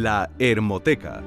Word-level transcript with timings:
La 0.00 0.30
Hermoteca. 0.38 1.24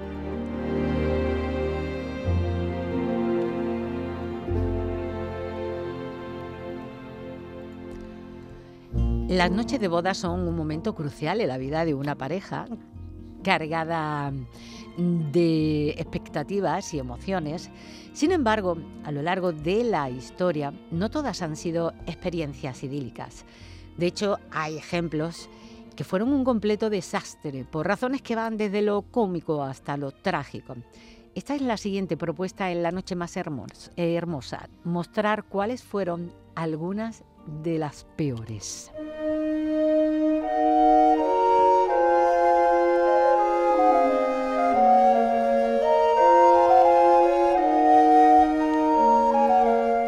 Las 9.28 9.52
noches 9.52 9.78
de 9.78 9.89
boda 9.89 10.14
son 10.14 10.47
un 10.47 10.55
momento 10.55 10.96
crucial 10.96 11.42
en 11.42 11.50
la 11.50 11.57
vida 11.57 11.84
de 11.84 11.93
una 11.93 12.18
pareja 12.18 12.65
cargada 13.43 14.32
de 14.97 15.89
expectativas 15.89 16.93
y 16.93 17.00
emociones. 17.00 17.69
Sin 18.14 18.32
embargo, 18.32 18.78
a 19.04 19.11
lo 19.11 19.21
largo 19.21 19.51
de 19.51 19.83
la 19.83 20.10
historia, 20.10 20.74
no 20.92 21.10
todas 21.10 21.42
han 21.42 21.57
sido 21.57 21.92
experiencias 22.06 22.83
idílicas. 22.83 23.43
De 23.97 24.07
hecho, 24.07 24.39
hay 24.50 24.78
ejemplos 24.78 25.50
que 25.95 26.04
fueron 26.04 26.33
un 26.33 26.43
completo 26.43 26.89
desastre 26.89 27.65
por 27.65 27.87
razones 27.87 28.21
que 28.21 28.36
van 28.36 28.57
desde 28.57 28.81
lo 28.81 29.01
cómico 29.04 29.63
hasta 29.63 29.97
lo 29.97 30.11
trágico. 30.11 30.75
Esta 31.33 31.55
es 31.55 31.61
la 31.61 31.77
siguiente 31.77 32.17
propuesta 32.17 32.72
en 32.72 32.83
la 32.83 32.91
noche 32.91 33.16
más 33.16 33.38
hermosa, 33.38 34.69
mostrar 34.83 35.45
cuáles 35.45 35.81
fueron 35.81 36.31
algunas 36.55 37.23
de 37.64 37.80
las 37.80 38.05
peores. 38.16 38.91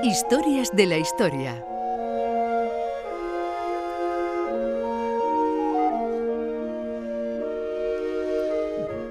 Historias 0.04 0.70
de 0.76 0.86
la 0.86 0.98
historia. 0.98 1.73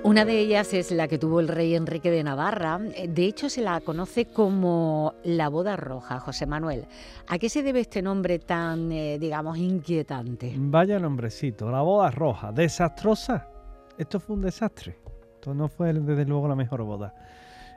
Una 0.05 0.25
de 0.25 0.41
ellas 0.41 0.75
es 0.75 0.91
la 0.91 1.06
que 1.06 1.17
tuvo 1.17 1.39
el 1.39 1.47
rey 1.47 1.77
Enrique 1.77 2.11
de 2.11 2.25
Navarra. 2.25 2.77
De 2.78 3.25
hecho, 3.25 3.48
se 3.48 3.62
la 3.62 3.81
conoce 3.81 4.25
como 4.25 5.14
la 5.22 5.48
boda 5.48 5.77
roja, 5.77 6.19
José 6.19 6.45
Manuel. 6.45 6.86
¿A 7.28 7.39
qué 7.39 7.48
se 7.48 7.62
debe 7.62 7.78
este 7.78 8.03
nombre 8.03 8.41
tan, 8.41 8.91
eh, 8.91 9.20
digamos, 9.20 9.58
inquietante? 9.58 10.55
Vaya 10.56 10.98
nombrecito, 10.98 11.70
la 11.70 11.83
boda 11.83 12.11
roja. 12.11 12.50
¿Desastrosa? 12.50 13.48
Esto 13.97 14.19
fue 14.19 14.34
un 14.34 14.42
desastre. 14.42 14.98
Esto 15.34 15.55
no 15.55 15.69
fue, 15.69 15.92
desde 15.92 16.25
luego, 16.25 16.48
la 16.48 16.56
mejor 16.56 16.83
boda. 16.83 17.14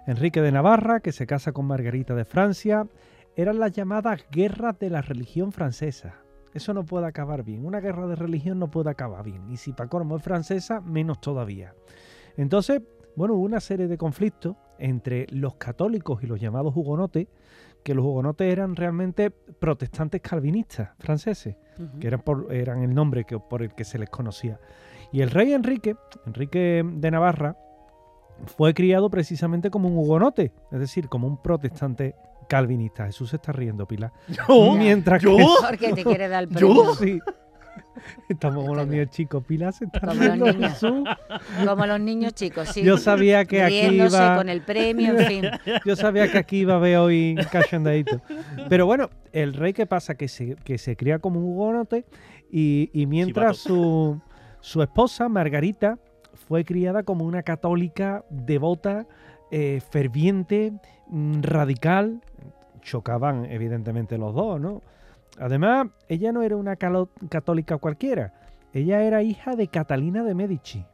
Enrique 0.08 0.42
de 0.42 0.52
Navarra, 0.52 1.02
que 1.02 1.12
se 1.12 1.28
casa 1.28 1.52
con 1.52 1.68
Margarita 1.68 2.16
de 2.16 2.26
Francia, 2.26 2.88
eran 3.36 3.60
las 3.60 3.72
llamadas 3.72 4.26
guerras 4.32 4.80
de 4.80 4.90
la 4.90 5.04
religión 5.04 5.52
francesa. 5.52 6.16
Eso 6.56 6.74
no 6.74 6.86
puede 6.86 7.06
acabar 7.06 7.44
bien. 7.44 7.66
Una 7.66 7.82
guerra 7.82 8.08
de 8.08 8.16
religión 8.16 8.58
no 8.58 8.72
puede 8.72 8.90
acabar 8.90 9.24
bien. 9.24 9.48
Y 9.52 9.58
si 9.58 9.74
Pacormo 9.74 10.18
es 10.18 10.24
francesa, 10.24 10.82
menos 10.82 11.22
todavía. 11.22 11.76
Entonces, 12.38 12.82
bueno, 13.16 13.36
hubo 13.36 13.44
una 13.44 13.60
serie 13.60 13.88
de 13.88 13.98
conflictos 13.98 14.56
entre 14.78 15.26
los 15.30 15.56
católicos 15.56 16.22
y 16.24 16.28
los 16.28 16.40
llamados 16.40 16.76
hugonotes, 16.76 17.28
que 17.84 17.94
los 17.94 18.04
hugonotes 18.04 18.52
eran 18.52 18.76
realmente 18.76 19.30
protestantes 19.30 20.22
calvinistas 20.22 20.90
franceses, 21.00 21.56
que 22.00 22.08
eran, 22.08 22.22
por, 22.22 22.52
eran 22.54 22.82
el 22.82 22.94
nombre 22.94 23.26
que, 23.26 23.40
por 23.40 23.62
el 23.62 23.74
que 23.74 23.84
se 23.84 24.00
les 24.00 24.10
conocía. 24.10 24.60
Y 25.12 25.22
el 25.22 25.30
rey 25.30 25.54
Enrique, 25.54 25.96
Enrique 26.26 26.84
de 26.84 27.12
Navarra, 27.12 27.56
fue 28.58 28.74
criado 28.74 29.10
precisamente 29.10 29.70
como 29.70 29.88
un 29.88 29.98
hugonote, 29.98 30.52
es 30.72 30.80
decir, 30.80 31.08
como 31.08 31.28
un 31.28 31.42
protestante 31.42 32.16
calvinista. 32.50 33.06
Jesús 33.06 33.30
se 33.30 33.38
está 33.38 33.52
riendo, 33.52 33.88
Pilar. 33.88 34.12
Mientras 34.78 35.24
que... 35.24 35.46
Porque 35.70 35.94
te 35.94 36.04
quiere 36.04 36.28
dar 36.28 36.44
el 36.46 36.50
premio. 36.50 36.96
Sí. 36.96 37.20
Estamos 38.30 38.64
como 38.64 38.76
los 38.76 38.88
niños 38.88 39.10
chicos. 39.10 39.44
Pilar 39.46 39.74
se 39.74 39.86
está 39.86 40.00
como 40.00 40.24
los 40.24 40.56
niños. 40.56 40.86
Como 41.66 41.86
los 41.86 42.00
niños 42.00 42.34
chicos, 42.34 42.70
sí. 42.70 42.84
Yo 42.84 42.98
sabía 42.98 43.46
que 43.46 43.64
aquí 43.64 43.96
iba... 43.96 44.38
con 44.38 44.50
el 44.50 44.62
premio, 44.62 45.18
en 45.18 45.26
fin. 45.26 45.46
Yo 45.86 45.96
sabía 45.96 46.32
que 46.32 46.38
aquí 46.38 46.60
iba 46.60 46.76
a 46.76 46.80
ver 46.80 46.98
hoy 46.98 47.36
cachondeito. 47.52 48.22
Pero 48.70 48.86
bueno, 48.86 49.10
el 49.32 49.54
rey, 49.54 49.74
¿qué 49.74 49.86
pasa? 49.86 50.16
Que 50.16 50.28
se, 50.28 50.56
que 50.64 50.78
se 50.78 50.96
cría 50.96 51.20
como 51.20 51.40
un 51.40 51.46
hugonote 51.46 52.06
y, 52.52 52.90
y 52.94 53.06
mientras 53.06 53.58
su, 53.58 54.20
su 54.62 54.82
esposa, 54.82 55.30
Margarita, 55.30 55.98
fue 56.48 56.64
criada 56.64 57.04
como 57.04 57.26
una 57.26 57.44
católica 57.44 58.24
devota, 58.30 59.08
eh, 59.52 59.82
ferviente, 59.90 60.74
mm, 61.08 61.42
radical. 61.42 62.22
Chocaban 62.82 63.46
evidentemente 63.46 64.18
los 64.18 64.36
dos, 64.36 64.60
¿no? 64.62 64.82
Además, 65.38 65.88
ella 66.08 66.32
no 66.32 66.42
era 66.42 66.56
una 66.56 66.76
católica 66.76 67.78
cualquiera. 67.78 68.34
Ella 68.74 69.04
era 69.04 69.24
hija 69.24 69.56
de 69.56 69.68
Catalina 69.68 70.24
de 70.24 70.36
Medici, 70.36 70.86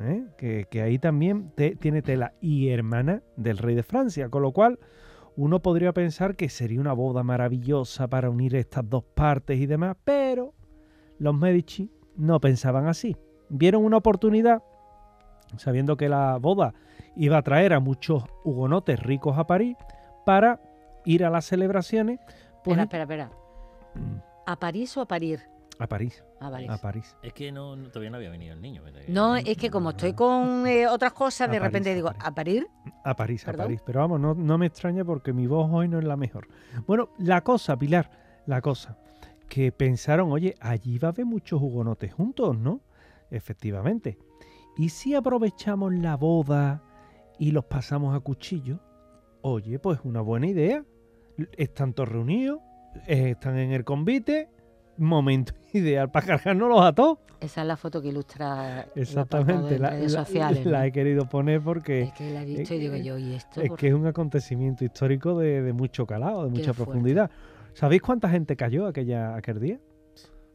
¿eh? 0.00 0.24
que, 0.36 0.82
ahí 0.82 0.98
también 0.98 1.52
tiene 1.80 2.02
tela, 2.02 2.34
y 2.40 2.68
hermana 2.68 3.22
del 3.36 3.58
rey 3.58 3.74
de 3.74 3.82
Francia, 3.82 4.28
con 4.28 4.42
lo 4.42 4.52
cual 4.52 4.78
uno 5.36 5.60
podría 5.60 5.92
pensar 5.92 6.36
que 6.36 6.48
sería 6.48 6.80
una 6.80 6.92
boda 6.92 7.22
maravillosa 7.22 8.08
para 8.08 8.30
unir 8.30 8.54
estas 8.54 8.88
dos 8.88 9.04
partes 9.04 9.58
y 9.58 9.66
demás, 9.66 9.96
pero 10.04 10.54
los 11.18 11.34
Medici 11.34 11.90
no 12.16 12.40
pensaban 12.40 12.86
así. 12.86 13.16
Vieron 13.48 13.84
una 13.84 13.96
oportunidad 13.96 14.62
sabiendo 15.56 15.96
que 15.96 16.08
la 16.08 16.36
boda 16.36 16.74
iba 17.16 17.38
a 17.38 17.42
traer 17.42 17.72
a 17.72 17.80
muchos 17.80 18.24
hugonotes 18.44 19.00
ricos 19.00 19.36
a 19.36 19.46
París 19.46 19.76
para 20.24 20.60
ir 21.04 21.24
a 21.24 21.30
las 21.30 21.44
celebraciones. 21.44 22.20
Pues 22.62 22.78
espera, 22.78 23.02
espera, 23.02 23.24
espera. 23.24 23.39
¿A 24.46 24.58
París 24.58 24.96
o 24.96 25.00
a 25.00 25.06
parir? 25.06 25.40
A 25.78 25.86
París. 25.86 26.22
A 26.40 26.50
París. 26.50 26.70
A 26.70 26.78
París. 26.78 27.16
Es 27.22 27.32
que 27.32 27.50
no, 27.50 27.74
todavía 27.88 28.10
no 28.10 28.18
había 28.18 28.28
venido 28.28 28.52
el 28.52 28.60
niño. 28.60 28.82
No, 29.08 29.36
es 29.36 29.56
que 29.56 29.70
como 29.70 29.90
estoy 29.90 30.12
con 30.12 30.66
eh, 30.66 30.86
otras 30.86 31.14
cosas, 31.14 31.50
de 31.50 31.58
repente 31.58 31.94
digo, 31.94 32.12
¿a 32.18 32.34
parir? 32.34 32.66
A 33.02 33.16
París, 33.16 33.48
a 33.48 33.52
París. 33.54 33.80
Pero 33.84 34.00
vamos, 34.00 34.20
no, 34.20 34.34
no 34.34 34.58
me 34.58 34.66
extraña 34.66 35.04
porque 35.04 35.32
mi 35.32 35.46
voz 35.46 35.70
hoy 35.72 35.88
no 35.88 35.98
es 35.98 36.04
la 36.04 36.16
mejor. 36.16 36.48
Bueno, 36.86 37.08
la 37.18 37.42
cosa, 37.42 37.78
Pilar, 37.78 38.10
la 38.44 38.60
cosa, 38.60 38.98
que 39.48 39.72
pensaron, 39.72 40.30
oye, 40.32 40.54
allí 40.60 40.98
va 40.98 41.08
a 41.08 41.12
haber 41.12 41.24
muchos 41.24 41.62
hugonotes 41.62 42.12
juntos, 42.12 42.58
¿no? 42.58 42.82
Efectivamente. 43.30 44.18
¿Y 44.76 44.90
si 44.90 45.14
aprovechamos 45.14 45.94
la 45.94 46.16
boda 46.16 46.82
y 47.38 47.52
los 47.52 47.64
pasamos 47.64 48.14
a 48.14 48.20
cuchillo? 48.20 48.80
Oye, 49.40 49.78
pues 49.78 50.00
una 50.04 50.20
buena 50.20 50.46
idea. 50.46 50.84
Están 51.56 51.94
todos 51.94 52.10
reunidos, 52.10 52.60
eh, 53.06 53.30
están 53.30 53.58
en 53.58 53.72
el 53.72 53.84
convite, 53.84 54.48
momento 54.96 55.52
ideal 55.72 56.10
para 56.10 56.26
cargárnoslos 56.26 56.80
a 56.80 56.92
todos. 56.92 57.18
Esa 57.40 57.62
es 57.62 57.66
la 57.66 57.76
foto 57.76 58.02
que 58.02 58.08
ilustra 58.08 58.86
Exactamente, 58.94 59.78
la, 59.78 59.90
redes 59.90 60.12
sociales, 60.12 60.66
la, 60.66 60.86
he 60.86 60.92
querido 60.92 61.26
poner 61.26 61.62
porque... 61.62 62.02
Es 62.02 62.12
que 62.12 62.30
la 62.30 62.42
he 62.42 62.44
visto 62.44 62.74
y 62.74 62.78
digo 62.78 62.96
yo, 62.96 63.16
¿y 63.16 63.34
esto? 63.34 63.62
Es 63.62 63.70
que 63.72 63.88
es 63.88 63.94
un 63.94 64.06
acontecimiento 64.06 64.84
histórico 64.84 65.38
de, 65.38 65.72
mucho 65.72 66.06
calado, 66.06 66.44
de 66.44 66.50
mucha 66.50 66.74
profundidad. 66.74 67.30
¿Sabéis 67.72 68.02
cuánta 68.02 68.28
gente 68.28 68.56
cayó 68.56 68.86
aquella, 68.86 69.36
aquel 69.36 69.58
día? 69.58 69.80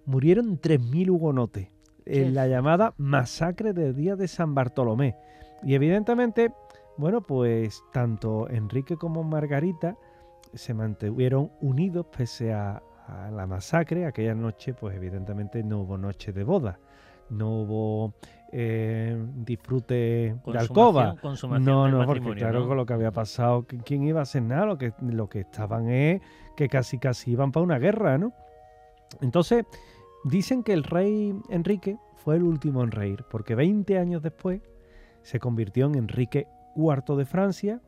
Murieron 0.05 0.61
3.000 0.61 1.09
hugonotes 1.09 1.69
en 2.05 2.35
la 2.35 2.47
llamada 2.47 2.93
masacre 2.97 3.73
del 3.73 3.95
día 3.95 4.15
de 4.15 4.27
San 4.27 4.53
Bartolomé. 4.53 5.15
Y 5.63 5.73
evidentemente, 5.73 6.51
bueno, 6.97 7.21
pues 7.21 7.83
tanto 7.91 8.47
Enrique 8.49 8.95
como 8.95 9.23
Margarita 9.23 9.97
se 10.55 10.73
mantuvieron 10.73 11.51
unidos 11.61 12.07
pese 12.15 12.53
a, 12.53 12.81
la 13.31 13.45
masacre. 13.45 14.07
Aquella 14.07 14.33
noche, 14.33 14.73
pues 14.73 14.95
evidentemente 14.95 15.63
no 15.63 15.81
hubo 15.81 15.95
noche 15.95 16.33
de 16.33 16.43
boda, 16.43 16.79
no 17.29 17.61
hubo 17.61 18.15
eh, 18.51 19.15
disfrute 19.35 20.35
de 20.43 20.57
alcoba. 20.57 21.15
No, 21.59 21.87
no, 21.87 22.03
porque 22.05 22.33
claro, 22.33 22.67
con 22.67 22.77
lo 22.77 22.85
que 22.85 22.93
había 22.93 23.11
pasado, 23.11 23.67
¿quién 23.85 24.03
iba 24.03 24.21
a 24.21 24.23
hacer 24.23 24.41
nada? 24.41 24.65
Lo 24.65 24.77
que, 24.79 24.91
lo 25.01 25.29
que 25.29 25.41
estaban 25.41 25.87
es 25.89 26.21
que 26.57 26.67
casi 26.67 26.97
casi 26.97 27.31
iban 27.31 27.51
para 27.51 27.63
una 27.63 27.77
guerra, 27.77 28.17
¿no? 28.17 28.33
Entonces, 29.21 29.65
Dicen 30.25 30.63
que 30.63 30.73
el 30.73 30.83
rey 30.83 31.39
Enrique 31.49 31.99
fue 32.15 32.37
el 32.37 32.41
último 32.41 32.83
en 32.83 32.89
reír, 32.89 33.23
porque 33.29 33.53
20 33.53 33.99
años 33.99 34.23
después 34.23 34.59
se 35.21 35.39
convirtió 35.39 35.85
en 35.85 35.93
Enrique 35.93 36.47
IV 36.75 37.15
de 37.15 37.25
Francia 37.25 37.81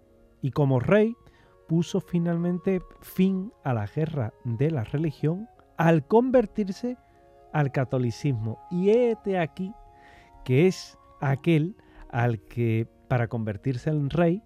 y 0.44 0.52
como 0.52 0.80
rey 0.80 1.16
puso 1.68 2.00
finalmente 2.00 2.82
fin 3.02 3.52
a 3.64 3.74
la 3.74 3.86
guerra 3.86 4.34
de 4.44 4.72
la 4.72 4.84
religión 4.84 5.48
al 5.78 6.06
convertirse 6.06 6.98
al 7.54 7.72
catolicismo. 7.72 8.60
Y 8.72 8.90
este 8.90 9.38
aquí 9.38 9.74
que 10.44 10.68
es 10.68 10.98
aquel 11.20 11.76
al 12.10 12.40
que 12.40 12.88
para 13.08 13.28
convertirse 13.28 13.90
en 13.90 14.10
rey 14.10 14.44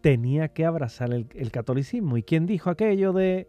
tenía 0.00 0.48
que 0.48 0.64
abrazar 0.64 1.12
el, 1.12 1.50
catolicismo. 1.50 2.16
¿Y 2.16 2.22
quién 2.22 2.46
dijo 2.46 2.70
aquello 2.70 3.12
de 3.12 3.48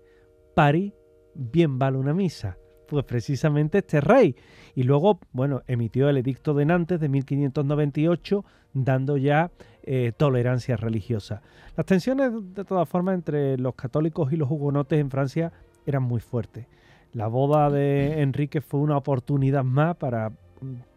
París 0.55 0.93
bien 1.33 1.79
vale 1.79 1.97
una 1.97 2.13
misa? 2.13 2.57
pues 2.87 3.05
precisamente 3.05 3.79
este 3.79 4.01
rey. 4.01 4.35
Y 4.75 4.83
luego, 4.83 5.19
bueno, 5.31 5.63
emitió 5.65 6.09
el 6.09 6.17
Edicto 6.17 6.53
de 6.53 6.65
Nantes 6.65 6.99
de 6.99 7.09
1598, 7.09 8.45
dando 8.73 9.17
ya 9.17 9.51
eh, 9.85 10.11
tolerancia 10.15 10.77
religiosa. 10.77 11.41
Las 11.75 11.85
tensiones, 11.85 12.31
de 12.53 12.63
todas 12.63 12.87
formas, 12.87 13.15
entre 13.15 13.57
los 13.57 13.75
católicos 13.75 14.31
y 14.31 14.37
los 14.37 14.49
hugonotes 14.49 14.99
en 14.99 15.09
Francia 15.09 15.51
eran 15.85 16.03
muy 16.03 16.21
fuertes. 16.21 16.67
La 17.13 17.27
boda 17.27 17.69
de 17.69 18.21
Enrique 18.21 18.61
fue 18.61 18.79
una 18.79 18.97
oportunidad 18.97 19.63
más 19.63 19.95
para 19.97 20.31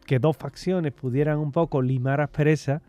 que 0.06 0.18
dos 0.18 0.36
facciones 0.36 0.92
pudieran 0.92 1.38
un 1.38 1.52
poco 1.52 1.82
limar 1.82 2.20
asperezas, 2.20 2.80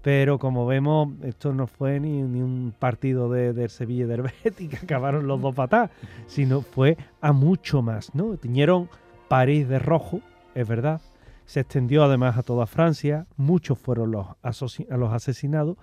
pero 0.00 0.38
como 0.38 0.64
vemos, 0.66 1.08
esto 1.22 1.52
no 1.52 1.66
fue 1.66 2.00
ni, 2.00 2.22
un 2.22 2.72
partido 2.78 3.30
de, 3.30 3.52
del 3.52 3.70
Sevilla 3.70 4.04
y 4.04 4.08
del 4.08 4.22
Betis 4.44 4.70
que 4.70 4.76
acabaron 4.76 5.26
los 5.26 5.40
dos 5.40 5.54
patadas, 5.54 5.90
sino 6.26 6.62
fue 6.62 6.96
a 7.20 7.32
mucho 7.32 7.82
más, 7.82 8.14
¿no? 8.14 8.36
Tiñeron 8.36 8.88
París 9.28 9.68
de 9.68 9.78
rojo, 9.78 10.20
es 10.54 10.66
verdad, 10.66 11.00
se 11.52 11.60
extendió 11.60 12.02
además 12.02 12.38
a 12.38 12.42
toda 12.42 12.66
Francia, 12.66 13.26
muchos 13.36 13.78
fueron 13.78 14.10
los, 14.10 14.26
los 14.88 15.12
asesinados 15.12 15.76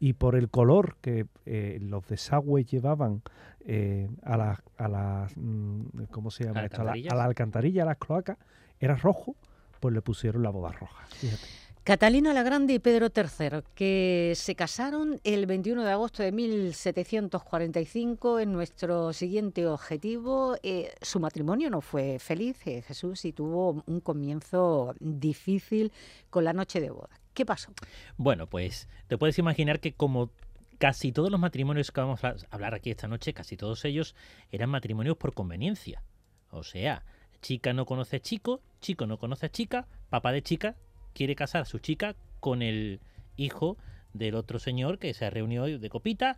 y 0.00 0.14
por 0.14 0.34
el 0.34 0.50
color 0.50 0.96
que 1.00 1.26
eh, 1.46 1.78
los 1.80 2.04
desagües 2.08 2.66
llevaban 2.66 3.22
eh, 3.60 4.10
a 4.24 4.36
las, 4.36 4.58
a 4.78 4.88
las 4.88 5.32
mm, 5.36 6.06
¿cómo 6.10 6.32
se 6.32 6.46
llama 6.46 6.64
esto? 6.64 6.80
A 6.80 6.86
la, 6.86 6.94
a 7.08 7.14
la 7.14 7.24
alcantarilla, 7.24 7.84
a 7.84 7.86
las 7.86 7.98
cloacas, 7.98 8.36
era 8.80 8.96
rojo, 8.96 9.36
pues 9.78 9.94
le 9.94 10.02
pusieron 10.02 10.42
la 10.42 10.50
boda 10.50 10.72
roja. 10.72 11.06
Fíjate. 11.10 11.61
Catalina 11.84 12.32
la 12.32 12.44
Grande 12.44 12.74
y 12.74 12.78
Pedro 12.78 13.08
III, 13.12 13.62
que 13.74 14.34
se 14.36 14.54
casaron 14.54 15.20
el 15.24 15.46
21 15.46 15.82
de 15.82 15.90
agosto 15.90 16.22
de 16.22 16.30
1745 16.30 18.38
en 18.38 18.52
nuestro 18.52 19.12
siguiente 19.12 19.66
objetivo. 19.66 20.54
Eh, 20.62 20.94
su 21.02 21.18
matrimonio 21.18 21.70
no 21.70 21.80
fue 21.80 22.20
feliz, 22.20 22.64
eh, 22.68 22.82
Jesús, 22.82 23.24
y 23.24 23.32
tuvo 23.32 23.82
un 23.84 23.98
comienzo 23.98 24.94
difícil 25.00 25.90
con 26.30 26.44
la 26.44 26.52
noche 26.52 26.80
de 26.80 26.90
boda. 26.90 27.18
¿Qué 27.34 27.44
pasó? 27.44 27.72
Bueno, 28.16 28.46
pues 28.46 28.88
te 29.08 29.18
puedes 29.18 29.36
imaginar 29.40 29.80
que 29.80 29.92
como 29.92 30.30
casi 30.78 31.10
todos 31.10 31.32
los 31.32 31.40
matrimonios 31.40 31.90
que 31.90 32.00
vamos 32.00 32.22
a 32.22 32.36
hablar 32.50 32.74
aquí 32.74 32.92
esta 32.92 33.08
noche, 33.08 33.34
casi 33.34 33.56
todos 33.56 33.84
ellos 33.84 34.14
eran 34.52 34.70
matrimonios 34.70 35.16
por 35.16 35.34
conveniencia. 35.34 36.04
O 36.52 36.62
sea, 36.62 37.02
chica 37.40 37.72
no 37.72 37.86
conoce 37.86 38.18
a 38.18 38.20
chico, 38.20 38.60
chico 38.80 39.08
no 39.08 39.18
conoce 39.18 39.46
a 39.46 39.50
chica, 39.50 39.88
papá 40.10 40.30
de 40.30 40.42
chica 40.42 40.76
quiere 41.14 41.34
casar 41.34 41.62
a 41.62 41.66
su 41.66 41.78
chica 41.78 42.14
con 42.40 42.62
el 42.62 43.00
hijo 43.36 43.76
del 44.12 44.34
otro 44.34 44.58
señor 44.58 44.98
que 44.98 45.14
se 45.14 45.24
ha 45.24 45.30
reunido 45.30 45.66
de 45.66 45.88
copita, 45.88 46.36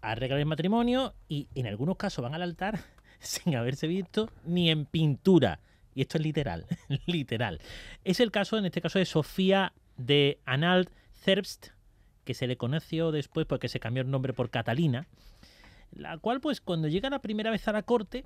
arreglar 0.00 0.40
el 0.40 0.46
matrimonio 0.46 1.14
y 1.28 1.48
en 1.54 1.66
algunos 1.66 1.96
casos 1.96 2.22
van 2.22 2.34
al 2.34 2.42
altar 2.42 2.80
sin 3.18 3.56
haberse 3.56 3.86
visto 3.86 4.30
ni 4.44 4.70
en 4.70 4.86
pintura. 4.86 5.60
Y 5.94 6.02
esto 6.02 6.18
es 6.18 6.24
literal, 6.24 6.66
literal. 7.06 7.60
Es 8.04 8.20
el 8.20 8.30
caso, 8.30 8.58
en 8.58 8.66
este 8.66 8.80
caso, 8.80 8.98
de 8.98 9.04
Sofía 9.04 9.72
de 9.96 10.38
Anhalt 10.44 10.90
Zerbst, 11.12 11.68
que 12.24 12.34
se 12.34 12.46
le 12.46 12.56
conoció 12.56 13.12
después 13.12 13.46
porque 13.46 13.68
se 13.68 13.80
cambió 13.80 14.02
el 14.02 14.10
nombre 14.10 14.32
por 14.32 14.50
Catalina, 14.50 15.06
la 15.92 16.18
cual, 16.18 16.40
pues, 16.40 16.60
cuando 16.60 16.88
llega 16.88 17.10
la 17.10 17.20
primera 17.20 17.50
vez 17.50 17.68
a 17.68 17.72
la 17.72 17.82
corte, 17.82 18.24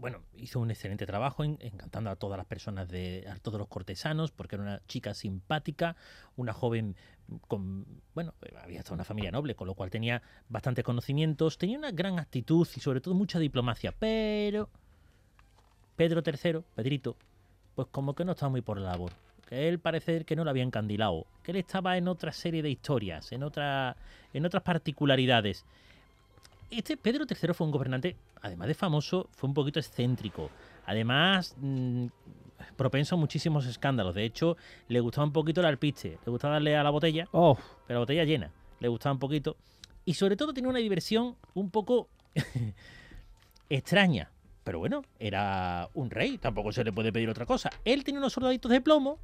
bueno, 0.00 0.22
hizo 0.34 0.60
un 0.60 0.70
excelente 0.70 1.06
trabajo 1.06 1.44
encantando 1.44 2.10
a 2.10 2.16
todas 2.16 2.38
las 2.38 2.46
personas, 2.46 2.88
de, 2.88 3.26
a 3.30 3.38
todos 3.38 3.58
los 3.58 3.68
cortesanos, 3.68 4.32
porque 4.32 4.56
era 4.56 4.62
una 4.62 4.82
chica 4.86 5.12
simpática, 5.12 5.94
una 6.36 6.52
joven 6.54 6.96
con, 7.46 7.86
bueno, 8.14 8.34
había 8.62 8.80
hasta 8.80 8.94
una 8.94 9.04
familia 9.04 9.30
noble, 9.30 9.54
con 9.54 9.66
lo 9.66 9.74
cual 9.74 9.90
tenía 9.90 10.22
bastantes 10.48 10.84
conocimientos, 10.84 11.58
tenía 11.58 11.78
una 11.78 11.90
gran 11.90 12.18
actitud 12.18 12.66
y 12.74 12.80
sobre 12.80 13.00
todo 13.00 13.14
mucha 13.14 13.38
diplomacia, 13.38 13.92
pero 13.92 14.68
Pedro 15.96 16.22
III, 16.24 16.62
Pedrito, 16.74 17.16
pues 17.74 17.88
como 17.90 18.14
que 18.14 18.24
no 18.24 18.32
estaba 18.32 18.50
muy 18.50 18.62
por 18.62 18.78
la 18.78 18.92
labor. 18.92 19.12
Que 19.46 19.68
él 19.68 19.80
parece 19.80 20.24
que 20.24 20.36
no 20.36 20.44
lo 20.44 20.50
había 20.50 20.62
encandilado, 20.62 21.26
que 21.42 21.50
él 21.50 21.58
estaba 21.58 21.98
en 21.98 22.08
otra 22.08 22.32
serie 22.32 22.62
de 22.62 22.70
historias, 22.70 23.32
en, 23.32 23.42
otra, 23.42 23.96
en 24.32 24.46
otras 24.46 24.62
particularidades. 24.62 25.66
Este 26.70 26.96
Pedro 26.96 27.24
III 27.28 27.52
fue 27.52 27.66
un 27.66 27.72
gobernante, 27.72 28.16
además 28.42 28.68
de 28.68 28.74
famoso, 28.74 29.28
fue 29.32 29.48
un 29.48 29.54
poquito 29.54 29.80
excéntrico. 29.80 30.50
Además, 30.86 31.56
mm, 31.58 32.06
propenso 32.76 33.16
a 33.16 33.18
muchísimos 33.18 33.66
escándalos. 33.66 34.14
De 34.14 34.24
hecho, 34.24 34.56
le 34.86 35.00
gustaba 35.00 35.26
un 35.26 35.32
poquito 35.32 35.60
el 35.60 35.66
alpiste. 35.66 36.18
Le 36.24 36.30
gustaba 36.30 36.54
darle 36.54 36.76
a 36.76 36.84
la 36.84 36.90
botella, 36.90 37.26
oh. 37.32 37.58
pero 37.86 37.98
la 37.98 38.02
botella 38.02 38.24
llena. 38.24 38.52
Le 38.78 38.88
gustaba 38.88 39.12
un 39.14 39.18
poquito. 39.18 39.56
Y 40.04 40.14
sobre 40.14 40.36
todo 40.36 40.52
tenía 40.52 40.70
una 40.70 40.78
diversión 40.78 41.36
un 41.54 41.70
poco 41.70 42.08
extraña. 43.68 44.30
Pero 44.62 44.78
bueno, 44.78 45.02
era 45.18 45.88
un 45.94 46.10
rey, 46.10 46.38
tampoco 46.38 46.70
se 46.70 46.84
le 46.84 46.92
puede 46.92 47.12
pedir 47.12 47.28
otra 47.28 47.46
cosa. 47.46 47.70
Él 47.84 48.04
tenía 48.04 48.20
unos 48.20 48.32
soldaditos 48.32 48.70
de 48.70 48.80
plomo 48.80 49.18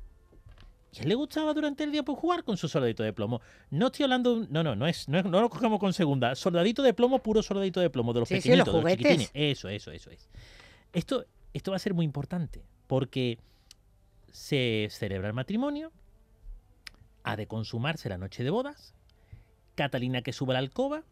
y 0.98 1.02
él 1.02 1.08
le 1.08 1.14
gustaba 1.14 1.52
durante 1.54 1.84
el 1.84 1.93
día 1.93 2.02
pues, 2.02 2.19
jugar 2.19 2.44
con 2.44 2.56
su 2.56 2.69
soldadito 2.69 3.02
de 3.02 3.12
plomo. 3.12 3.40
No 3.70 3.87
estoy 3.87 4.04
hablando, 4.04 4.46
no, 4.48 4.62
no, 4.62 4.75
no 4.75 4.87
es, 4.87 5.08
no, 5.08 5.22
lo 5.22 5.50
cogemos 5.50 5.78
con 5.78 5.93
segunda. 5.93 6.34
Soldadito 6.34 6.82
de 6.82 6.94
plomo, 6.94 7.19
puro 7.19 7.43
soldadito 7.43 7.81
de 7.81 7.90
plomo, 7.90 8.12
de 8.12 8.20
los 8.20 8.28
pequeñitos, 8.28 8.75
de 8.75 8.82
los 8.82 8.90
chiquitines. 8.93 9.31
Eso, 9.34 9.69
eso, 9.69 9.90
eso 9.90 10.10
es. 10.10 10.28
Esto, 10.93 11.26
esto 11.52 11.70
va 11.70 11.76
a 11.76 11.81
ser 11.81 11.94
muy 11.94 12.04
importante 12.04 12.62
porque 12.87 13.38
se 14.31 14.88
celebra 14.90 15.28
el 15.28 15.34
matrimonio, 15.34 15.93
ha 17.25 17.37
de 17.37 17.46
consumarse 17.46 18.08
la 18.08 18.19
noche 18.19 18.44
de 18.44 18.50
bodas, 18.50 18.94
Catalina 19.75 20.22
que 20.22 20.32
sube 20.32 20.52
a 20.52 20.54
la 20.54 20.58
alcoba, 20.60 21.02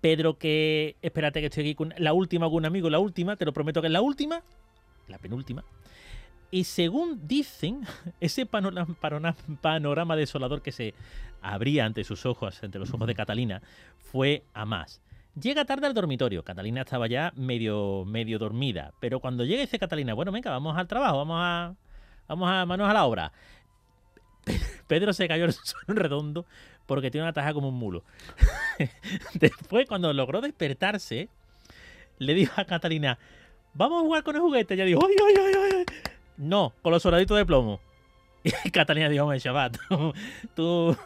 Pedro 0.00 0.36
que, 0.36 0.96
espérate 1.02 1.40
que 1.40 1.46
estoy 1.46 1.62
aquí 1.62 1.74
con 1.76 1.94
la 1.96 2.12
última 2.12 2.46
con 2.46 2.56
un 2.56 2.66
amigo, 2.66 2.90
la 2.90 2.98
última, 2.98 3.36
te 3.36 3.44
lo 3.44 3.52
prometo 3.52 3.80
que 3.80 3.86
es 3.86 3.92
la 3.92 4.00
última, 4.00 4.42
la 5.06 5.18
penúltima, 5.18 5.64
y 6.52 6.64
según 6.64 7.26
dicen, 7.26 7.80
ese 8.20 8.46
panorama, 8.46 10.16
desolador 10.16 10.60
que 10.62 10.70
se 10.70 10.94
abría 11.40 11.86
ante 11.86 12.04
sus 12.04 12.26
ojos, 12.26 12.62
ante 12.62 12.78
los 12.78 12.92
ojos 12.92 13.08
de 13.08 13.14
Catalina, 13.14 13.62
fue 13.96 14.44
a 14.54 14.64
más. 14.64 15.00
Llega 15.40 15.64
tarde 15.64 15.86
al 15.86 15.94
dormitorio. 15.94 16.44
Catalina 16.44 16.82
estaba 16.82 17.06
ya 17.06 17.32
medio, 17.36 18.04
medio 18.04 18.38
dormida. 18.38 18.92
Pero 19.00 19.18
cuando 19.18 19.46
llega 19.46 19.62
dice 19.62 19.78
Catalina, 19.78 20.12
bueno, 20.12 20.30
venga, 20.30 20.50
vamos 20.50 20.76
al 20.76 20.86
trabajo, 20.86 21.16
vamos 21.16 21.38
a, 21.40 21.74
vamos 22.28 22.50
a 22.50 22.66
manos 22.66 22.88
a 22.88 22.92
la 22.92 23.06
obra. 23.06 23.32
Pedro 24.86 25.14
se 25.14 25.26
cayó 25.26 25.46
en 25.46 25.52
suelo 25.64 26.00
redondo 26.00 26.44
porque 26.84 27.10
tiene 27.10 27.24
una 27.24 27.32
taja 27.32 27.54
como 27.54 27.70
un 27.70 27.76
mulo. 27.76 28.04
Después, 29.34 29.86
cuando 29.88 30.12
logró 30.12 30.42
despertarse, 30.42 31.30
le 32.18 32.34
dijo 32.34 32.60
a 32.60 32.66
Catalina, 32.66 33.18
vamos 33.72 34.02
a 34.02 34.04
jugar 34.04 34.22
con 34.22 34.36
el 34.36 34.42
juguete. 34.42 34.74
Ella 34.74 34.84
dijo, 34.84 35.00
ay, 35.06 35.16
ay, 35.18 35.34
ay, 35.38 35.70
ay. 35.78 35.81
No, 36.42 36.74
con 36.82 36.90
los 36.90 37.00
soldaditos 37.00 37.36
de 37.36 37.46
plomo. 37.46 37.80
Y 38.42 38.50
Catalina 38.72 39.08
dijo, 39.08 39.22
hombre, 39.22 39.38
chaval, 39.38 39.70
tú, 40.56 40.96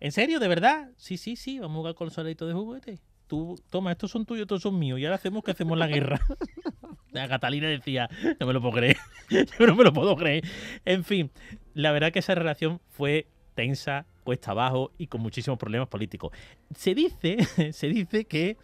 ¿En 0.00 0.10
serio? 0.10 0.40
¿De 0.40 0.48
verdad? 0.48 0.90
Sí, 0.96 1.16
sí, 1.16 1.36
sí, 1.36 1.60
vamos 1.60 1.76
a 1.76 1.78
jugar 1.78 1.94
con 1.94 2.06
los 2.06 2.14
soldaditos 2.14 2.48
de 2.48 2.54
juguete. 2.54 2.98
Tú, 3.28 3.56
toma, 3.70 3.92
estos 3.92 4.10
son 4.10 4.26
tuyos, 4.26 4.42
estos 4.42 4.62
son 4.62 4.76
míos. 4.76 4.98
Y 4.98 5.04
ahora 5.04 5.14
hacemos 5.14 5.44
que 5.44 5.52
hacemos 5.52 5.78
la 5.78 5.86
guerra. 5.86 6.20
La 7.12 7.28
Catalina 7.28 7.68
decía, 7.68 8.08
no 8.38 8.46
me 8.46 8.52
lo 8.52 8.60
puedo 8.60 8.74
creer. 8.74 8.96
Yo 9.30 9.66
no 9.66 9.76
me 9.76 9.84
lo 9.84 9.92
puedo 9.92 10.16
creer. 10.16 10.44
En 10.84 11.04
fin, 11.04 11.30
la 11.74 11.92
verdad 11.92 12.12
que 12.12 12.20
esa 12.20 12.34
relación 12.34 12.80
fue 12.88 13.26
tensa, 13.54 14.06
cuesta 14.24 14.52
abajo 14.52 14.92
y 14.96 15.06
con 15.06 15.20
muchísimos 15.20 15.58
problemas 15.58 15.88
políticos. 15.88 16.32
Se 16.74 16.94
dice, 16.94 17.72
se 17.72 17.88
dice 17.88 18.24
que 18.26 18.56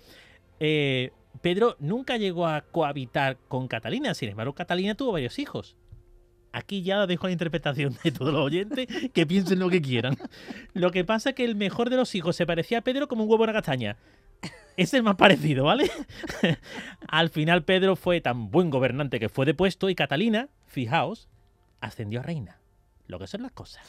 eh, 0.61 1.11
Pedro 1.41 1.77
nunca 1.81 2.17
llegó 2.17 2.47
a 2.47 2.63
cohabitar 2.63 3.37
con 3.49 3.67
Catalina. 3.67 4.15
Sin 4.15 4.29
embargo, 4.29 4.55
Catalina 4.55 4.95
tuvo 4.95 5.13
varios 5.13 5.39
hijos. 5.41 5.77
Aquí 6.57 6.83
ya 6.83 7.07
dejo 7.07 7.27
la 7.27 7.35
interpretación 7.35 7.99
de 8.03 8.11
todos 8.11 8.33
los 8.33 8.41
oyentes 8.41 8.87
que 9.13 9.27
piensen 9.27 9.59
lo 9.59 9.69
que 9.69 9.83
quieran. 9.83 10.17
Lo 10.73 10.91
que 10.91 11.05
pasa 11.05 11.31
es 11.31 11.37
que 11.37 11.45
el 11.45 11.55
mejor 11.55 11.91
de 11.91 11.97
los 11.97 12.15
hijos 12.15 12.35
se 12.35 12.47
parecía 12.47 12.79
a 12.79 12.81
Pedro 12.81 13.09
como 13.09 13.25
un 13.25 13.31
huevo 13.31 13.45
en 13.45 13.49
la 13.49 13.53
castaña. 13.53 13.99
Es 14.79 14.95
el 14.95 15.03
más 15.03 15.17
parecido, 15.17 15.65
¿vale? 15.65 15.91
Al 17.09 17.29
final 17.29 17.65
Pedro 17.65 17.95
fue 17.95 18.23
tan 18.23 18.51
buen 18.51 18.71
gobernante 18.71 19.21
que 19.21 19.29
fue 19.29 19.45
depuesto 19.45 19.91
y 19.91 19.95
Catalina, 19.95 20.49
fijaos, 20.65 21.29
ascendió 21.81 22.21
a 22.21 22.23
reina. 22.23 22.59
Lo 23.07 23.19
que 23.19 23.27
son 23.27 23.43
las 23.43 23.53
cosas. 23.53 23.85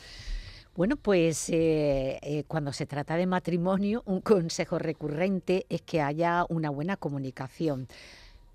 Bueno, 0.75 0.97
pues 0.97 1.49
eh, 1.49 2.19
eh, 2.21 2.43
cuando 2.49 2.73
se 2.73 2.85
trata 2.85 3.15
de 3.15 3.27
matrimonio, 3.27 4.03
un 4.05 4.19
consejo 4.19 4.77
recurrente 4.77 5.65
es 5.69 5.81
que 5.83 6.01
haya 6.01 6.45
una 6.49 6.69
buena 6.69 6.97
comunicación 6.97 7.87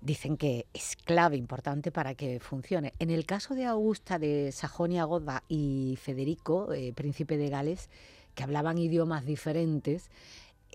dicen 0.03 0.37
que 0.37 0.67
es 0.73 0.95
clave, 0.97 1.37
importante 1.37 1.91
para 1.91 2.13
que 2.13 2.39
funcione. 2.39 2.93
En 2.99 3.09
el 3.09 3.25
caso 3.25 3.55
de 3.55 3.65
Augusta 3.65 4.19
de 4.19 4.51
Sajonia-Gotha 4.51 5.43
y 5.47 5.97
Federico, 6.01 6.73
eh, 6.73 6.93
príncipe 6.93 7.37
de 7.37 7.49
Gales, 7.49 7.89
que 8.35 8.43
hablaban 8.43 8.77
idiomas 8.77 9.25
diferentes, 9.25 10.09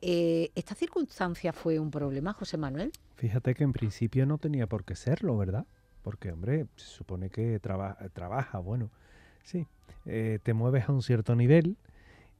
eh, 0.00 0.50
¿esta 0.54 0.74
circunstancia 0.74 1.52
fue 1.52 1.78
un 1.78 1.90
problema, 1.90 2.32
José 2.32 2.56
Manuel? 2.56 2.92
Fíjate 3.16 3.54
que 3.54 3.64
en 3.64 3.72
principio 3.72 4.24
no 4.26 4.38
tenía 4.38 4.66
por 4.66 4.84
qué 4.84 4.94
serlo, 4.94 5.36
¿verdad? 5.36 5.66
Porque, 6.02 6.32
hombre, 6.32 6.66
se 6.76 6.86
supone 6.86 7.28
que 7.28 7.60
trabaja, 7.60 8.58
bueno, 8.58 8.90
sí, 9.42 9.66
eh, 10.06 10.38
te 10.42 10.54
mueves 10.54 10.88
a 10.88 10.92
un 10.92 11.02
cierto 11.02 11.34
nivel 11.34 11.76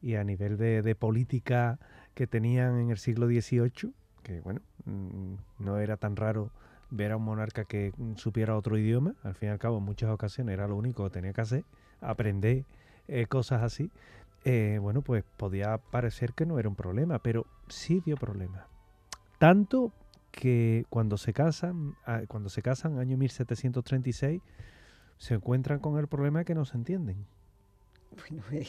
y 0.01 0.15
a 0.15 0.25
nivel 0.25 0.57
de, 0.57 0.81
de 0.81 0.95
política 0.95 1.79
que 2.15 2.27
tenían 2.27 2.79
en 2.79 2.91
el 2.91 2.99
siglo 2.99 3.27
XVIII, 3.27 3.93
que 4.23 4.41
bueno, 4.41 4.61
mm, 4.85 5.35
no 5.59 5.79
era 5.79 5.97
tan 5.97 6.17
raro 6.17 6.51
ver 6.91 7.13
a 7.13 7.17
un 7.17 7.25
monarca 7.25 7.65
que 7.65 7.93
mm, 7.97 8.15
supiera 8.17 8.57
otro 8.57 8.79
idioma, 8.79 9.15
al 9.23 9.35
fin 9.35 9.49
y 9.49 9.53
al 9.53 9.59
cabo 9.59 9.79
en 9.79 9.85
muchas 9.85 10.11
ocasiones 10.11 10.55
era 10.55 10.69
lo 10.69 10.77
único 10.77 11.05
que 11.05 11.11
tenía 11.11 11.33
que 11.33 11.41
hacer, 11.41 11.65
aprender 12.01 12.65
eh, 13.09 13.27
cosas 13.27 13.63
así, 13.63 13.91
eh, 14.45 14.79
bueno, 14.81 15.03
pues 15.03 15.25
podía 15.37 15.79
parecer 15.79 16.33
que 16.33 16.47
no 16.47 16.59
era 16.59 16.69
un 16.69 16.77
problema, 16.77 17.19
pero 17.19 17.47
sí 17.69 18.01
dio 18.05 18.17
problemas. 18.17 18.67
Tanto 19.39 19.93
que 20.31 20.85
cuando 20.91 21.17
se 21.17 21.33
casan, 21.33 21.95
ah, 22.07 22.23
cuando 22.29 22.49
se 22.49 22.63
casan, 22.63 22.99
año 22.99 23.17
1736, 23.17 24.41
se 25.17 25.35
encuentran 25.35 25.81
con 25.81 25.99
el 25.99 26.07
problema 26.07 26.41
de 26.41 26.45
que 26.45 26.55
no 26.55 26.65
se 26.65 26.77
entienden. 26.77 27.27
Bueno, 28.17 28.43
eh, 28.53 28.69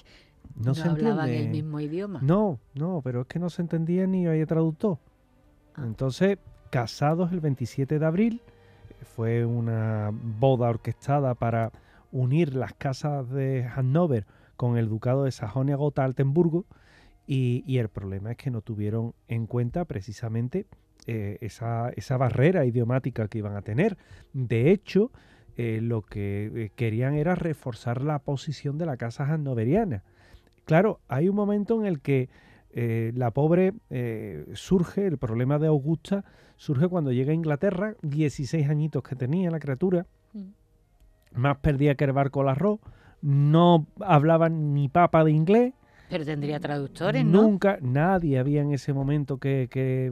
no, 0.55 0.73
se 0.73 0.87
hablaban 0.87 1.29
el 1.29 1.49
mismo 1.49 1.79
idioma. 1.79 2.19
No, 2.21 2.59
no, 2.73 3.01
pero 3.03 3.21
es 3.21 3.27
que 3.27 3.39
no 3.39 3.49
se 3.49 3.61
entendía 3.61 4.07
ni 4.07 4.27
había 4.27 4.45
traductor. 4.45 4.97
Ah. 5.75 5.83
Entonces, 5.85 6.39
casados 6.69 7.31
el 7.31 7.39
27 7.39 7.99
de 7.99 8.05
abril, 8.05 8.41
fue 9.15 9.45
una 9.45 10.11
boda 10.13 10.69
orquestada 10.69 11.35
para 11.35 11.71
unir 12.11 12.55
las 12.55 12.73
casas 12.73 13.29
de 13.29 13.63
Hannover 13.63 14.25
con 14.55 14.77
el 14.77 14.89
ducado 14.89 15.23
de 15.23 15.31
Sajonia-Gotha-Altenburgo 15.31 16.65
y, 17.25 17.77
el 17.77 17.89
problema 17.89 18.31
es 18.31 18.37
que 18.37 18.49
no 18.49 18.61
tuvieron 18.61 19.13
en 19.27 19.45
cuenta 19.45 19.85
precisamente 19.85 20.65
eh, 21.05 21.37
esa, 21.41 21.91
esa, 21.95 22.17
barrera 22.17 22.65
idiomática 22.65 23.27
que 23.27 23.37
iban 23.37 23.55
a 23.55 23.61
tener. 23.61 23.97
De 24.33 24.71
hecho, 24.71 25.11
eh, 25.55 25.79
lo 25.79 26.01
que 26.01 26.51
eh, 26.55 26.71
querían 26.75 27.13
era 27.13 27.35
reforzar 27.35 28.01
la 28.01 28.17
posición 28.17 28.79
de 28.79 28.87
la 28.87 28.97
casa 28.97 29.31
hannoveriana. 29.31 30.03
Claro, 30.65 31.01
hay 31.07 31.29
un 31.29 31.35
momento 31.35 31.79
en 31.79 31.85
el 31.85 32.01
que 32.01 32.29
la 32.71 33.31
pobre 33.31 33.73
surge, 34.53 35.07
el 35.07 35.17
problema 35.17 35.57
de 35.57 35.65
Augusta 35.65 36.23
surge 36.59 36.89
cuando 36.89 37.11
llega 37.13 37.31
a 37.31 37.35
Inglaterra, 37.35 37.95
16 38.01 38.69
añitos 38.69 39.01
que 39.01 39.15
tenía 39.15 39.49
la 39.49 39.59
criatura, 39.59 40.05
mm. 40.33 41.39
más 41.39 41.57
perdía 41.57 41.95
que 41.95 42.03
el 42.03 42.11
barco 42.11 42.47
arroz, 42.47 42.81
no 43.21 43.87
hablaban 44.01 44.73
ni 44.73 44.89
papa 44.89 45.23
de 45.23 45.31
inglés. 45.31 45.73
Pero 46.09 46.25
tendría 46.25 46.59
traductores, 46.59 47.23
¿no? 47.23 47.43
Nunca, 47.43 47.77
nadie 47.81 48.39
había 48.39 48.61
en 48.61 48.73
ese 48.73 48.91
momento 48.93 49.37
que, 49.37 49.69
que, 49.71 50.11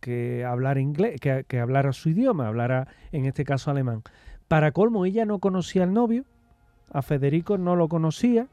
que 0.00 0.44
hablar 0.44 0.78
inglés, 0.78 1.20
que, 1.20 1.44
que, 1.46 1.60
hablara 1.60 1.92
su 1.92 2.08
idioma, 2.08 2.48
hablara 2.48 2.88
en 3.12 3.26
este 3.26 3.44
caso 3.44 3.70
alemán. 3.70 4.02
Para 4.48 4.72
colmo, 4.72 5.04
ella 5.04 5.26
no 5.26 5.38
conocía 5.38 5.82
al 5.82 5.92
novio, 5.92 6.24
a 6.92 7.02
Federico 7.02 7.58
no 7.58 7.76
lo 7.76 7.88
conocía, 7.88 8.46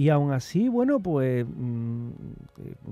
y 0.00 0.08
aún 0.08 0.32
así, 0.32 0.70
bueno, 0.70 0.98
pues 0.98 1.44
mm, 1.46 2.08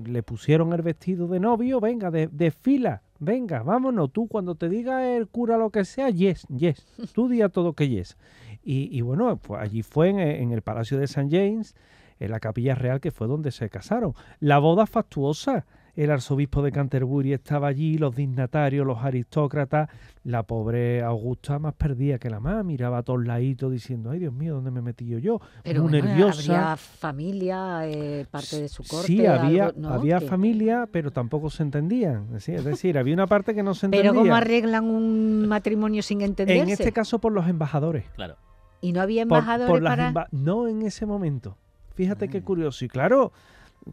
le 0.05 0.21
pusieron 0.21 0.73
el 0.73 0.83
vestido 0.83 1.27
de 1.27 1.39
novio, 1.39 1.79
venga, 1.79 2.11
de, 2.11 2.27
de, 2.27 2.51
fila, 2.51 3.01
venga, 3.17 3.63
vámonos, 3.63 4.13
tú 4.13 4.27
cuando 4.27 4.53
te 4.53 4.69
diga 4.69 5.15
el 5.15 5.27
cura 5.27 5.57
lo 5.57 5.71
que 5.71 5.85
sea, 5.85 6.11
yes, 6.11 6.45
yes, 6.55 6.85
tú 7.15 7.27
di 7.27 7.41
a 7.41 7.49
todo 7.49 7.73
que 7.73 7.89
yes. 7.89 8.15
Y, 8.61 9.01
bueno, 9.01 9.37
pues 9.37 9.59
allí 9.59 9.81
fue 9.81 10.09
en, 10.09 10.51
el 10.51 10.61
Palacio 10.61 10.99
de 10.99 11.05
St. 11.05 11.29
James, 11.31 11.75
en 12.19 12.29
la 12.29 12.39
Capilla 12.39 12.75
Real, 12.75 12.99
que 12.99 13.09
fue 13.09 13.25
donde 13.25 13.49
se 13.49 13.71
casaron. 13.71 14.13
La 14.39 14.59
boda 14.59 14.85
fastuosa. 14.85 15.65
El 15.99 16.11
arzobispo 16.11 16.61
de 16.61 16.71
Canterbury 16.71 17.33
estaba 17.33 17.67
allí, 17.67 17.97
los 17.97 18.15
dignatarios, 18.15 18.87
los 18.87 18.99
aristócratas. 18.99 19.89
La 20.23 20.43
pobre 20.43 21.03
Augusta 21.03 21.59
más 21.59 21.73
perdida 21.73 22.17
que 22.19 22.29
la 22.29 22.39
más, 22.39 22.63
miraba 22.63 22.99
a 22.99 23.03
todos 23.03 23.25
laditos 23.25 23.69
diciendo, 23.69 24.09
ay 24.09 24.19
Dios 24.19 24.31
mío, 24.31 24.55
¿dónde 24.55 24.71
me 24.71 24.81
metí 24.81 25.09
yo? 25.19 25.41
Pero 25.61 25.83
Muy 25.83 25.91
nerviosa. 25.91 26.53
Había 26.53 26.77
familia, 26.77 27.81
eh, 27.83 28.25
parte 28.31 28.61
de 28.61 28.69
su 28.69 28.81
corte. 28.83 29.07
Sí, 29.07 29.25
había, 29.25 29.73
había 29.89 30.21
familia, 30.21 30.87
pero 30.89 31.11
tampoco 31.11 31.49
se 31.49 31.63
entendían. 31.63 32.27
Es 32.33 32.63
decir, 32.63 32.97
había 32.97 33.13
una 33.13 33.27
parte 33.27 33.53
que 33.53 33.61
no 33.61 33.73
se 33.73 33.87
entendía. 33.87 34.11
Pero 34.11 34.21
¿cómo 34.21 34.33
arreglan 34.33 34.85
un 34.85 35.49
matrimonio 35.49 36.01
sin 36.01 36.21
entenderse? 36.21 36.63
En 36.63 36.69
este 36.69 36.93
caso 36.93 37.19
por 37.19 37.33
los 37.33 37.45
embajadores. 37.49 38.05
Claro. 38.15 38.37
¿Y 38.79 38.93
no 38.93 39.01
había 39.01 39.23
embajadores 39.23 39.83
para...? 39.83 40.29
no 40.31 40.69
en 40.69 40.81
ese 40.83 41.05
momento. 41.05 41.57
Fíjate 41.95 42.29
qué 42.29 42.39
mm. 42.39 42.43
curioso. 42.45 42.85
Y 42.85 42.87
claro, 42.87 43.33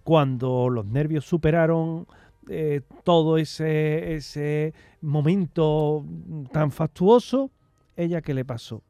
cuando 0.05 0.69
los 0.69 0.87
nervios 0.87 1.25
superaron 1.25 2.07
eh, 2.49 2.83
todo 3.03 3.39
ese, 3.39 4.15
ese 4.15 4.75
momento 5.01 6.05
tan 6.53 6.71
fastuoso, 6.71 7.51
¿ella 7.97 8.23
qué 8.23 8.35
le 8.35 8.45
pasó? 8.45 8.83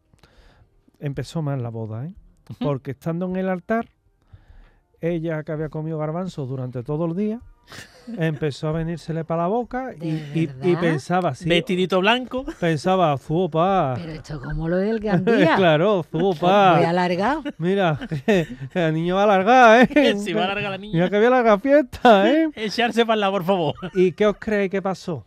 Empezó 0.98 1.42
mal 1.42 1.62
la 1.62 1.70
boda, 1.70 2.06
¿eh? 2.06 2.14
Porque 2.60 2.92
estando 2.92 3.26
en 3.26 3.36
el 3.36 3.48
altar, 3.48 3.88
ella 5.00 5.42
que 5.42 5.52
había 5.52 5.68
comido 5.68 5.98
garbanzos 5.98 6.48
durante 6.48 6.82
todo 6.82 7.06
el 7.06 7.16
día, 7.16 7.40
empezó 8.18 8.68
a 8.68 8.72
venírsele 8.72 9.24
para 9.24 9.42
la 9.42 9.48
boca 9.48 9.94
y, 10.00 10.46
pensaba 10.80 11.30
así. 11.30 11.48
Vestidito 11.48 12.00
blanco. 12.00 12.44
Pensaba, 12.60 13.16
zupa. 13.18 13.94
Pero 13.96 14.12
esto 14.12 14.40
como 14.40 14.68
lo 14.68 14.76
del 14.76 15.00
Gandía. 15.00 15.54
claro, 15.56 16.04
zupa. 16.10 16.76
Voy 16.76 16.84
alargado. 16.84 17.42
Mira, 17.58 17.98
el 18.74 18.94
niño 18.94 19.16
va 19.16 19.22
a 19.22 19.24
alargar, 19.24 19.88
¿eh? 19.90 20.16
Si 20.18 20.32
va 20.32 20.42
a 20.42 20.44
alargar 20.44 20.70
la 20.72 20.78
niña. 20.78 20.94
Mira 20.94 21.10
que 21.10 21.16
había 21.16 21.30
larga 21.30 21.58
fiesta, 21.58 22.30
¿eh? 22.30 22.48
Echarse 22.54 23.04
para 23.04 23.16
la, 23.16 23.30
por 23.30 23.44
favor. 23.44 23.74
¿Y 23.94 24.12
qué 24.12 24.26
os 24.26 24.36
creéis 24.38 24.70
que 24.70 24.82
pasó? 24.82 25.24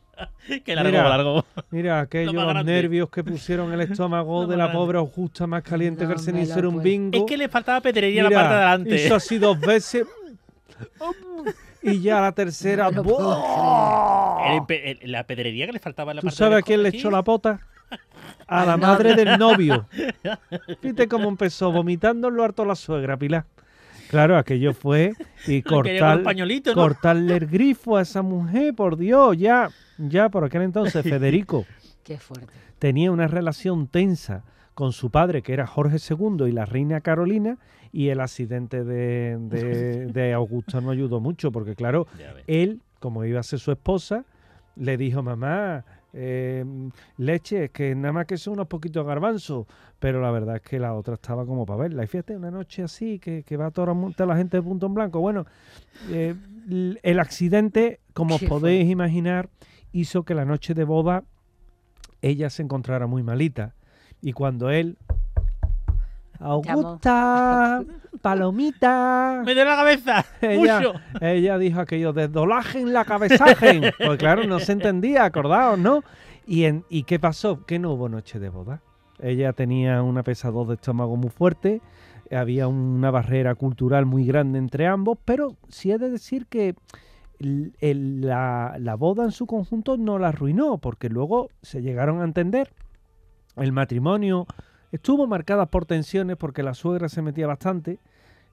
que 0.66 0.76
largo, 0.76 0.92
mira, 0.92 1.10
largo. 1.10 1.46
Mira, 1.70 2.00
aquellos 2.02 2.66
nervios 2.66 3.10
que 3.10 3.24
pusieron 3.24 3.72
el 3.72 3.82
estómago 3.82 4.48
de 4.48 4.58
la 4.58 4.72
pobre 4.72 4.98
Augusta 4.98 5.48
más 5.48 5.64
caliente 5.64 6.06
que 6.06 6.14
el 6.14 6.20
cenicero 6.20 6.70
un 6.70 6.82
bingo. 6.82 7.18
Es 7.18 7.24
que 7.26 7.38
le 7.38 7.48
faltaba 7.48 7.80
pedrería 7.80 8.24
en 8.24 8.30
la 8.30 8.36
parte 8.36 8.54
de 8.54 8.60
adelante. 8.60 9.06
Hizo 9.06 9.16
así 9.16 9.38
dos 9.38 9.60
veces. 9.60 10.06
Y 11.82 12.02
ya 12.02 12.22
la 12.22 12.32
tercera. 12.32 12.90
la 15.04 15.24
pedrería 15.26 15.66
que 15.66 15.74
le 15.74 15.80
faltaba 15.80 16.12
en 16.12 16.18
la 16.18 16.22
¿Tú 16.22 16.30
sabes 16.32 16.60
a 16.60 16.62
quién 16.62 16.84
le 16.84 16.90
echó 16.90 17.10
la 17.10 17.24
pota? 17.24 17.60
A 18.48 18.66
la 18.66 18.78
madre 18.78 19.16
del 19.16 19.38
novio. 19.40 19.88
Fíjate 20.82 21.08
cómo 21.08 21.30
empezó, 21.30 21.72
vomitando 21.72 22.28
en 22.28 22.36
lo 22.36 22.44
harto 22.44 22.66
la 22.66 22.76
suegra, 22.76 23.18
Pilar. 23.18 23.46
Claro, 24.10 24.38
aquello 24.38 24.74
fue 24.74 25.14
y 25.46 25.62
cortar, 25.62 26.24
cortarle 26.74 27.38
el 27.38 27.46
grifo 27.46 27.96
a 27.98 28.02
esa 28.02 28.24
mujer, 28.24 28.74
por 28.74 28.98
Dios, 28.98 29.38
ya, 29.38 29.70
ya 30.00 30.30
por 30.30 30.44
aquel 30.44 30.64
entonces, 30.64 31.04
Federico. 31.08 31.66
Qué 32.04 32.18
fuerte. 32.18 32.52
Tenía 32.80 33.12
una 33.12 33.28
relación 33.28 33.88
tensa 33.88 34.44
con 34.80 34.94
su 34.94 35.10
padre, 35.10 35.42
que 35.42 35.52
era 35.52 35.68
Jorge 35.68 35.98
II, 35.98 36.48
y 36.48 36.54
la 36.54 36.64
reina 36.64 37.02
Carolina, 37.02 37.58
y 37.92 38.08
el 38.08 38.22
accidente 38.22 38.86
de, 38.86 39.38
de, 39.38 40.34
Augusto 40.34 40.80
no 40.80 40.92
ayudó 40.92 41.20
mucho, 41.20 41.52
porque 41.52 41.76
claro, 41.76 42.08
él, 42.48 42.80
como 43.02 43.26
iba 43.26 43.42
a 43.42 43.44
ser 43.44 43.60
su 43.60 43.74
esposa, 43.74 44.24
le 44.78 44.96
dijo, 44.96 45.22
mamá, 45.22 45.84
eh, 46.14 46.64
leche, 47.18 47.66
es 47.66 47.72
que 47.72 47.94
nada 47.94 48.14
más 48.14 48.26
que 48.26 48.38
son 48.38 48.54
unos 48.54 48.68
poquitos 48.68 49.06
garbanzos, 49.06 49.68
pero 50.00 50.22
la 50.22 50.32
verdad 50.32 50.56
es 50.56 50.62
que 50.62 50.80
la 50.80 50.94
otra 50.94 51.16
estaba 51.16 51.46
como 51.46 51.66
para 51.66 51.82
verla. 51.82 52.06
Y 52.06 52.08
fíjate, 52.08 52.38
una 52.38 52.50
noche 52.50 52.82
así, 52.82 53.20
que, 53.20 53.44
que 53.44 53.58
va 53.58 53.72
toda 53.72 53.94
la 54.26 54.38
gente 54.38 54.56
de 54.56 54.64
punto 54.64 54.86
en 54.86 54.94
blanco. 54.94 55.20
Bueno, 55.20 55.46
eh, 56.10 56.36
el 57.04 57.20
accidente, 57.20 58.00
como 58.14 58.36
os 58.36 58.44
podéis 58.44 58.90
imaginar, 58.90 59.50
hizo 59.92 60.24
que 60.24 60.36
la 60.36 60.46
noche 60.46 60.74
de 60.74 60.86
boda 60.86 61.26
ella 62.22 62.50
se 62.50 62.64
encontrara 62.64 63.08
muy 63.08 63.24
malita. 63.24 63.76
Y 64.22 64.34
cuando 64.34 64.70
él 64.70 64.98
Augusta, 66.40 67.84
palomita. 68.22 69.42
Me 69.46 69.54
dio 69.54 69.66
la 69.66 69.76
cabeza. 69.76 70.26
Ella, 70.42 70.82
ella 71.20 71.58
dijo 71.58 71.82
aquello 71.82 72.14
de 72.14 72.28
dolajen 72.30 72.94
la 72.94 73.06
cabezaje. 73.06 73.94
Pues 73.98 74.18
claro, 74.18 74.46
no 74.46 74.60
se 74.60 74.72
entendía, 74.72 75.26
acordaos, 75.26 75.78
¿no? 75.78 76.04
¿Y, 76.48 76.64
en, 76.64 76.86
¿Y 76.90 77.04
qué 77.04 77.20
pasó? 77.20 77.66
Que 77.66 77.78
no 77.78 77.92
hubo 77.92 78.08
noche 78.08 78.40
de 78.40 78.50
boda. 78.50 78.82
Ella 79.22 79.52
tenía 79.52 80.02
una 80.02 80.24
pesadez 80.24 80.68
de 80.68 80.74
estómago 80.76 81.18
muy 81.18 81.30
fuerte, 81.30 81.82
había 82.32 82.68
una 82.70 83.12
barrera 83.12 83.54
cultural 83.56 84.06
muy 84.06 84.26
grande 84.26 84.60
entre 84.60 84.88
ambos, 84.88 85.18
pero 85.26 85.58
sí 85.68 85.92
he 85.92 85.98
de 85.98 86.10
decir 86.10 86.46
que 86.48 86.76
la, 87.40 88.76
la 88.80 88.96
boda 88.96 89.26
en 89.26 89.32
su 89.32 89.46
conjunto 89.46 89.98
no 89.98 90.20
la 90.20 90.30
arruinó, 90.30 90.78
porque 90.78 91.10
luego 91.10 91.50
se 91.62 91.82
llegaron 91.82 92.22
a 92.22 92.24
entender. 92.24 92.72
El 93.60 93.72
matrimonio 93.72 94.48
Estuvo 94.92 95.28
marcada 95.28 95.68
por 95.68 95.86
tensiones 95.86 96.36
porque 96.38 96.64
la 96.64 96.74
suegra 96.74 97.10
se 97.10 97.22
metía 97.22 97.46
bastante. 97.46 98.00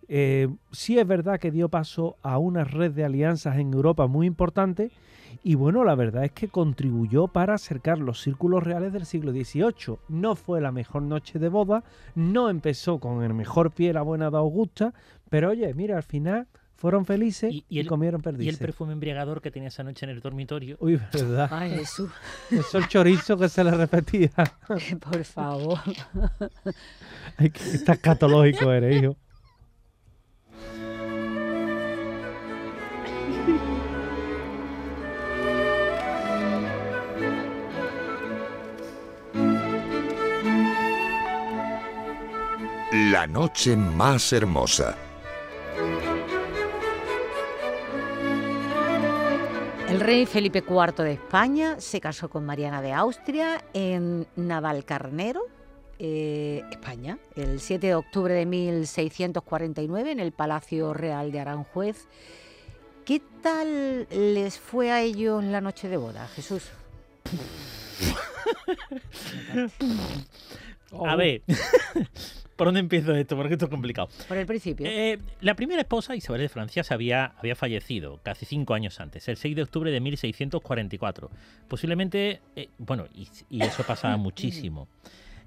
Eh, 0.08 0.48
sí 0.70 0.98
es 0.98 1.06
verdad 1.06 1.40
que 1.40 1.50
dio 1.50 1.68
paso 1.68 2.16
a 2.22 2.38
una 2.38 2.62
red 2.62 2.92
de 2.92 3.04
alianzas 3.04 3.56
en 3.56 3.72
Europa 3.72 4.06
muy 4.06 4.26
importante 4.26 4.92
y 5.42 5.56
bueno, 5.56 5.82
la 5.82 5.94
verdad 5.94 6.24
es 6.24 6.32
que 6.32 6.48
contribuyó 6.48 7.26
para 7.26 7.54
acercar 7.54 7.98
los 7.98 8.20
círculos 8.20 8.62
reales 8.62 8.92
del 8.92 9.06
siglo 9.06 9.32
XVIII. 9.32 9.98
No 10.08 10.36
fue 10.36 10.60
la 10.60 10.72
mejor 10.72 11.02
noche 11.02 11.38
de 11.38 11.48
boda, 11.48 11.82
no 12.14 12.50
empezó 12.50 13.00
con 13.00 13.24
el 13.24 13.34
mejor 13.34 13.72
pie 13.72 13.92
la 13.92 14.02
buena 14.02 14.30
de 14.30 14.36
Augusta, 14.36 14.92
pero 15.30 15.50
oye, 15.50 15.72
mira, 15.74 15.96
al 15.96 16.02
final 16.02 16.46
fueron 16.76 17.06
felices 17.06 17.54
y, 17.68 17.84
comieron 17.86 18.20
perdices. 18.20 18.46
Y 18.46 18.48
el 18.50 18.58
perfume 18.58 18.92
embriagador 18.92 19.40
que 19.40 19.50
tenía 19.50 19.68
esa 19.68 19.82
noche 19.82 20.04
en 20.04 20.10
el 20.10 20.20
dormitorio. 20.20 20.76
Uy, 20.78 21.00
verdad. 21.12 21.48
Ay, 21.50 21.70
Jesús. 21.70 22.10
Eso 22.50 22.78
el 22.78 22.86
chorizo 22.88 23.36
que 23.36 23.48
se 23.48 23.64
le 23.64 23.70
repetía. 23.70 24.30
Por 25.00 25.24
favor. 25.24 25.80
Ay, 27.38 27.50
qué 27.50 27.62
escatológico 27.62 28.70
eres, 28.70 29.02
hijo. 29.02 29.16
La 42.92 43.26
noche 43.26 43.76
más 43.76 44.32
hermosa. 44.32 44.96
Rey 50.06 50.24
Felipe 50.24 50.60
IV 50.60 51.02
de 51.02 51.12
España 51.14 51.80
se 51.80 52.00
casó 52.00 52.30
con 52.30 52.46
Mariana 52.46 52.80
de 52.80 52.92
Austria 52.92 53.64
en 53.74 54.24
Navalcarnero, 54.36 55.42
eh, 55.98 56.62
España, 56.70 57.18
el 57.34 57.58
7 57.58 57.88
de 57.88 57.96
octubre 57.96 58.32
de 58.32 58.46
1649 58.46 60.12
en 60.12 60.20
el 60.20 60.30
Palacio 60.30 60.94
Real 60.94 61.32
de 61.32 61.40
Aranjuez. 61.40 62.06
¿Qué 63.04 63.20
tal 63.42 64.06
les 64.08 64.60
fue 64.60 64.92
a 64.92 65.02
ellos 65.02 65.42
la 65.42 65.60
noche 65.60 65.88
de 65.88 65.96
boda, 65.96 66.28
Jesús? 66.28 66.70
A 71.04 71.16
ver, 71.16 71.42
¿por 72.56 72.68
dónde 72.68 72.80
empiezo 72.80 73.14
esto? 73.14 73.36
Porque 73.36 73.54
esto 73.54 73.66
es 73.66 73.70
complicado. 73.70 74.08
Por 74.26 74.36
el 74.36 74.46
principio. 74.46 74.86
Eh, 74.86 75.18
la 75.40 75.54
primera 75.54 75.80
esposa, 75.82 76.16
Isabel 76.16 76.42
de 76.42 76.48
Francia, 76.48 76.82
se 76.82 76.94
había, 76.94 77.32
había 77.38 77.54
fallecido 77.54 78.20
casi 78.22 78.46
cinco 78.46 78.74
años 78.74 78.98
antes, 79.00 79.28
el 79.28 79.36
6 79.36 79.56
de 79.56 79.62
octubre 79.62 79.90
de 79.90 80.00
1644. 80.00 81.30
Posiblemente, 81.68 82.40
eh, 82.56 82.68
bueno, 82.78 83.06
y, 83.14 83.28
y 83.50 83.62
eso 83.62 83.82
pasaba 83.84 84.16
muchísimo. 84.16 84.88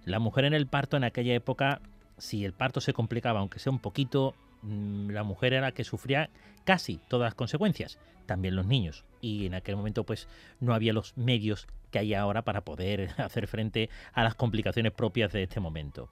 La 0.05 0.19
mujer 0.19 0.45
en 0.45 0.53
el 0.53 0.67
parto 0.67 0.97
en 0.97 1.03
aquella 1.03 1.33
época, 1.33 1.81
si 2.17 2.45
el 2.45 2.53
parto 2.53 2.81
se 2.81 2.93
complicaba, 2.93 3.39
aunque 3.39 3.59
sea 3.59 3.71
un 3.71 3.79
poquito, 3.79 4.35
mm, 4.61 5.09
la 5.09 5.23
mujer 5.23 5.53
era 5.53 5.67
la 5.67 5.71
que 5.71 5.83
sufría 5.83 6.29
casi 6.63 6.99
todas 7.07 7.27
las 7.27 7.35
consecuencias, 7.35 7.97
también 8.25 8.55
los 8.55 8.65
niños. 8.65 9.03
Y 9.21 9.45
en 9.45 9.55
aquel 9.55 9.75
momento 9.75 10.03
pues 10.03 10.27
no 10.59 10.73
había 10.73 10.93
los 10.93 11.17
medios 11.17 11.67
que 11.91 11.99
hay 11.99 12.13
ahora 12.13 12.43
para 12.43 12.61
poder 12.61 13.09
hacer 13.17 13.47
frente 13.47 13.89
a 14.13 14.23
las 14.23 14.35
complicaciones 14.35 14.91
propias 14.91 15.33
de 15.33 15.43
este 15.43 15.59
momento. 15.59 16.09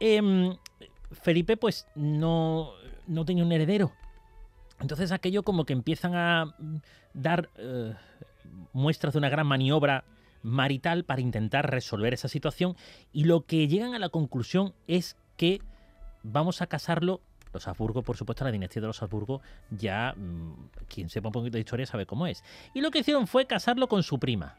Em, 0.00 0.56
Felipe 1.10 1.56
pues 1.56 1.86
no, 1.94 2.72
no 3.06 3.24
tenía 3.24 3.44
un 3.44 3.52
heredero. 3.52 3.92
Entonces 4.80 5.12
aquello 5.12 5.42
como 5.42 5.64
que 5.64 5.72
empiezan 5.72 6.14
a 6.14 6.54
dar 7.14 7.48
eh, 7.56 7.94
muestras 8.72 9.14
de 9.14 9.18
una 9.18 9.28
gran 9.28 9.46
maniobra 9.46 10.04
marital 10.42 11.04
para 11.04 11.20
intentar 11.20 11.70
resolver 11.70 12.14
esa 12.14 12.28
situación 12.28 12.76
y 13.12 13.24
lo 13.24 13.46
que 13.46 13.66
llegan 13.68 13.94
a 13.94 13.98
la 13.98 14.10
conclusión 14.10 14.74
es 14.86 15.16
que 15.36 15.60
vamos 16.22 16.62
a 16.62 16.66
casarlo 16.66 17.20
los 17.52 17.66
Habsburgo, 17.68 18.02
por 18.02 18.18
supuesto, 18.18 18.44
la 18.44 18.52
dinastía 18.52 18.82
de 18.82 18.88
los 18.88 19.02
Habsburgo, 19.02 19.40
ya 19.70 20.12
mm, 20.14 20.68
quien 20.88 21.08
sepa 21.08 21.28
un 21.28 21.32
poquito 21.32 21.54
de 21.54 21.60
historia 21.60 21.86
sabe 21.86 22.04
cómo 22.04 22.26
es. 22.26 22.44
Y 22.74 22.82
lo 22.82 22.90
que 22.90 22.98
hicieron 22.98 23.26
fue 23.26 23.46
casarlo 23.46 23.88
con 23.88 24.02
su 24.02 24.18
prima. 24.18 24.56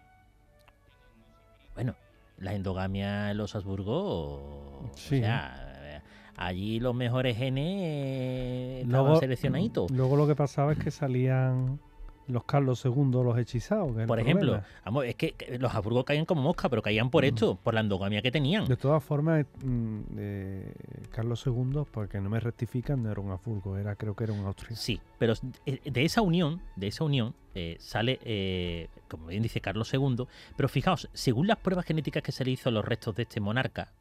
Bueno, 1.76 1.96
la 2.40 2.56
endogamia 2.56 3.30
en 3.30 3.38
los 3.38 3.56
Habsburgo, 3.56 4.67
sí. 4.96 5.18
o 5.18 5.20
sea, 5.20 6.04
allí 6.36 6.80
los 6.80 6.96
mejores 6.96 7.38
genes 7.38 8.84
estaban 8.84 9.06
luego, 9.06 9.20
seleccionaditos. 9.20 9.92
Luego 9.92 10.16
lo 10.16 10.28
que 10.28 10.36
pasaba 10.36 10.72
es 10.72 10.80
que 10.80 10.92
salían 10.92 11.80
los 12.28 12.44
Carlos 12.44 12.84
II, 12.84 13.12
los 13.12 13.38
hechizados. 13.38 13.92
por 14.06 14.20
ejemplo, 14.20 14.62
vamos, 14.86 15.06
es 15.06 15.16
que 15.16 15.36
los 15.60 15.74
Habsburgo 15.74 16.04
caían 16.04 16.26
como 16.26 16.42
mosca, 16.42 16.70
pero 16.70 16.82
caían 16.82 17.10
por 17.10 17.24
mm. 17.24 17.28
esto, 17.28 17.56
por 17.56 17.74
la 17.74 17.80
endogamia 17.80 18.22
que 18.22 18.32
tenían. 18.32 18.66
De 18.66 18.76
todas 18.76 19.04
formas, 19.04 19.46
mm, 19.64 20.00
eh, 20.18 20.74
Carlos 21.12 21.44
II, 21.46 21.84
porque 21.90 22.20
no 22.20 22.30
me 22.30 22.40
rectifican, 22.40 23.02
no 23.02 23.12
era 23.12 23.22
un 23.22 23.32
Habsburgo, 23.32 23.78
era, 23.78 23.96
creo 23.96 24.16
que 24.16 24.26
era 24.26 24.34
un 24.34 24.46
Austria. 24.46 24.76
Sí, 24.76 25.00
pero 25.18 25.34
de 25.66 26.06
esa 26.06 26.22
unión, 26.22 26.62
de 26.76 26.88
esa 26.88 27.04
unión, 27.04 27.34
eh, 27.56 27.78
sale, 27.80 28.20
eh, 28.24 28.90
como 29.08 29.28
bien 29.28 29.42
dice 29.42 29.62
Carlos 29.62 29.92
II, 29.94 30.28
pero 30.56 30.68
fijaos, 30.68 31.10
según 31.14 31.48
las 31.48 31.58
pruebas 31.58 31.86
genéticas 31.86 32.22
que 32.22 32.32
se 32.32 32.44
le 32.44 32.52
hizo 32.52 32.70
a 32.70 32.72
los 32.72 32.84
restos 32.84 33.16
de 33.16 33.24
este 33.24 33.40
monarca, 33.40 33.94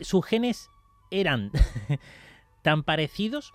sus 0.00 0.24
genes 0.24 0.70
eran 1.10 1.50
tan 2.62 2.82
parecidos 2.82 3.52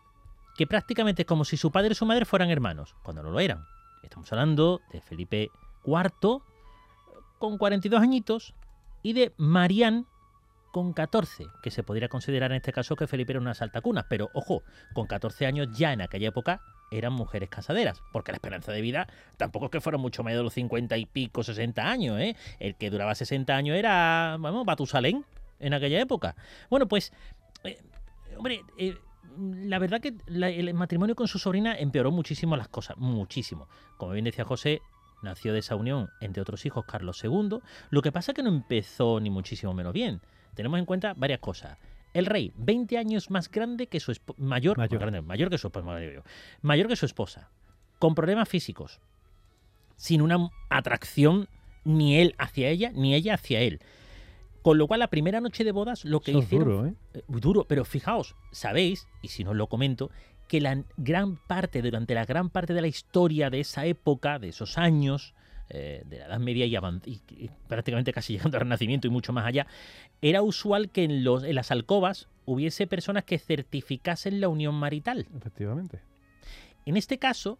que 0.58 0.68
prácticamente 0.68 1.22
es 1.22 1.28
como 1.28 1.46
si 1.46 1.58
su 1.58 1.72
padre 1.72 1.92
y 1.92 1.96
su 1.96 2.06
madre 2.06 2.26
fueran 2.26 2.50
hermanos, 2.50 2.96
cuando 3.04 3.24
no 3.24 3.30
lo 3.30 3.40
eran. 3.40 3.66
Estamos 4.04 4.32
hablando 4.32 4.82
de 4.92 5.02
Felipe 5.02 5.52
IV 5.86 6.42
con 7.38 7.58
42 7.58 8.02
añitos 8.02 8.56
y 9.04 9.14
de 9.14 9.34
Marianne 9.38 10.06
con 10.72 10.94
14, 10.94 11.48
que 11.62 11.72
se 11.72 11.84
podría 11.84 12.10
considerar 12.10 12.52
en 12.52 12.58
este 12.58 12.74
caso 12.74 12.96
que 12.96 13.08
Felipe 13.08 13.34
era 13.34 13.40
una 13.40 13.54
saltacunas, 13.54 14.06
pero 14.10 14.30
ojo, 14.34 14.64
con 14.94 15.08
14 15.08 15.46
años 15.46 15.70
ya 15.78 15.94
en 15.94 16.02
aquella 16.02 16.30
época 16.30 16.62
eran 16.92 17.14
mujeres 17.14 17.50
casaderas, 17.50 18.02
porque 18.12 18.32
la 18.32 18.38
esperanza 18.38 18.72
de 18.72 18.82
vida 18.82 19.08
tampoco 19.38 19.66
es 19.66 19.72
que 19.72 19.82
fuera 19.82 19.98
mucho 19.98 20.24
mayor 20.24 20.40
de 20.40 20.44
los 20.46 20.54
50 20.54 20.98
y 20.98 21.06
pico, 21.06 21.44
60 21.44 21.90
años, 21.90 22.20
¿eh? 22.20 22.36
El 22.60 22.76
que 22.76 22.90
duraba 22.90 23.14
60 23.16 23.56
años 23.56 23.76
era, 23.78 24.38
vamos, 24.40 24.66
Batusalén 24.66 25.26
en 25.60 25.74
aquella 25.74 26.00
época. 26.00 26.36
Bueno, 26.70 26.88
pues, 26.88 27.12
eh, 27.64 27.78
hombre, 28.38 28.62
eh, 28.78 28.98
la 29.38 29.80
verdad 29.80 30.02
que 30.02 30.16
el 30.28 30.74
matrimonio 30.74 31.16
con 31.16 31.28
su 31.28 31.40
sobrina 31.40 31.78
empeoró 31.78 32.12
muchísimo 32.12 32.56
las 32.58 32.70
cosas, 32.70 32.98
muchísimo. 32.98 33.68
Como 33.98 34.14
bien 34.14 34.26
decía 34.26 34.46
José, 34.46 34.82
nació 35.22 35.54
de 35.54 35.60
esa 35.60 35.76
unión, 35.76 36.10
entre 36.22 36.42
otros 36.42 36.66
hijos, 36.66 36.86
Carlos 36.86 37.24
II. 37.24 37.60
Lo 37.90 38.02
que 38.02 38.12
pasa 38.12 38.32
es 38.32 38.36
que 38.36 38.44
no 38.44 38.50
empezó 38.50 39.20
ni 39.20 39.30
muchísimo 39.30 39.74
menos 39.74 39.94
bien. 39.94 40.22
Tenemos 40.56 40.80
en 40.80 40.86
cuenta 40.86 41.14
varias 41.16 41.40
cosas. 41.40 41.78
El 42.14 42.26
rey, 42.26 42.52
20 42.56 42.98
años 42.98 43.30
más 43.30 43.52
grande 43.52 43.88
que 43.88 44.00
su 44.00 44.12
esposa, 44.12 44.42
mayor, 44.42 44.78
mayor. 44.78 45.22
mayor 45.22 45.50
que 45.50 45.58
su 45.58 45.68
esposa, 45.68 46.00
mayor 46.62 46.88
que 46.88 46.96
su 46.96 47.06
esposa, 47.06 47.50
con 48.00 48.16
problemas 48.16 48.50
físicos, 48.50 49.00
sin 49.98 50.22
una 50.22 50.50
atracción 50.70 51.48
ni 51.84 52.18
él 52.20 52.34
hacia 52.38 52.70
ella, 52.70 52.92
ni 52.94 53.14
ella 53.14 53.36
hacia 53.36 53.62
él. 53.62 53.82
Con 54.68 54.78
lo 54.78 54.86
cual, 54.86 55.00
la 55.00 55.08
primera 55.08 55.40
noche 55.40 55.64
de 55.64 55.72
bodas, 55.72 56.04
lo 56.04 56.20
que 56.20 56.34
hicieron. 56.34 56.68
Duro, 56.68 56.88
¿eh? 56.88 56.94
¿eh? 57.14 57.22
Duro, 57.30 57.64
pero 57.70 57.86
fijaos, 57.86 58.36
sabéis, 58.52 59.08
y 59.22 59.30
si 59.30 59.46
no 59.46 59.54
lo 59.54 59.68
comento, 59.68 60.12
que 60.50 60.60
la 60.60 60.84
gran 60.98 61.38
parte, 61.38 61.82
durante 61.82 62.14
la 62.14 62.26
gran 62.26 62.50
parte 62.50 62.74
de 62.74 62.82
la 62.82 62.88
historia 62.88 63.50
de 63.50 63.62
esa 63.62 63.86
época, 63.86 64.40
de 64.40 64.50
esos 64.50 64.78
años, 64.78 65.34
eh, 65.70 66.04
de 66.06 66.20
la 66.20 66.26
Edad 66.26 66.40
Media 66.40 66.66
y, 66.66 67.50
prácticamente 67.70 68.12
casi 68.12 68.34
llegando 68.38 68.58
al 68.58 68.64
Renacimiento 68.64 69.08
y 69.08 69.10
mucho 69.10 69.32
más 69.32 69.46
allá, 69.46 69.68
era 70.22 70.42
usual 70.42 70.90
que 70.90 71.06
en, 71.06 71.24
los, 71.24 71.46
en 71.46 71.56
las 71.56 71.72
alcobas 71.72 72.28
hubiese 72.44 72.88
personas 72.88 73.24
que 73.24 73.40
certificasen 73.40 74.42
la 74.42 74.50
unión 74.50 74.76
marital. 74.76 75.28
Efectivamente. 75.34 76.02
En 76.86 76.98
este 76.98 77.20
caso, 77.20 77.58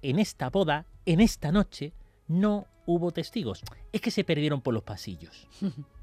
en 0.00 0.18
esta 0.18 0.48
boda, 0.48 0.86
en 1.04 1.20
esta 1.20 1.52
noche, 1.52 1.92
no 2.26 2.66
hubo 2.86 3.12
testigos. 3.12 3.64
Es 3.92 4.00
que 4.00 4.10
se 4.10 4.24
perdieron 4.24 4.62
por 4.62 4.72
los 4.72 4.82
pasillos. 4.82 5.46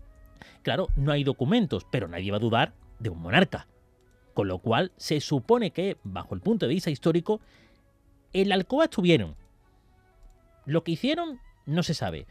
Claro, 0.62 0.88
no 0.96 1.12
hay 1.12 1.24
documentos, 1.24 1.86
pero 1.90 2.08
nadie 2.08 2.32
va 2.32 2.38
a 2.38 2.42
dudar 2.42 2.74
de 3.00 3.10
un 3.10 3.22
monarca. 3.22 3.68
Con 4.34 4.48
lo 4.48 4.60
cual, 4.60 4.92
se 4.98 5.22
supone 5.22 5.72
que, 5.72 5.98
bajo 6.04 6.36
el 6.36 6.42
punto 6.42 6.68
de 6.68 6.74
vista 6.74 6.90
histórico, 6.90 7.40
en 8.34 8.50
la 8.50 8.56
alcoba 8.56 8.86
estuvieron. 8.86 9.36
Lo 10.66 10.84
que 10.84 10.92
hicieron 10.92 11.40
no 11.66 11.84
se 11.84 11.94
sabe. 11.94 12.26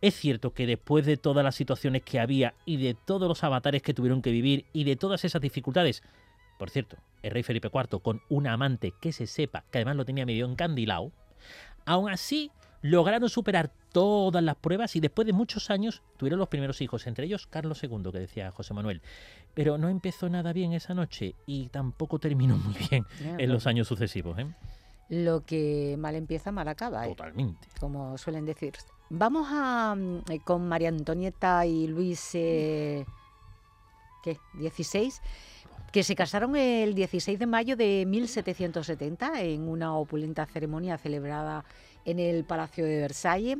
Es 0.00 0.14
cierto 0.14 0.54
que 0.54 0.66
después 0.66 1.04
de 1.04 1.16
todas 1.16 1.42
las 1.42 1.56
situaciones 1.56 2.02
que 2.02 2.20
había 2.20 2.54
y 2.64 2.76
de 2.76 2.94
todos 2.94 3.26
los 3.26 3.42
avatares 3.42 3.82
que 3.82 3.94
tuvieron 3.94 4.22
que 4.22 4.30
vivir 4.30 4.66
y 4.72 4.84
de 4.84 4.94
todas 4.94 5.24
esas 5.24 5.42
dificultades, 5.42 6.04
por 6.58 6.70
cierto, 6.70 6.96
el 7.22 7.32
rey 7.32 7.42
Felipe 7.42 7.70
IV 7.72 8.00
con 8.00 8.22
una 8.28 8.52
amante 8.52 8.92
que 9.00 9.12
se 9.12 9.26
sepa 9.26 9.64
que 9.70 9.78
además 9.78 9.96
lo 9.96 10.04
tenía 10.04 10.26
medio 10.26 10.46
encandilado, 10.46 11.10
aún 11.84 12.10
así 12.10 12.52
lograron 12.82 13.28
superar 13.28 13.70
todas 13.92 14.42
las 14.42 14.56
pruebas 14.56 14.94
y 14.96 15.00
después 15.00 15.26
de 15.26 15.32
muchos 15.32 15.70
años 15.70 16.02
tuvieron 16.16 16.38
los 16.38 16.48
primeros 16.48 16.80
hijos, 16.80 17.06
entre 17.06 17.26
ellos 17.26 17.46
Carlos 17.46 17.82
II, 17.82 18.10
que 18.12 18.20
decía 18.20 18.50
José 18.50 18.74
Manuel. 18.74 19.02
Pero 19.54 19.78
no 19.78 19.88
empezó 19.88 20.28
nada 20.28 20.52
bien 20.52 20.72
esa 20.72 20.94
noche 20.94 21.34
y 21.46 21.68
tampoco 21.68 22.18
terminó 22.18 22.56
muy 22.56 22.74
bien 22.90 23.06
en 23.20 23.52
los 23.52 23.66
años 23.66 23.88
sucesivos. 23.88 24.38
¿eh? 24.38 24.46
Lo 25.08 25.44
que 25.44 25.96
mal 25.98 26.14
empieza, 26.14 26.52
mal 26.52 26.68
acaba. 26.68 27.06
¿eh? 27.06 27.10
Totalmente. 27.10 27.68
Como 27.80 28.16
suelen 28.18 28.44
decir. 28.44 28.74
Vamos 29.10 29.48
a 29.50 29.94
mm, 29.96 30.30
eh, 30.30 30.40
con 30.44 30.68
María 30.68 30.90
Antonieta 30.90 31.64
y 31.66 31.86
Luis, 31.86 32.30
¿qué? 32.32 33.06
16 34.54 35.22
que 35.92 36.02
se 36.02 36.14
casaron 36.14 36.54
el 36.54 36.94
16 36.94 37.38
de 37.38 37.46
mayo 37.46 37.76
de 37.76 38.04
1770 38.06 39.40
en 39.40 39.68
una 39.68 39.96
opulenta 39.96 40.44
ceremonia 40.44 40.98
celebrada 40.98 41.64
en 42.08 42.18
el 42.18 42.44
Palacio 42.44 42.84
de 42.84 43.00
Versalles. 43.00 43.58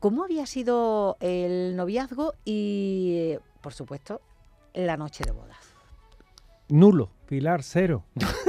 ¿Cómo 0.00 0.24
había 0.24 0.46
sido 0.46 1.16
el 1.20 1.76
noviazgo 1.76 2.34
y, 2.44 3.34
por 3.60 3.72
supuesto, 3.72 4.20
la 4.74 4.96
noche 4.96 5.24
de 5.24 5.32
bodas? 5.32 5.74
Nulo, 6.68 7.10
Pilar, 7.28 7.62
cero. 7.62 8.04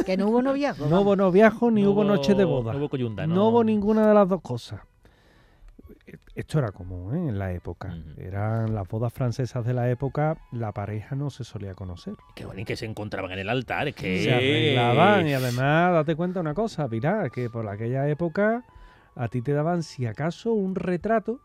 Que 0.05 0.17
no 0.17 0.27
hubo 0.27 0.41
noviazgo. 0.41 0.87
no 0.87 1.01
hubo 1.01 1.15
noviazgo 1.15 1.71
ni 1.71 1.85
hubo, 1.85 2.03
noche 2.03 2.33
de 2.35 2.45
bodas. 2.45 2.73
No 2.73 2.79
hubo 2.81 2.89
coyunda, 2.89 3.25
no. 3.27 3.35
no 3.35 3.47
hubo 3.49 3.63
ninguna 3.63 4.07
de 4.07 4.13
las 4.13 4.27
dos 4.27 4.41
cosas 4.41 4.81
esto 6.37 6.59
era 6.59 6.71
común 6.71 7.15
¿eh? 7.15 7.29
en 7.29 7.39
la 7.39 7.51
época. 7.51 7.97
Eran 8.17 8.75
las 8.75 8.87
bodas 8.87 9.11
francesas 9.11 9.65
de 9.65 9.73
la 9.73 9.89
época, 9.89 10.37
la 10.51 10.71
pareja 10.71 11.15
no 11.15 11.31
se 11.31 11.43
solía 11.43 11.73
conocer. 11.73 12.13
Qué 12.35 12.45
bueno, 12.45 12.61
y 12.61 12.65
que 12.65 12.75
se 12.75 12.85
encontraban 12.85 13.31
en 13.31 13.39
el 13.39 13.49
altar, 13.49 13.87
es 13.87 13.95
que... 13.95 14.23
Se 14.23 14.33
arreglaban 14.33 15.27
y 15.27 15.33
además, 15.33 15.93
date 15.93 16.15
cuenta 16.15 16.39
una 16.39 16.53
cosa, 16.53 16.87
mira, 16.87 17.29
que 17.29 17.49
por 17.49 17.67
aquella 17.67 18.07
época 18.07 18.63
a 19.17 19.27
ti 19.27 19.41
te 19.41 19.53
daban, 19.53 19.83
si 19.83 20.05
acaso, 20.05 20.53
un 20.53 20.75
retrato 20.75 21.39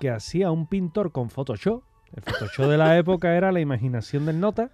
que 0.00 0.10
hacía 0.10 0.50
un 0.50 0.66
pintor 0.66 1.12
con 1.12 1.30
Photoshop. 1.30 1.82
El 2.14 2.22
Photoshop 2.22 2.66
de 2.66 2.78
la 2.78 2.96
época 2.98 3.36
era 3.36 3.52
la 3.52 3.60
imaginación 3.60 4.26
del 4.26 4.40
nota 4.40 4.70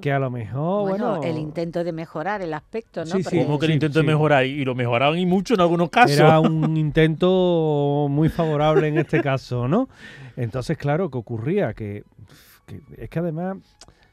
que 0.00 0.12
a 0.12 0.18
lo 0.18 0.30
mejor, 0.30 0.88
bueno, 0.88 1.22
el 1.22 1.38
intento 1.38 1.84
de 1.84 1.92
mejorar 1.92 2.42
el 2.42 2.52
aspecto, 2.52 3.04
¿no? 3.04 3.10
Sí, 3.12 3.22
sí, 3.22 3.44
como 3.44 3.58
que 3.58 3.66
el 3.66 3.72
intento 3.72 4.00
de 4.00 4.06
mejorar 4.06 4.44
y 4.44 4.64
lo 4.64 4.74
mejoraban 4.74 5.18
y 5.18 5.26
mucho 5.26 5.54
en 5.54 5.60
algunos 5.60 5.90
casos. 5.90 6.18
Era 6.18 6.40
un 6.40 6.76
intento 6.76 8.08
muy 8.10 8.28
favorable 8.28 8.88
en 8.88 8.98
este 8.98 9.20
caso, 9.22 9.68
¿no? 9.68 9.88
Entonces, 10.36 10.76
claro, 10.76 11.10
¿qué 11.10 11.18
ocurría? 11.18 11.74
Que 11.74 12.04
es 12.96 13.08
que 13.08 13.18
además, 13.18 13.58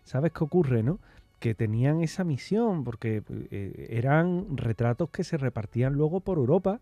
¿sabes 0.03 0.31
qué 0.31 0.43
ocurre, 0.43 0.83
no? 0.83 0.99
Que 1.39 1.55
tenían 1.55 2.01
esa 2.01 2.23
misión, 2.23 2.83
porque 2.83 3.23
eh, 3.51 3.87
eran 3.89 4.57
retratos 4.57 5.09
que 5.09 5.23
se 5.23 5.37
repartían 5.37 5.93
luego 5.93 6.19
por 6.19 6.37
Europa 6.37 6.79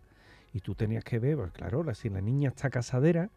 y 0.53 0.59
tú 0.59 0.75
tenías 0.75 1.03
que 1.03 1.19
ver, 1.19 1.35
pues 1.35 1.51
claro, 1.51 1.83
si 1.95 2.09
la 2.09 2.21
niña 2.21 2.49
está 2.49 2.69
casadera, 2.69 3.29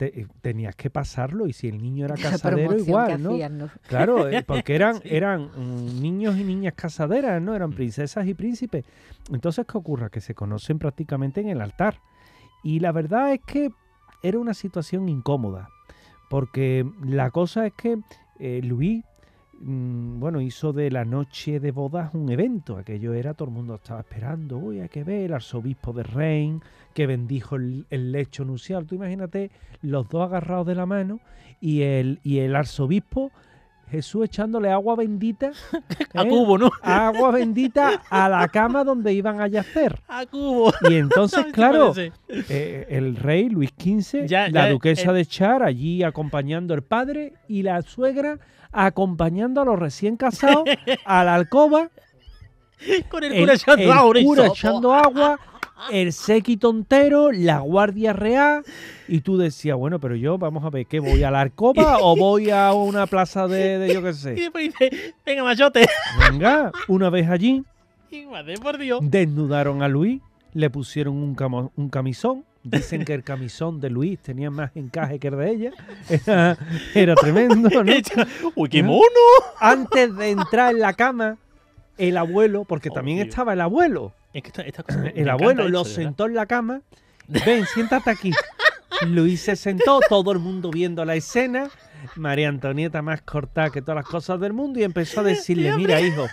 eh, 0.00 0.26
tenías 0.42 0.76
que 0.76 0.90
pasarlo 0.90 1.48
y 1.48 1.52
si 1.52 1.66
el 1.66 1.82
niño 1.82 2.04
era 2.04 2.14
casadero 2.22 2.78
igual, 2.78 3.20
¿no? 3.20 3.36
Claro, 3.88 4.28
eh, 4.28 4.42
porque 4.46 4.76
eran, 4.76 5.00
eran 5.02 5.50
mm, 5.56 6.00
niños 6.00 6.36
y 6.36 6.44
niñas 6.44 6.74
casaderas, 6.76 7.42
¿no? 7.42 7.56
Eran 7.56 7.70
mm. 7.70 7.74
princesas 7.74 8.26
y 8.26 8.34
príncipes. 8.34 8.84
Entonces, 9.32 9.66
¿qué 9.66 9.78
ocurre? 9.78 10.10
Que 10.10 10.20
se 10.20 10.34
conocen 10.34 10.78
prácticamente 10.78 11.40
en 11.40 11.48
el 11.48 11.60
altar. 11.60 12.00
Y 12.62 12.80
la 12.80 12.92
verdad 12.92 13.32
es 13.32 13.40
que 13.46 13.70
era 14.22 14.38
una 14.38 14.54
situación 14.54 15.08
incómoda, 15.08 15.68
porque 16.28 16.86
la 17.02 17.30
cosa 17.30 17.66
es 17.66 17.72
que 17.72 17.98
eh, 18.38 18.60
Luis 18.62 19.04
bueno, 19.60 20.40
hizo 20.40 20.72
de 20.72 20.90
la 20.90 21.04
noche 21.04 21.58
de 21.60 21.72
bodas 21.72 22.14
un 22.14 22.30
evento. 22.30 22.76
Aquello 22.76 23.14
era, 23.14 23.34
todo 23.34 23.48
el 23.48 23.54
mundo 23.54 23.74
estaba 23.74 24.00
esperando. 24.00 24.56
Uy, 24.58 24.80
hay 24.80 24.88
que 24.88 25.04
ver 25.04 25.26
el 25.26 25.34
arzobispo 25.34 25.92
de 25.92 26.04
Rein, 26.04 26.62
que 26.94 27.06
bendijo 27.06 27.56
el, 27.56 27.86
lecho 27.90 28.44
nupcial. 28.44 28.86
Tú 28.86 28.94
imagínate 28.94 29.50
los 29.82 30.08
dos 30.08 30.24
agarrados 30.24 30.66
de 30.66 30.74
la 30.74 30.86
mano 30.86 31.20
y 31.60 31.82
el, 31.82 32.20
y 32.22 32.38
el 32.38 32.54
arzobispo 32.54 33.32
Jesús 33.88 34.24
echándole 34.26 34.70
agua 34.70 34.96
bendita. 34.96 35.52
a 36.14 36.22
¿eh? 36.22 36.28
cubo, 36.28 36.58
¿no? 36.58 36.70
Agua 36.82 37.30
bendita 37.32 38.02
a 38.08 38.28
la 38.28 38.48
cama 38.48 38.84
donde 38.84 39.12
iban 39.12 39.40
a 39.40 39.48
yacer. 39.48 40.00
A 40.08 40.26
cubo. 40.26 40.72
Y 40.88 40.94
entonces, 40.96 41.46
claro, 41.52 41.92
eh, 42.28 42.86
el 42.88 43.16
rey 43.16 43.48
Luis 43.48 43.70
XV, 43.78 44.30
la 44.50 44.68
duquesa 44.70 45.12
de 45.12 45.26
Char 45.26 45.62
allí 45.62 46.02
acompañando 46.02 46.74
al 46.74 46.82
padre 46.82 47.34
y 47.48 47.62
la 47.62 47.82
suegra 47.82 48.38
acompañando 48.70 49.62
a 49.62 49.64
los 49.64 49.78
recién 49.78 50.16
casados 50.16 50.64
a 51.04 51.24
la 51.24 51.34
alcoba. 51.34 51.90
Con 53.08 53.24
el 53.24 53.40
cura 53.40 53.54
echando 53.54 53.92
agua. 53.92 54.18
El 54.18 54.24
cura 54.24 54.46
echando 54.46 54.94
agua, 54.94 55.40
el 55.90 56.12
séquito 56.12 56.70
entero, 56.70 57.32
la 57.32 57.60
guardia 57.60 58.12
real. 58.12 58.64
Y 59.06 59.20
tú 59.20 59.36
decías, 59.38 59.76
bueno, 59.76 59.98
pero 59.98 60.16
yo, 60.16 60.38
vamos 60.38 60.64
a 60.64 60.70
ver, 60.70 60.86
¿qué 60.86 61.00
voy 61.00 61.22
a 61.22 61.30
la 61.30 61.40
alcoba 61.40 61.98
o 62.02 62.16
voy 62.16 62.50
a 62.50 62.72
una 62.72 63.06
plaza 63.06 63.48
de, 63.48 63.90
yo 63.92 64.02
qué 64.02 64.12
sé? 64.12 64.32
Y 64.32 64.40
después 64.42 64.72
dice, 64.72 65.14
venga, 65.24 65.44
machote. 65.44 65.86
Venga, 66.30 66.72
una 66.88 67.10
vez 67.10 67.28
allí. 67.28 67.64
Y 68.10 68.26
madre, 68.26 68.56
por 68.58 68.78
Dios. 68.78 69.00
Desnudaron 69.02 69.82
a 69.82 69.88
Luis, 69.88 70.20
le 70.54 70.70
pusieron 70.70 71.16
un, 71.16 71.70
un 71.76 71.88
camisón, 71.90 72.44
Dicen 72.64 73.04
que 73.04 73.14
el 73.14 73.22
camisón 73.22 73.80
de 73.80 73.88
Luis 73.88 74.18
tenía 74.18 74.50
más 74.50 74.76
encaje 74.76 75.18
que 75.18 75.28
el 75.28 75.36
de 75.36 75.50
ella. 75.50 76.56
Era, 76.94 77.14
tremendo, 77.14 77.70
¿no? 77.70 77.92
¡Uy, 78.54 78.68
qué 78.68 78.82
mono! 78.82 79.04
Antes 79.60 80.14
de 80.14 80.30
entrar 80.30 80.74
en 80.74 80.80
la 80.80 80.92
cama, 80.92 81.38
el 81.96 82.16
abuelo, 82.16 82.64
porque 82.64 82.90
también 82.90 83.20
estaba 83.20 83.52
el 83.54 83.60
abuelo. 83.60 84.12
El 84.32 85.28
abuelo 85.28 85.68
lo 85.68 85.84
sentó 85.84 86.26
en 86.26 86.34
la 86.34 86.46
cama. 86.46 86.82
Ven, 87.26 87.66
siéntate 87.66 88.10
aquí. 88.10 88.32
Luis 89.06 89.42
se 89.42 89.56
sentó, 89.56 90.00
todo 90.08 90.32
el 90.32 90.38
mundo 90.38 90.70
viendo 90.70 91.04
la 91.04 91.14
escena. 91.14 91.70
María 92.16 92.48
Antonieta 92.48 93.02
más 93.02 93.22
cortada 93.22 93.70
que 93.70 93.82
todas 93.82 93.96
las 93.96 94.06
cosas 94.06 94.40
del 94.40 94.52
mundo 94.52 94.80
y 94.80 94.84
empezó 94.84 95.20
a 95.20 95.24
decirle, 95.24 95.76
mira 95.76 96.00
hijo, 96.00 96.26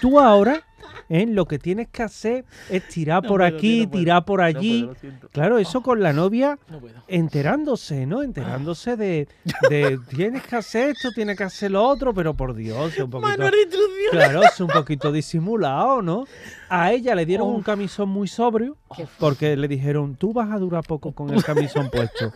tú 0.00 0.20
ahora 0.20 0.62
¿eh? 1.12 1.26
Lo 1.26 1.46
que 1.46 1.58
tienes 1.58 1.88
que 1.88 2.02
hacer 2.02 2.44
es 2.70 2.88
tirar 2.88 3.22
por 3.22 3.42
aquí, 3.42 3.86
tirar 3.86 4.24
por 4.24 4.40
allí. 4.40 4.88
claro, 5.30 5.58
eso 5.58 5.82
con 5.82 6.00
la 6.00 6.12
novia 6.12 6.58
enterándose, 7.06 8.06
¿no? 8.06 8.22
Enterándose 8.22 8.96
de, 8.96 9.28
tienes 10.08 10.42
que 10.42 10.56
hacer 10.56 10.90
esto, 10.90 11.10
tienes 11.12 11.36
que 11.36 11.44
hacer 11.44 11.70
lo 11.70 11.86
otro, 11.86 12.14
pero 12.14 12.34
por 12.34 12.54
Dios, 12.54 12.98
un 12.98 13.10
poquito. 13.10 13.30
Claro, 14.10 14.42
es 14.42 14.60
un 14.60 14.68
poquito 14.68 15.12
disimulado, 15.12 16.02
¿no? 16.02 16.24
A 16.68 16.92
ella 16.92 17.14
le 17.14 17.26
dieron 17.26 17.48
un 17.48 17.62
camisón 17.62 18.08
muy 18.08 18.28
sobrio 18.28 18.76
porque 19.18 19.56
le 19.56 19.68
dijeron, 19.68 20.16
tú 20.16 20.32
vas 20.32 20.50
a 20.50 20.58
durar 20.58 20.84
poco 20.84 21.12
con 21.12 21.30
el 21.30 21.44
camisón 21.44 21.90
puesto. 21.90 22.32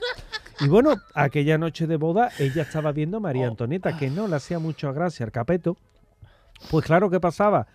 Y 0.60 0.68
bueno, 0.68 0.94
aquella 1.14 1.58
noche 1.58 1.86
de 1.86 1.96
boda 1.96 2.30
ella 2.38 2.62
estaba 2.62 2.92
viendo 2.92 3.18
a 3.18 3.20
María 3.20 3.46
oh. 3.46 3.50
Antonieta, 3.50 3.96
que 3.96 4.10
no 4.10 4.26
le 4.26 4.36
hacía 4.36 4.58
mucho 4.58 4.92
gracia 4.92 5.24
al 5.26 5.32
capeto. 5.32 5.76
Pues 6.70 6.84
claro, 6.84 7.10
¿qué 7.10 7.20
pasaba? 7.20 7.66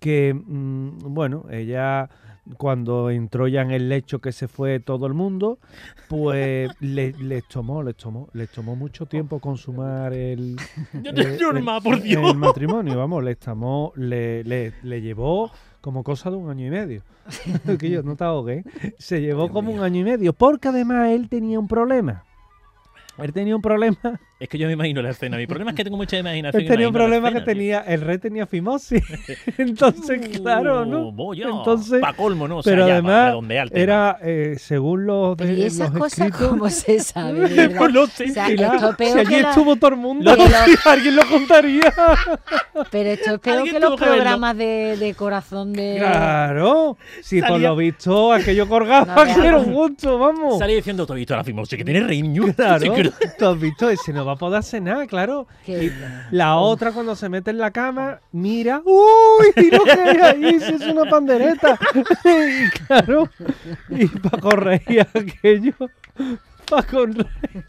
que, 0.00 0.34
mm, 0.34 1.14
bueno, 1.14 1.44
ella 1.50 2.08
cuando 2.56 3.10
entró 3.10 3.46
ya 3.46 3.60
en 3.60 3.70
el 3.70 3.88
lecho 3.88 4.18
que 4.18 4.32
se 4.32 4.48
fue 4.48 4.80
todo 4.80 5.06
el 5.06 5.14
mundo, 5.14 5.58
pues 6.08 6.70
le, 6.80 7.12
les 7.12 7.46
tomó, 7.46 7.82
les 7.82 7.96
tomó, 7.96 8.28
les 8.32 8.50
tomó 8.50 8.74
mucho 8.74 9.06
tiempo 9.06 9.38
consumar 9.38 10.12
el, 10.14 10.56
el, 11.04 11.62
matrimonio, 12.34 12.98
vamos, 12.98 13.22
les 13.22 13.38
tomó, 13.38 13.92
le, 13.94 14.42
le, 14.42 14.72
le, 14.82 15.02
llevó 15.02 15.52
como 15.80 16.02
cosa 16.02 16.30
de 16.30 16.36
un 16.36 16.50
año 16.50 16.66
y 16.66 16.70
medio. 16.70 17.02
que 17.78 17.90
yo 17.90 18.02
no 18.02 18.16
te 18.16 18.24
ahogué. 18.24 18.64
Se 18.98 19.20
llevó 19.20 19.50
como 19.50 19.70
un 19.70 19.80
año 19.80 20.00
y 20.00 20.04
medio, 20.04 20.32
porque 20.32 20.68
además 20.68 21.10
él 21.10 21.28
tenía 21.28 21.60
un 21.60 21.68
problema. 21.68 22.24
Él 23.18 23.32
tenía 23.32 23.56
un 23.56 23.62
problema. 23.62 23.96
Es 24.40 24.48
que 24.48 24.56
yo 24.56 24.66
me 24.66 24.72
imagino 24.72 25.02
la 25.02 25.10
escena. 25.10 25.36
Mi 25.36 25.46
problema 25.46 25.72
es 25.72 25.76
que 25.76 25.84
tengo 25.84 25.98
mucha 25.98 26.16
imaginación. 26.16 26.64
Tenía 26.64 26.88
un 26.88 26.94
problema 26.94 27.30
que 27.30 27.42
tenía. 27.42 27.80
El 27.80 28.00
rey 28.00 28.16
tenía 28.16 28.46
fimosis. 28.46 29.02
Entonces, 29.58 30.18
uh, 30.18 30.42
claro, 30.42 30.86
¿no? 30.86 31.12
Entonces. 31.34 32.00
Pa' 32.00 32.14
colmo, 32.14 32.48
¿no? 32.48 32.62
pero 32.62 32.84
además, 32.84 33.34
era, 33.70 34.18
eh, 34.22 34.56
según 34.58 35.04
los. 35.04 35.36
De, 35.36 35.52
¿Y 35.52 35.64
esas 35.64 35.90
cosas 35.90 36.30
cómo 36.30 36.70
se 36.70 37.00
sabe? 37.00 37.68
pues 37.78 37.92
no 37.92 38.06
sé. 38.06 38.30
O 38.30 38.32
sea, 38.32 38.46
si 38.46 39.18
allí 39.18 39.34
estuvo 39.34 39.76
todo 39.76 39.90
el 39.90 39.96
mundo, 39.96 40.34
alguien 40.86 41.16
lo 41.16 41.28
contaría. 41.28 41.92
pero 42.90 43.10
esto 43.10 43.34
es 43.34 43.40
peor 43.40 43.64
que 43.64 43.78
los 43.78 44.00
programas 44.00 44.56
de, 44.56 44.96
de, 44.98 45.12
corazón 45.12 45.74
de. 45.74 45.96
Claro. 45.98 46.96
Si 47.20 47.42
por 47.42 47.60
lo 47.60 47.76
visto, 47.76 48.32
aquello 48.32 48.66
colgaba, 48.66 49.22
que 49.26 49.46
era 49.46 49.58
un 49.58 49.74
gusto, 49.74 50.18
vamos. 50.18 50.58
Salí 50.58 50.76
diciendo, 50.76 51.04
todo 51.04 51.18
visto 51.18 51.36
la 51.36 51.44
fimosis 51.44 51.76
que 51.76 51.84
tiene 51.84 52.00
rey. 52.00 52.22
Claro. 52.56 52.94
¿Tú 53.38 53.46
has 53.46 53.60
visto? 53.60 53.90
Ese 53.90 54.14
no 54.14 54.29
va 54.30 54.34
a 54.34 54.38
poder 54.38 54.60
hacer 54.60 54.82
nada, 54.82 55.06
claro. 55.06 55.46
la 56.30 56.56
otra 56.56 56.92
cuando 56.92 57.16
se 57.16 57.28
mete 57.28 57.50
en 57.50 57.58
la 57.58 57.70
cama, 57.70 58.20
mira, 58.32 58.80
¡uy! 58.84 59.70
Lo 59.70 59.84
que 59.84 59.90
hay 59.90 60.16
ahí, 60.18 60.60
si 60.60 60.74
es 60.74 60.82
una 60.82 61.04
pandereta. 61.10 61.78
y 62.24 62.70
claro, 62.70 63.28
y 63.88 64.06
para 64.06 64.40
corregir 64.40 65.00
aquello, 65.14 65.74
para 66.70 66.86
corregir, 66.86 67.64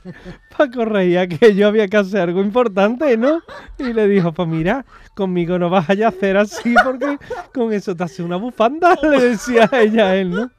para 0.56 0.72
corregir 0.72 1.18
aquello 1.18 1.68
había 1.68 1.88
que 1.88 1.98
hacer 1.98 2.22
algo 2.22 2.42
importante, 2.42 3.18
¿no? 3.18 3.42
Y 3.80 3.92
le 3.94 4.08
dijo, 4.08 4.32
pues 4.32 4.48
mira, 4.48 4.86
conmigo 5.16 5.58
no 5.60 5.70
vas 5.70 5.90
a 5.90 6.08
hacer 6.08 6.38
así 6.38 6.76
porque 6.84 7.18
con 7.54 7.74
eso 7.74 7.96
te 7.96 8.04
hace 8.04 8.24
una 8.24 8.38
bufanda, 8.38 8.98
le 9.02 9.20
decía 9.20 9.70
a 9.72 9.82
ella 9.82 10.08
a 10.08 10.16
él, 10.16 10.32
¿no? 10.32 10.52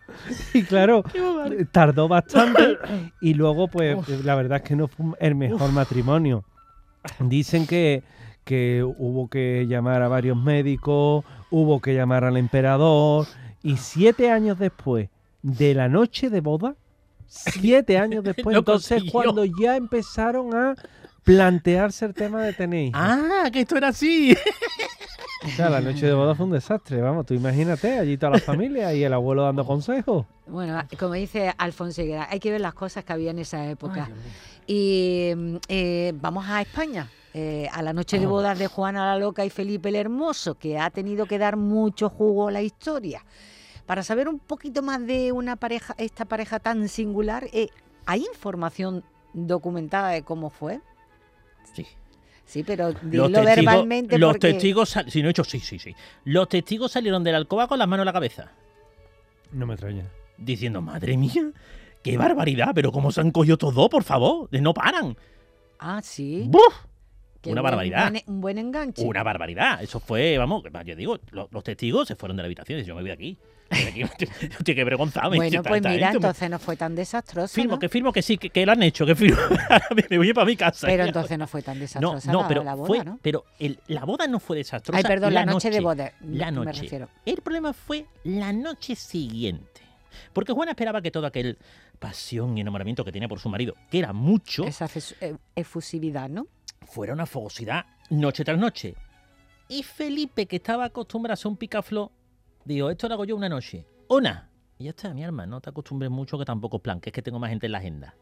Y 0.53 0.63
claro, 0.65 1.03
tardó 1.71 2.09
bastante 2.09 2.79
y 3.21 3.35
luego 3.35 3.69
pues 3.69 4.09
la 4.25 4.35
verdad 4.35 4.59
es 4.59 4.69
que 4.69 4.77
no 4.77 4.89
fue 4.89 5.07
el 5.21 5.35
mejor 5.35 5.73
matrimonio. 5.73 6.45
Dicen 7.19 7.67
que, 7.67 8.03
que 8.45 8.85
hubo 8.85 9.29
que 9.29 9.67
llamar 9.67 10.03
a 10.03 10.09
varios 10.09 10.37
médicos, 10.37 11.25
hubo 11.51 11.81
que 11.81 11.95
llamar 11.95 12.25
al 12.25 12.37
emperador 12.37 13.27
y 13.63 13.77
siete 13.77 14.31
años 14.31 14.59
después 14.59 15.09
de 15.43 15.75
la 15.75 15.89
noche 15.89 16.31
de 16.31 16.41
boda, 16.41 16.77
siete 17.33 17.99
años 17.99 18.23
después, 18.25 18.57
entonces 18.57 19.03
cuando 19.11 19.45
ya 19.45 19.77
empezaron 19.77 20.55
a 20.55 20.75
plantearse 21.25 22.05
el 22.05 22.15
tema 22.15 22.43
de 22.43 22.53
tener 22.53 22.91
Ah, 22.95 23.49
que 23.53 23.61
esto 23.61 23.77
era 23.77 23.89
así. 23.89 24.37
O 25.45 25.49
sea, 25.57 25.71
la 25.71 25.81
noche 25.81 26.07
de 26.07 26.13
boda 26.13 26.35
fue 26.37 26.47
un 26.47 26.53
desastre, 26.53 27.01
vamos, 27.01 27.27
tú 27.27 27.35
imagínate, 27.35 27.99
allí 27.99 28.17
toda 28.17 28.31
la 28.33 28.39
familia 28.39 28.95
y 28.95 29.03
el 29.03 29.13
abuelo 29.13 29.43
dando 29.43 29.67
consejos. 29.67 30.25
Bueno, 30.47 30.81
como 30.99 31.15
dice 31.15 31.53
Alfonso 31.59 32.03
Higuera, 32.03 32.29
hay 32.31 32.39
que 32.39 32.53
ver 32.53 32.61
las 32.61 32.75
cosas 32.75 33.05
que 33.05 33.13
había 33.13 33.31
en 33.33 33.41
esa 33.41 33.67
época. 33.69 34.09
y 34.67 35.33
eh, 35.69 36.13
vamos 36.17 36.45
a 36.49 36.61
España. 36.61 37.09
Eh, 37.35 37.67
a 37.73 37.81
la 37.81 37.95
noche 37.95 38.19
de 38.19 38.27
bodas 38.27 38.59
de 38.59 38.67
Juana 38.67 39.07
la 39.07 39.19
Loca 39.19 39.43
y 39.43 39.49
Felipe 39.49 39.89
el 39.89 39.97
Hermoso, 39.97 40.57
que 40.57 40.79
ha 40.79 40.91
tenido 40.91 41.25
que 41.25 41.39
dar 41.39 41.57
mucho 41.57 42.11
jugo 42.11 42.49
a 42.49 42.53
la 42.53 42.61
historia. 42.61 43.25
Para 43.87 44.03
saber 44.03 44.29
un 44.29 44.39
poquito 44.39 44.83
más 44.83 45.05
de 45.07 45.33
una 45.33 45.57
pareja, 45.57 45.95
esta 45.99 46.25
pareja 46.25 46.61
tan 46.61 46.89
singular, 46.89 47.49
eh, 47.53 47.69
¿hay 48.07 48.25
información 48.33 49.05
documentada 49.33 50.11
de 50.11 50.23
cómo 50.23 50.51
fue? 50.51 50.81
Sí. 51.75 51.87
Sí, 52.45 52.63
pero 52.63 52.93
dilo 52.93 53.29
verbalmente. 53.31 54.19
Los 54.19 54.39
testigos, 54.39 54.97
si 55.09 55.23
no 55.23 55.29
he 55.29 55.31
hecho, 55.31 55.45
sí, 55.45 55.61
sí, 55.61 55.79
sí. 55.79 55.95
Los 56.25 56.49
testigos 56.49 56.93
salieron 56.93 57.25
de 57.25 57.33
la 57.33 57.39
alcoba 57.39 57.67
con 57.67 57.79
las 57.79 57.89
manos 57.89 58.03
en 58.03 58.07
la 58.07 58.13
cabeza. 58.13 58.53
No 59.53 59.67
me 59.67 59.75
extraña. 59.75 60.05
Diciendo, 60.37 60.83
madre 60.83 61.17
mía, 61.17 61.51
qué 62.03 62.17
barbaridad, 62.17 62.73
pero 62.75 62.93
cómo 62.93 63.11
se 63.13 63.21
han 63.21 63.31
cogido 63.31 63.57
todos 63.57 63.75
dos, 63.75 63.89
por 63.89 64.05
favor, 64.05 64.49
no 64.51 64.75
paran. 64.75 65.17
Ah, 65.79 66.01
sí. 66.03 66.45
¡Buf! 66.47 66.75
Una 67.45 67.63
barbaridad. 67.63 68.07
Un 68.07 68.13
buen, 68.13 68.25
un 68.27 68.41
buen, 68.41 68.59
enganche. 68.59 69.03
Una 69.03 69.23
barbaridad. 69.23 69.83
Eso 69.83 70.01
fue, 70.01 70.39
vamos, 70.39 70.63
yo 70.85 70.97
digo, 70.97 71.19
los, 71.31 71.51
los 71.51 71.65
testigos 71.65 72.09
se 72.09 72.17
fueron 72.17 72.37
de 72.37 72.43
la 72.43 72.47
habitación 72.47 72.81
y 72.81 72.85
yo 72.85 72.95
me 72.95 73.03
voy 73.03 73.09
de 73.09 73.15
aquí. 73.15 73.39
Estoy 73.73 74.75
que 74.75 74.85
vergonzarme. 74.85 75.37
Bueno, 75.37 75.63
pues 75.63 75.83
mira, 75.83 76.13
entonces 76.13 76.51
no 76.51 76.59
fue 76.59 76.77
tan 76.77 76.95
desastroso. 76.95 77.55
Firmo, 77.55 77.75
¿no? 77.75 77.79
que 77.79 77.89
firmo 77.89 78.13
que 78.13 78.23
sí, 78.23 78.37
que, 78.37 78.51
que, 78.51 78.67
lo 78.67 78.73
han 78.73 78.83
hecho, 78.83 79.07
que 79.07 79.15
firmo. 79.15 79.41
me 80.11 80.19
voy 80.19 80.33
para 80.33 80.47
mi 80.47 80.57
casa. 80.57 80.87
Pero 80.87 81.05
entonces 81.05 81.39
no 81.39 81.47
fue 81.47 81.63
tan 81.63 81.79
desastrosa 81.79 82.31
no, 82.31 82.39
no, 82.39 82.43
la, 82.43 82.49
pero 82.49 82.65
la 82.65 82.75
boda, 82.75 82.87
fue, 82.87 83.05
¿no? 83.05 83.19
Pero 83.23 83.45
el, 83.59 83.79
la 83.87 84.05
boda 84.05 84.27
no 84.27 84.41
fue 84.41 84.59
desastrosa. 84.59 84.99
Ay, 84.99 85.05
perdón, 85.05 85.35
la, 85.35 85.45
noche, 85.45 85.69
noche 85.69 85.71
de 85.71 85.81
boda. 85.81 86.13
La 86.21 86.47
me 86.51 86.65
noche. 86.65 86.83
refiero. 86.83 87.09
El 87.25 87.41
problema 87.41 87.73
fue 87.73 88.07
la 88.25 88.53
noche 88.53 88.95
siguiente. 88.95 89.81
Porque 90.33 90.53
Juana 90.53 90.73
esperaba 90.73 91.01
que 91.01 91.11
todo 91.11 91.27
aquel 91.27 91.59
pasión 91.99 92.59
y 92.59 92.61
enamoramiento 92.61 93.05
que 93.05 93.13
tenía 93.13 93.29
por 93.29 93.39
su 93.39 93.49
marido, 93.49 93.75
que 93.91 93.99
era 93.99 94.13
mucho, 94.13 94.65
Esa 94.65 94.89
eh, 95.21 95.37
efusividad, 95.55 96.29
¿no? 96.29 96.49
Fuera 96.87 97.13
una 97.13 97.27
fogosidad 97.27 97.87
noche 98.11 98.45
tras 98.45 98.59
noche. 98.59 98.95
Y 99.69 99.83
Felipe, 99.83 100.47
que 100.47 100.57
estaba 100.57 100.85
acostumbrado 100.85 101.35
a 101.35 101.37
ser 101.37 101.49
un 101.49 101.57
picaflor, 101.57 102.11
dijo, 102.65 102.91
esto 102.91 103.09
lo 103.09 103.15
hago 103.15 103.25
yo 103.25 103.37
una 103.37 103.49
noche. 103.49 103.87
Una. 104.09 104.51
Y 104.79 104.85
ya 104.85 104.91
está, 104.91 105.15
mi 105.15 105.25
alma, 105.25 105.47
no 105.47 105.61
te 105.61 105.71
acostumbres 105.71 106.11
mucho 106.11 106.39
que 106.39 106.45
tampoco 106.45 106.77
es 106.77 106.83
plan, 106.83 107.01
que 107.01 107.11
es 107.11 107.15
que 107.15 107.23
tengo 107.23 107.39
más 107.39 107.51
gente 107.51 107.67
en 107.67 107.73
la 107.73 107.79
agenda. 107.79 108.15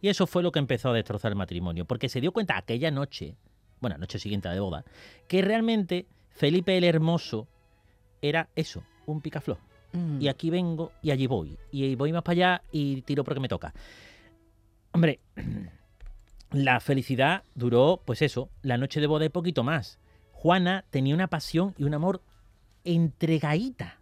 Y 0.00 0.08
eso 0.08 0.26
fue 0.26 0.42
lo 0.42 0.52
que 0.52 0.58
empezó 0.58 0.90
a 0.90 0.92
destrozar 0.92 1.32
el 1.32 1.36
matrimonio, 1.36 1.84
porque 1.84 2.08
se 2.08 2.20
dio 2.20 2.32
cuenta 2.32 2.56
aquella 2.56 2.90
noche, 2.90 3.36
bueno, 3.80 3.96
noche 3.98 4.18
siguiente 4.18 4.48
a 4.48 4.50
la 4.50 4.56
de 4.56 4.60
boda, 4.60 4.84
que 5.26 5.40
realmente 5.42 6.06
Felipe 6.30 6.76
el 6.76 6.84
Hermoso 6.84 7.48
era 8.20 8.48
eso, 8.54 8.82
un 9.06 9.20
picaflor. 9.20 9.58
Mm. 9.92 10.20
Y 10.20 10.28
aquí 10.28 10.50
vengo 10.50 10.92
y 11.02 11.10
allí 11.10 11.26
voy. 11.26 11.56
Y 11.70 11.94
voy 11.94 12.12
más 12.12 12.22
para 12.22 12.32
allá 12.32 12.62
y 12.72 13.02
tiro 13.02 13.24
porque 13.24 13.40
me 13.40 13.48
toca. 13.48 13.72
Hombre, 14.92 15.20
la 16.52 16.80
felicidad 16.80 17.42
duró, 17.54 18.02
pues 18.04 18.22
eso, 18.22 18.48
la 18.62 18.78
noche 18.78 19.00
de 19.00 19.06
boda 19.06 19.24
y 19.24 19.28
poquito 19.28 19.62
más. 19.64 19.98
Juana 20.32 20.84
tenía 20.90 21.14
una 21.14 21.26
pasión 21.28 21.74
y 21.78 21.84
un 21.84 21.94
amor 21.94 22.22
entregadita. 22.84 23.98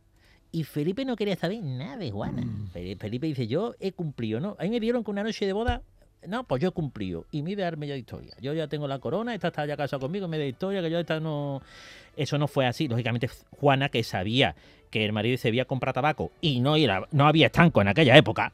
Y 0.52 0.64
Felipe 0.64 1.04
no 1.04 1.16
quería 1.16 1.36
saber 1.36 1.62
nada 1.62 1.96
de 1.96 2.10
Juana. 2.10 2.42
Mm. 2.42 2.68
Fe- 2.68 2.96
Felipe 2.96 3.26
dice, 3.26 3.46
yo 3.46 3.74
he 3.80 3.92
cumplido, 3.92 4.40
¿no? 4.40 4.56
A 4.58 4.62
mí 4.64 4.70
me 4.70 4.80
dieron 4.80 5.02
con 5.02 5.14
una 5.14 5.22
noche 5.24 5.44
de 5.44 5.52
boda, 5.52 5.82
no, 6.26 6.44
pues 6.44 6.62
yo 6.62 6.68
he 6.68 6.72
cumplido. 6.72 7.26
Y 7.30 7.52
a 7.52 7.56
darme 7.56 7.86
de 7.86 7.98
historia. 7.98 8.34
Yo 8.40 8.52
ya 8.52 8.68
tengo 8.68 8.88
la 8.88 8.98
corona, 8.98 9.34
esta 9.34 9.48
está 9.48 9.66
ya 9.66 9.76
casada 9.76 10.00
conmigo, 10.00 10.28
me 10.28 10.38
da 10.38 10.44
historia, 10.44 10.82
que 10.82 10.90
yo 10.90 10.98
esta 10.98 11.20
no... 11.20 11.62
Eso 12.16 12.38
no 12.38 12.48
fue 12.48 12.66
así. 12.66 12.88
Lógicamente, 12.88 13.28
Juana, 13.50 13.88
que 13.88 14.02
sabía 14.02 14.56
que 14.90 15.04
el 15.04 15.12
marido 15.12 15.36
se 15.36 15.48
había 15.48 15.66
comprado 15.66 15.94
tabaco 15.94 16.32
y 16.40 16.60
no, 16.60 16.76
era, 16.76 17.06
no 17.10 17.26
había 17.26 17.46
estanco 17.46 17.80
en 17.82 17.88
aquella 17.88 18.16
época. 18.16 18.52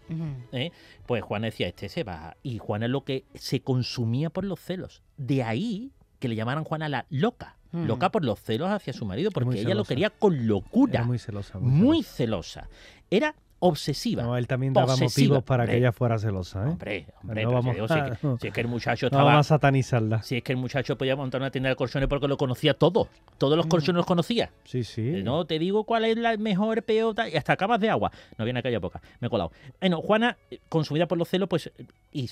¿eh? 0.53 0.73
pues 1.07 1.23
Juana 1.23 1.47
decía, 1.47 1.69
este 1.69 1.89
se 1.89 2.05
va. 2.05 2.37
Y 2.43 2.59
Juana 2.59 2.87
es 2.87 2.91
lo 2.91 3.05
que 3.05 3.25
se 3.35 3.61
consumía 3.61 4.31
por 4.31 4.45
los 4.45 4.59
celos. 4.61 5.03
De 5.17 5.43
ahí 5.43 5.93
que 6.19 6.29
le 6.29 6.37
llamaran 6.37 6.65
Juana 6.65 6.89
la 6.89 7.07
loca. 7.11 7.57
Loca 7.73 8.13
por 8.13 8.23
los 8.23 8.39
celos 8.39 8.69
hacia 8.69 8.93
su 8.93 9.07
marido, 9.07 9.31
porque 9.31 9.61
ella 9.61 9.75
lo 9.75 9.85
quería 9.85 10.11
con 10.11 10.47
locura. 10.47 10.93
Era 10.93 11.05
muy 11.05 11.19
celosa. 11.19 11.59
Muy, 11.59 11.71
muy 11.71 12.03
celosa. 12.03 12.65
celosa. 12.65 12.69
Era 13.09 13.35
obsesiva. 13.65 14.23
No, 14.25 14.37
él 14.37 14.47
también 14.49 14.73
daba 14.73 14.97
motivos 14.97 15.45
para 15.45 15.67
que 15.67 15.77
ella 15.77 15.93
fuera 15.93 16.19
celosa, 16.19 16.65
¿eh? 16.67 16.71
Hombre, 16.71 17.07
hombre, 17.23 17.45
No 17.45 17.53
vamos 17.53 17.77
si, 17.77 17.81
es 17.83 17.91
que, 17.93 18.37
si 18.41 18.47
es 18.49 18.53
que 18.53 18.61
el 18.61 18.67
muchacho 18.69 19.07
No 19.07 19.09
estaba... 19.09 19.25
vamos 19.25 19.47
a 19.47 19.49
satanizarla. 19.49 20.23
Si 20.23 20.37
es 20.37 20.43
que 20.43 20.53
el 20.53 20.59
muchacho 20.59 20.99
podía 20.99 21.15
montar 21.15 21.41
una 21.41 21.51
tienda 21.53 21.69
de 21.71 21.77
colchones 21.77 22.09
porque 22.09 22.27
lo 22.27 22.37
conocía 22.37 22.75
todo. 22.75 23.09
Todos 23.39 23.57
los 23.57 23.67
Mm. 23.67 23.69
colchones 23.69 23.97
los 23.99 24.07
conocía. 24.07 24.51
Sí, 24.65 24.83
sí. 24.83 25.17
Eh, 25.17 25.23
No 25.23 25.45
te 25.45 25.59
digo 25.61 25.85
cuál 25.85 26.05
es 26.07 26.17
la 26.17 26.37
mejor, 26.37 26.83
peor, 26.83 27.15
y 27.33 27.37
hasta 27.37 27.57
camas 27.57 27.79
de 27.81 27.89
agua. 27.91 28.11
No 28.37 28.47
en 28.47 28.57
aquella 28.57 28.79
época, 28.79 29.01
me 29.21 29.29
he 29.29 29.31
colado. 29.31 29.53
Bueno, 29.81 30.01
Juana, 30.03 30.37
eh, 30.51 30.59
consumida 30.69 31.07
por 31.07 31.17
los 31.19 31.29
celos, 31.29 31.49
pues, 31.49 31.71
eh, 31.79 31.87
y 32.13 32.29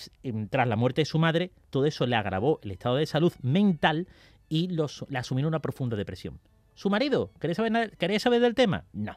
tras 0.46 0.66
la 0.66 0.74
muerte 0.76 1.02
de 1.02 1.04
su 1.06 1.18
madre, 1.20 1.52
todo 1.70 1.86
eso 1.86 2.06
le 2.06 2.16
agravó 2.16 2.58
el 2.62 2.72
estado 2.72 2.96
de 2.96 3.06
salud 3.06 3.32
mental 3.42 4.08
y 4.48 4.66
los, 4.68 5.04
le 5.08 5.18
asumió 5.18 5.46
una 5.46 5.60
profunda 5.60 5.96
depresión. 5.96 6.40
¿Su 6.74 6.90
marido? 6.90 7.30
¿Quería 7.38 7.54
saber, 7.54 7.70
nada- 7.70 7.88
¿Quería 7.98 8.18
saber 8.18 8.40
del 8.40 8.54
tema? 8.56 8.84
No. 8.92 9.16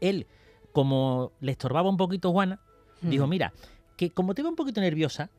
Él, 0.00 0.26
como 0.72 1.32
le 1.40 1.52
estorbaba 1.52 1.88
un 1.88 1.96
poquito 1.96 2.32
Juana, 2.32 2.58
dijo, 3.00 3.26
Mm. 3.26 3.30
mira, 3.30 3.52
que 3.96 4.10
como 4.10 4.34
te 4.34 4.42
veo 4.42 4.50
un 4.50 4.56
poquito 4.56 4.80
nerviosa, 4.80 5.30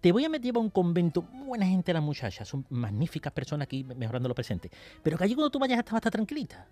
te 0.00 0.12
voy 0.12 0.24
a 0.24 0.28
meter 0.28 0.54
a 0.56 0.58
un 0.58 0.68
convento. 0.70 1.22
Buena 1.22 1.66
gente 1.66 1.92
las 1.92 2.02
muchachas, 2.02 2.46
son 2.46 2.66
magníficas 2.68 3.32
personas 3.32 3.64
aquí 3.66 3.84
mejorando 3.84 4.28
lo 4.28 4.34
presente. 4.34 4.70
Pero 5.02 5.16
que 5.16 5.24
allí 5.24 5.34
cuando 5.34 5.50
tú 5.50 5.58
vayas 5.58 5.78
hasta 5.78 5.92
va 5.92 5.96
a 5.96 6.00
estar 6.00 6.12
tranquilita. 6.12 6.66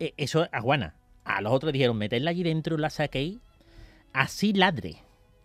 Eh, 0.00 0.12
eso 0.16 0.46
a 0.50 0.60
Juana. 0.60 0.94
A 1.24 1.40
los 1.40 1.52
otros 1.52 1.72
dijeron, 1.72 1.96
meterla 1.96 2.30
allí 2.30 2.42
dentro, 2.42 2.76
la 2.76 2.90
saquéis, 2.90 3.38
así 4.12 4.52
ladre. 4.52 4.96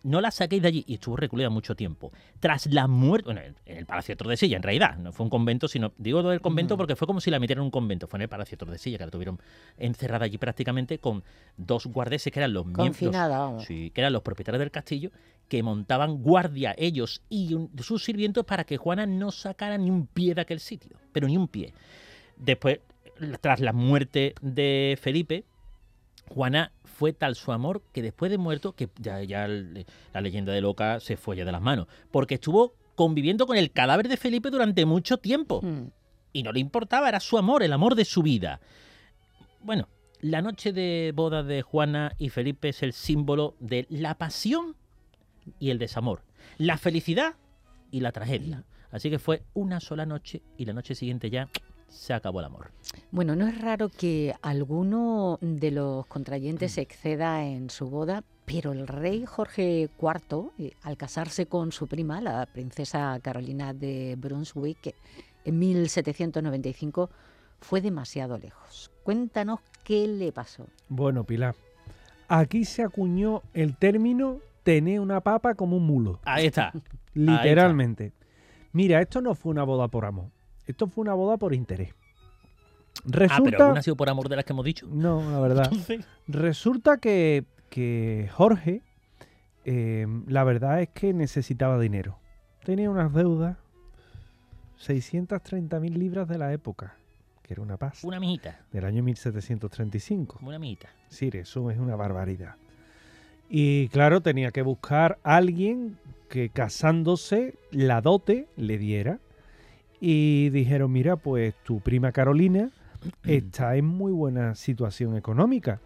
No 0.04 0.20
la 0.20 0.32
saquéis 0.32 0.62
de 0.62 0.68
allí. 0.68 0.84
Y 0.88 0.96
estuvo 0.96 1.16
recluida 1.16 1.50
mucho 1.50 1.76
tiempo. 1.76 2.12
Tras 2.40 2.66
la 2.68 2.88
muerte, 2.88 3.26
bueno, 3.26 3.42
en 3.66 3.78
el 3.78 3.86
Palacio 3.86 4.14
de 4.14 4.18
Tordesillas, 4.18 4.58
en 4.58 4.64
realidad, 4.64 4.98
no 4.98 5.12
fue 5.12 5.24
un 5.26 5.30
convento, 5.30 5.68
sino, 5.68 5.94
digo 5.98 6.24
del 6.24 6.42
convento 6.42 6.74
Ujú. 6.74 6.80
porque 6.80 6.96
fue 6.96 7.06
como 7.08 7.22
si 7.22 7.30
la 7.30 7.40
metieran 7.40 7.62
en 7.62 7.66
un 7.66 7.72
convento. 7.72 8.08
Fue 8.08 8.18
en 8.18 8.24
el 8.24 8.30
Palacio 8.30 8.56
de 8.56 8.66
Tordesillas, 8.66 8.98
que 8.98 9.06
la 9.06 9.12
tuvieron 9.12 9.40
encerrada 9.78 10.26
allí 10.26 10.38
prácticamente 10.38 10.98
con 11.00 11.24
dos 11.58 11.86
guardeses 11.86 12.34
que 12.34 12.40
eran 12.40 12.54
los 12.54 12.66
miembros. 12.66 12.98
Sí, 13.62 13.92
que 13.92 14.02
eran 14.02 14.14
los 14.14 14.22
propietarios 14.24 14.60
del 14.60 14.72
castillo, 14.72 15.12
que 15.48 15.62
montaban 15.64 16.24
guardia 16.24 16.74
ellos 16.78 17.22
y 17.30 17.54
un- 17.54 17.70
sus 17.82 18.04
sirvientos 18.04 18.46
para 18.46 18.64
que 18.64 18.78
Juana 18.78 19.06
no 19.06 19.32
sacara 19.32 19.78
ni 19.78 19.92
un 19.92 20.08
pie 20.08 20.34
de 20.34 20.42
aquel 20.42 20.60
sitio, 20.60 20.98
pero 21.12 21.28
ni 21.28 21.38
un 21.38 21.48
pie. 21.48 21.74
Después, 22.38 22.80
tras 23.40 23.60
la 23.60 23.74
muerte 23.74 24.34
de 24.42 24.98
Felipe, 25.00 25.44
Juana 26.34 26.72
fue 26.86 27.14
tal 27.14 27.36
su 27.36 27.52
amor 27.52 27.82
que 27.94 28.02
después 28.02 28.32
de 28.32 28.38
muerto, 28.38 28.74
que 28.74 28.90
ya, 29.00 29.22
ya 29.24 29.46
el- 29.46 29.86
la 30.14 30.22
leyenda 30.22 30.54
de 30.54 30.62
Loca 30.62 31.00
se 31.00 31.18
fue 31.18 31.36
ya 31.36 31.46
de 31.46 31.52
las 31.52 31.62
manos, 31.62 31.88
porque 32.12 32.36
estuvo 32.36 32.74
conviviendo 32.96 33.46
con 33.48 33.58
el 33.58 33.72
cadáver 33.72 34.08
de 34.08 34.18
Felipe 34.18 34.50
durante 34.50 34.86
mucho 34.86 35.18
tiempo 35.18 35.62
Mm. 35.62 35.88
y 36.34 36.44
no 36.44 36.52
le 36.52 36.60
importaba, 36.60 37.10
era 37.10 37.20
su 37.20 37.38
amor, 37.38 37.64
el 37.64 37.74
amor 37.74 37.96
de 37.96 38.06
su 38.06 38.22
vida. 38.24 38.60
Bueno, 39.62 39.88
la 40.22 40.42
noche 40.42 40.72
de 40.74 41.12
boda 41.16 41.44
de 41.44 41.62
Juana 41.64 42.14
y 42.18 42.30
Felipe 42.30 42.70
es 42.70 42.84
el 42.84 42.94
símbolo 42.94 43.56
de 43.60 43.86
la 43.90 44.16
pasión 44.18 44.76
y 45.60 45.70
el 45.72 45.80
desamor, 45.80 46.24
la 46.58 46.78
felicidad 46.78 47.36
y 47.92 48.00
la 48.02 48.12
tragedia. 48.12 48.64
Así 48.92 49.10
que 49.10 49.20
fue 49.20 49.44
una 49.54 49.80
sola 49.80 50.06
noche 50.06 50.42
y 50.58 50.66
la 50.66 50.74
noche 50.74 50.96
siguiente 50.96 51.30
ya 51.30 51.50
se 51.92 52.14
acabó 52.14 52.40
el 52.40 52.46
amor. 52.48 52.72
Bueno, 53.12 53.36
no 53.36 53.46
es 53.48 53.62
raro 53.62 53.90
que 53.90 54.34
alguno 54.42 55.38
de 55.42 55.72
los 55.72 56.06
Mm. 56.06 56.10
contrayentes 56.10 56.72
se 56.74 56.82
exceda 56.82 57.46
en 57.46 57.70
su 57.70 57.90
boda, 57.90 58.24
pero 58.46 58.72
el 58.72 58.88
rey 58.88 59.26
Jorge 59.26 59.90
IV, 60.00 60.52
eh, 60.58 60.72
al 60.82 60.98
casarse 60.98 61.46
con 61.46 61.72
su 61.72 61.88
prima, 61.88 62.20
la 62.22 62.46
princesa 62.48 63.20
Carolina 63.22 63.74
de 63.74 64.16
Brunswick, 64.18 64.96
en 65.46 65.60
1795, 65.60 67.10
fue 67.60 67.82
demasiado 67.82 68.38
lejos. 68.38 68.92
Cuéntanos 69.04 69.60
qué 69.84 70.08
le 70.08 70.32
pasó. 70.32 70.66
Bueno, 70.90 71.24
Pilar, 71.24 71.56
aquí 72.28 72.66
se 72.66 72.84
acuñó 72.84 73.44
el 73.54 73.76
término 73.78 74.40
tener 74.64 75.00
una 75.00 75.22
papa 75.22 75.54
como 75.56 75.78
un 75.78 75.86
mulo. 75.86 76.20
Ahí 76.24 76.48
está. 76.48 76.72
Literalmente. 77.14 78.14
Mira, 78.74 79.02
esto 79.02 79.22
no 79.22 79.36
fue 79.36 79.52
una 79.52 79.64
boda 79.64 79.88
por 79.88 80.06
amor. 80.06 80.28
Esto 80.72 80.88
fue 80.88 81.04
una 81.04 81.14
boda 81.14 81.38
por 81.38 81.54
interés. 81.54 81.94
Ah, 81.94 83.02
pero 83.06 83.28
Resulta... 83.28 83.72
ha 83.72 83.82
sido 83.82 83.96
por 83.96 84.10
amor 84.10 84.30
de 84.30 84.36
las 84.36 84.46
que 84.46 84.54
hemos 84.54 84.66
dicho. 84.66 84.88
no, 84.92 85.32
la 85.32 85.40
verdad. 85.40 85.66
Entonces, 85.66 86.06
Resulta 86.28 86.98
que, 86.98 87.46
que 87.70 88.30
Jorge, 88.34 88.82
eh, 89.66 90.08
la 90.28 90.44
verdad 90.44 90.82
es 90.82 90.90
que 90.90 91.14
necesitaba 91.14 91.80
dinero. 91.80 92.18
Tenía 92.64 92.90
unas 92.90 93.14
deudas, 93.14 93.58
630.000 94.80 95.94
libras 95.96 96.28
de 96.28 96.38
la 96.38 96.54
época, 96.54 96.96
que 97.42 97.54
era 97.54 97.62
una 97.62 97.78
paz, 97.78 98.04
una 98.04 98.20
mijita, 98.20 98.60
del 98.72 98.86
año 98.86 99.04
1735. 99.04 100.40
una 100.42 100.60
mijita. 100.60 100.90
Sí, 101.10 101.30
eso 101.34 101.72
es 101.72 101.80
una 101.80 101.96
barbaridad. 101.96 102.56
Y 103.50 103.90
claro, 103.90 104.22
tenía 104.22 104.52
que 104.52 104.62
buscar 104.62 105.20
a 105.24 105.36
alguien 105.36 105.98
que 106.30 106.50
casándose 106.50 107.56
la 107.72 108.02
dote 108.02 108.48
le 108.56 108.78
diera. 108.78 109.20
Y 110.04 110.50
dijeron, 110.50 110.92
mira, 110.92 111.16
pues 111.16 111.54
tu 111.64 111.80
prima 111.80 112.12
Carolina 112.12 112.72
está 113.24 113.76
en 113.78 113.86
muy 113.86 114.12
buena 114.12 114.56
situación 114.56 115.16
económica. 115.16 115.80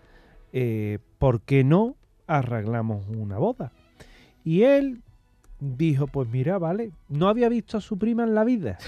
Eh, 0.53 0.99
¿Por 1.19 1.41
qué 1.41 1.63
no 1.65 1.95
arreglamos 2.25 3.05
una 3.09 3.37
boda? 3.37 3.71
Y 4.45 4.63
él 4.63 5.01
dijo, 5.59 6.07
pues 6.07 6.29
mira, 6.29 6.57
vale, 6.57 6.91
no 7.09 7.27
había 7.27 7.49
visto 7.49 7.77
a 7.77 7.81
su 7.81 7.97
prima 7.97 8.23
en 8.23 8.33
la 8.33 8.43
vida. 8.43 8.77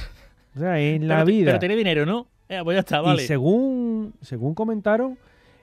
O 0.55 0.59
sea, 0.59 0.79
en 0.79 1.07
la 1.07 1.23
te- 1.23 1.31
vida. 1.31 1.45
Pero 1.45 1.59
tiene 1.59 1.75
dinero, 1.75 2.03
¿no? 2.07 2.25
Eh, 2.49 2.61
pues 2.63 2.73
ya 2.73 2.79
está, 2.79 2.99
vale. 2.99 3.21
Y 3.23 3.27
según, 3.27 4.15
según 4.21 4.55
comentaron, 4.55 5.15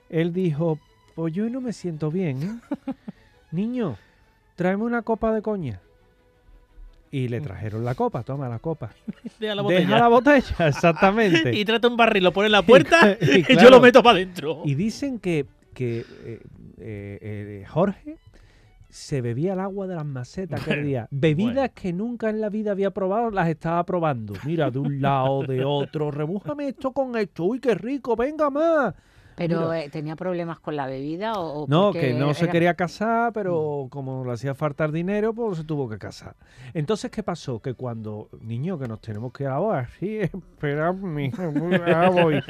él 0.09 0.33
dijo, 0.33 0.79
pues 1.17 1.35
yo 1.35 1.43
hoy 1.47 1.51
no 1.51 1.61
me 1.61 1.73
siento 1.73 2.13
bien, 2.13 2.43
¿eh? 2.45 2.93
Niño, 3.51 3.97
tráeme 4.55 4.85
una 4.85 5.03
copa 5.03 5.33
de 5.35 5.43
coña. 5.43 5.81
Y 7.15 7.29
le 7.29 7.41
trajeron 7.41 7.85
la 7.85 7.95
copa, 7.95 8.25
toma 8.25 8.49
la 8.49 8.59
copa. 8.59 8.91
Deja 9.39 9.55
la 9.55 9.63
botella. 9.63 9.81
Deja 9.83 9.99
la 10.01 10.09
botella, 10.09 10.57
exactamente. 10.67 11.55
y 11.55 11.65
trata 11.65 11.87
un 11.87 11.97
barril, 11.97 12.25
lo 12.25 12.33
pone 12.33 12.47
en 12.47 12.53
la 12.53 12.63
puerta 12.67 13.17
Y 13.21 13.45
claro. 13.45 13.63
yo 13.63 13.71
lo 13.71 13.81
meto 13.81 14.03
para 14.03 14.17
adentro. 14.17 14.63
Y 14.65 14.75
dicen 14.75 15.21
que, 15.21 15.47
que 15.75 16.01
eh, 16.01 16.41
eh, 16.81 17.19
eh, 17.21 17.65
Jorge 17.69 18.17
se 18.91 19.21
bebía 19.21 19.53
el 19.53 19.61
agua 19.61 19.87
de 19.87 19.95
las 19.95 20.05
macetas 20.05 20.61
aquel 20.61 20.87
día. 20.87 21.07
Bebidas 21.13 21.71
que 21.71 21.93
nunca 21.93 22.31
en 22.31 22.41
la 22.41 22.49
vida 22.49 22.73
había 22.73 22.91
probado, 22.91 23.31
las 23.31 23.49
estaba 23.49 23.85
probando. 23.85 24.35
Mira, 24.45 24.73
de 24.73 24.81
un 24.81 25.01
lado, 25.01 25.45
de 25.45 25.65
otro, 25.65 26.11
rebújame 26.11 26.67
esto 26.67 26.91
con 26.91 27.17
esto, 27.17 27.45
uy, 27.45 27.61
qué 27.61 27.77
rico, 27.77 28.17
venga 28.17 28.51
más. 28.51 28.93
¿Pero 29.37 29.73
eh, 29.73 29.89
tenía 29.91 30.17
problemas 30.17 30.61
con 30.61 30.77
la 30.77 30.87
bebida 30.87 31.35
o, 31.35 31.67
No, 31.69 31.93
que 31.93 32.13
no 32.15 32.35
se 32.35 32.49
quería 32.49 32.75
casar, 32.75 33.33
pero 33.33 33.85
mm. 33.87 33.89
como 33.89 34.25
le 34.25 34.33
hacía 34.33 34.55
faltar 34.55 34.93
dinero, 34.93 35.35
pues 35.35 35.59
se 35.59 35.65
tuvo 35.65 35.89
que 35.89 35.99
casar. 35.99 36.37
Entonces, 36.73 37.11
¿qué 37.11 37.23
pasó? 37.23 37.61
Que 37.61 37.75
cuando, 37.75 38.29
niño, 38.41 38.79
que 38.79 38.87
nos 38.87 39.01
tenemos 39.01 39.33
que 39.33 39.47
ahora, 39.47 39.89
sí, 39.99 40.19
espera, 40.19 40.93
mi 40.93 41.31
voy. 42.13 42.41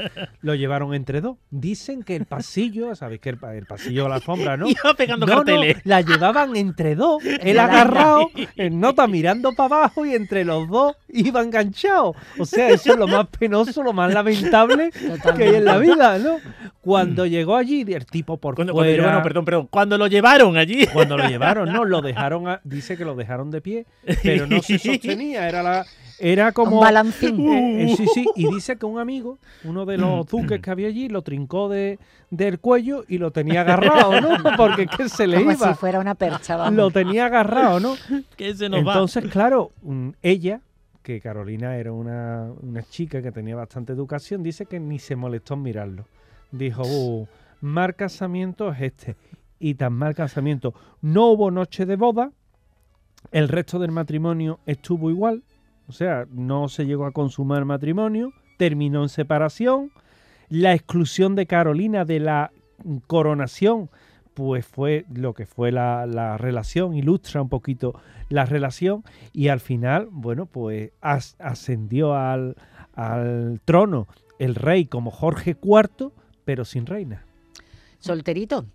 Lo 0.40 0.54
llevaron 0.54 0.94
entre 0.94 1.20
dos. 1.20 1.36
Dicen 1.50 2.02
que 2.02 2.16
el 2.16 2.26
pasillo, 2.26 2.94
¿sabéis 2.94 3.20
que 3.20 3.30
el, 3.30 3.66
pasillo 3.66 4.04
de 4.04 4.08
la 4.08 4.20
sombra, 4.20 4.56
no? 4.56 4.68
Iba 4.68 4.94
pegando 4.96 5.26
carteles. 5.26 5.78
la 5.84 6.00
llevaban 6.00 6.56
entre 6.56 6.94
dos, 6.94 7.22
él 7.40 7.58
agarrado, 7.58 8.30
en 8.56 8.80
nota 8.80 9.06
mirando 9.06 9.52
para 9.52 9.76
abajo 9.76 10.04
y 10.06 10.14
entre 10.14 10.44
los 10.44 10.68
dos 10.68 10.96
iba 11.08 11.42
enganchado. 11.42 12.14
O 12.38 12.44
sea, 12.44 12.68
eso 12.70 12.92
es 12.92 12.98
lo 12.98 13.06
más 13.06 13.26
penoso, 13.28 13.82
lo 13.82 13.92
más 13.92 14.12
lamentable 14.12 14.90
que 15.36 15.44
hay 15.44 15.54
en 15.56 15.64
la 15.64 15.78
vida, 15.78 16.18
¿no? 16.18 16.38
Cuando 16.84 17.24
mm. 17.24 17.28
llegó 17.28 17.56
allí, 17.56 17.80
el 17.88 18.04
tipo 18.04 18.36
por 18.36 18.54
cuando, 18.54 18.74
fuera... 18.74 19.22
perdón, 19.22 19.44
perdón. 19.46 19.68
Cuando 19.70 19.96
lo 19.96 20.06
llevaron 20.06 20.58
allí. 20.58 20.86
Cuando 20.92 21.16
lo 21.16 21.26
llevaron, 21.26 21.72
no, 21.72 21.84
lo 21.86 22.02
dejaron... 22.02 22.58
dice 22.62 22.98
que 22.98 23.06
lo 23.06 23.14
dejaron 23.14 23.50
de 23.50 23.62
pie, 23.62 23.86
pero 24.22 24.46
no 24.46 24.60
se 24.60 24.78
sostenía. 24.78 25.48
Era 25.48 25.62
la... 25.62 25.86
Era 26.18 26.52
como... 26.52 26.76
Un 26.76 26.84
balancín. 26.84 27.40
Eh, 27.40 27.84
eh, 27.84 27.96
sí, 27.96 28.06
sí. 28.12 28.26
Y 28.36 28.46
dice 28.52 28.76
que 28.76 28.84
un 28.84 29.00
amigo, 29.00 29.38
uno 29.64 29.86
de 29.86 29.96
los 29.96 30.26
duques 30.26 30.60
que 30.60 30.70
había 30.70 30.88
allí, 30.88 31.08
lo 31.08 31.22
trincó 31.22 31.70
de, 31.70 31.98
del 32.30 32.60
cuello 32.60 33.04
y 33.08 33.16
lo 33.16 33.30
tenía 33.30 33.62
agarrado, 33.62 34.20
¿no? 34.20 34.36
Porque 34.56 34.82
es 34.82 34.90
que 34.90 35.08
se 35.08 35.26
le 35.26 35.38
como 35.38 35.52
iba. 35.52 35.68
si 35.68 35.74
fuera 35.74 35.98
una 35.98 36.14
percha, 36.14 36.56
vamos. 36.56 36.74
Lo 36.74 36.90
tenía 36.90 37.26
agarrado, 37.26 37.80
¿no? 37.80 37.96
que 38.36 38.54
se 38.54 38.68
nos 38.68 38.80
Entonces, 38.80 39.24
claro, 39.28 39.72
mm, 39.82 40.10
ella 40.22 40.60
que 41.02 41.20
Carolina 41.20 41.76
era 41.76 41.92
una, 41.92 42.50
una, 42.62 42.82
chica 42.82 43.20
que 43.20 43.30
tenía 43.30 43.56
bastante 43.56 43.92
educación, 43.92 44.42
dice 44.42 44.64
que 44.64 44.80
ni 44.80 44.98
se 44.98 45.16
molestó 45.16 45.54
en 45.54 45.62
mirarlo 45.62 46.06
dijo, 46.58 46.82
uh, 46.84 47.26
mal 47.60 47.94
casamiento 47.96 48.70
es 48.72 48.80
este. 48.80 49.16
Y 49.58 49.74
tan 49.74 49.92
mal 49.94 50.14
casamiento. 50.14 50.74
No 51.00 51.28
hubo 51.28 51.50
noche 51.50 51.86
de 51.86 51.96
boda, 51.96 52.32
el 53.30 53.48
resto 53.48 53.78
del 53.78 53.90
matrimonio 53.90 54.60
estuvo 54.66 55.10
igual, 55.10 55.42
o 55.88 55.92
sea, 55.92 56.26
no 56.30 56.68
se 56.68 56.86
llegó 56.86 57.06
a 57.06 57.12
consumar 57.12 57.64
matrimonio, 57.64 58.32
terminó 58.58 59.02
en 59.02 59.08
separación. 59.08 59.90
La 60.48 60.74
exclusión 60.74 61.34
de 61.34 61.46
Carolina 61.46 62.04
de 62.04 62.20
la 62.20 62.52
coronación, 63.06 63.90
pues 64.34 64.66
fue 64.66 65.04
lo 65.12 65.32
que 65.32 65.46
fue 65.46 65.72
la, 65.72 66.06
la 66.06 66.36
relación, 66.36 66.94
ilustra 66.94 67.40
un 67.40 67.48
poquito 67.48 67.98
la 68.28 68.44
relación 68.44 69.04
y 69.32 69.48
al 69.48 69.60
final, 69.60 70.08
bueno, 70.10 70.46
pues 70.46 70.92
ascendió 71.00 72.14
al, 72.14 72.56
al 72.94 73.60
trono 73.64 74.06
el 74.38 74.54
rey 74.54 74.86
como 74.86 75.10
Jorge 75.10 75.56
IV 75.62 76.12
pero 76.44 76.64
sin 76.64 76.86
reina. 76.86 77.24
Solterito. 77.98 78.66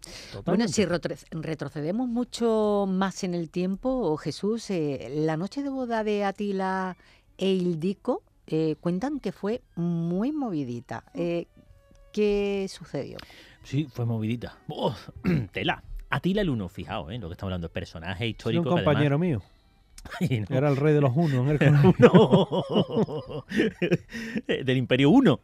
Bueno, 0.43 0.67
si 0.67 0.85
retrocedemos 0.85 2.07
mucho 2.07 2.87
más 2.89 3.23
en 3.23 3.35
el 3.35 3.51
tiempo, 3.51 4.17
Jesús, 4.17 4.71
eh, 4.71 5.07
la 5.13 5.37
noche 5.37 5.61
de 5.61 5.69
boda 5.69 6.03
de 6.03 6.23
Atila 6.23 6.97
e 7.37 7.51
Ildico 7.51 8.23
eh, 8.47 8.75
cuentan 8.79 9.19
que 9.19 9.31
fue 9.31 9.61
muy 9.75 10.31
movidita. 10.31 11.03
Eh, 11.13 11.45
¿Qué 12.11 12.65
sucedió? 12.69 13.17
Sí, 13.63 13.87
fue 13.93 14.05
movidita. 14.05 14.57
Oh, 14.67 14.95
tela. 15.51 15.83
Atila 16.09 16.41
el 16.41 16.49
Uno, 16.49 16.67
fijaos, 16.67 17.11
¿eh? 17.11 17.19
lo 17.19 17.27
que 17.27 17.33
estamos 17.33 17.49
hablando, 17.51 17.69
personaje 17.69 18.27
histórico. 18.27 18.63
un 18.63 18.77
compañero 18.77 19.19
mío. 19.19 19.43
Era 20.49 20.69
el 20.69 20.77
rey 20.77 20.95
de 20.95 21.01
los 21.01 21.11
unos. 21.15 21.59
Del 24.47 24.77
Imperio 24.77 25.11
Uno. 25.11 25.39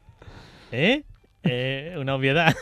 ¿Eh? 0.72 1.04
Eh, 1.46 1.96
una 1.98 2.16
obviedad. 2.16 2.56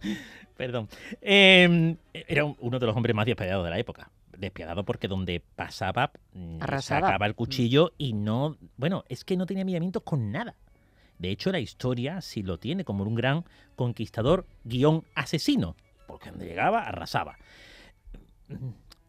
Perdón. 0.56 0.88
Em, 1.20 1.96
era 2.12 2.44
uno 2.44 2.78
de 2.78 2.86
los 2.86 2.96
hombres 2.96 3.14
más 3.14 3.26
despiadados 3.26 3.64
de 3.64 3.70
la 3.70 3.78
época. 3.78 4.10
Despiadado 4.36 4.84
porque 4.84 5.08
donde 5.08 5.40
pasaba 5.40 6.12
mm, 6.32 6.60
sacaba 6.80 7.26
el 7.26 7.34
cuchillo 7.34 7.92
y 7.98 8.14
no. 8.14 8.56
Bueno, 8.76 9.04
es 9.08 9.24
que 9.24 9.36
no 9.36 9.46
tenía 9.46 9.64
miramientos 9.64 10.02
con 10.02 10.32
nada. 10.32 10.56
De 11.18 11.30
hecho, 11.30 11.52
la 11.52 11.60
historia 11.60 12.22
sí 12.22 12.42
lo 12.42 12.58
tiene 12.58 12.84
como 12.84 13.04
un 13.04 13.14
gran 13.14 13.44
conquistador 13.76 14.46
guion 14.64 15.04
asesino. 15.14 15.76
Porque 16.06 16.30
donde 16.30 16.46
llegaba, 16.46 16.82
arrasaba. 16.82 17.36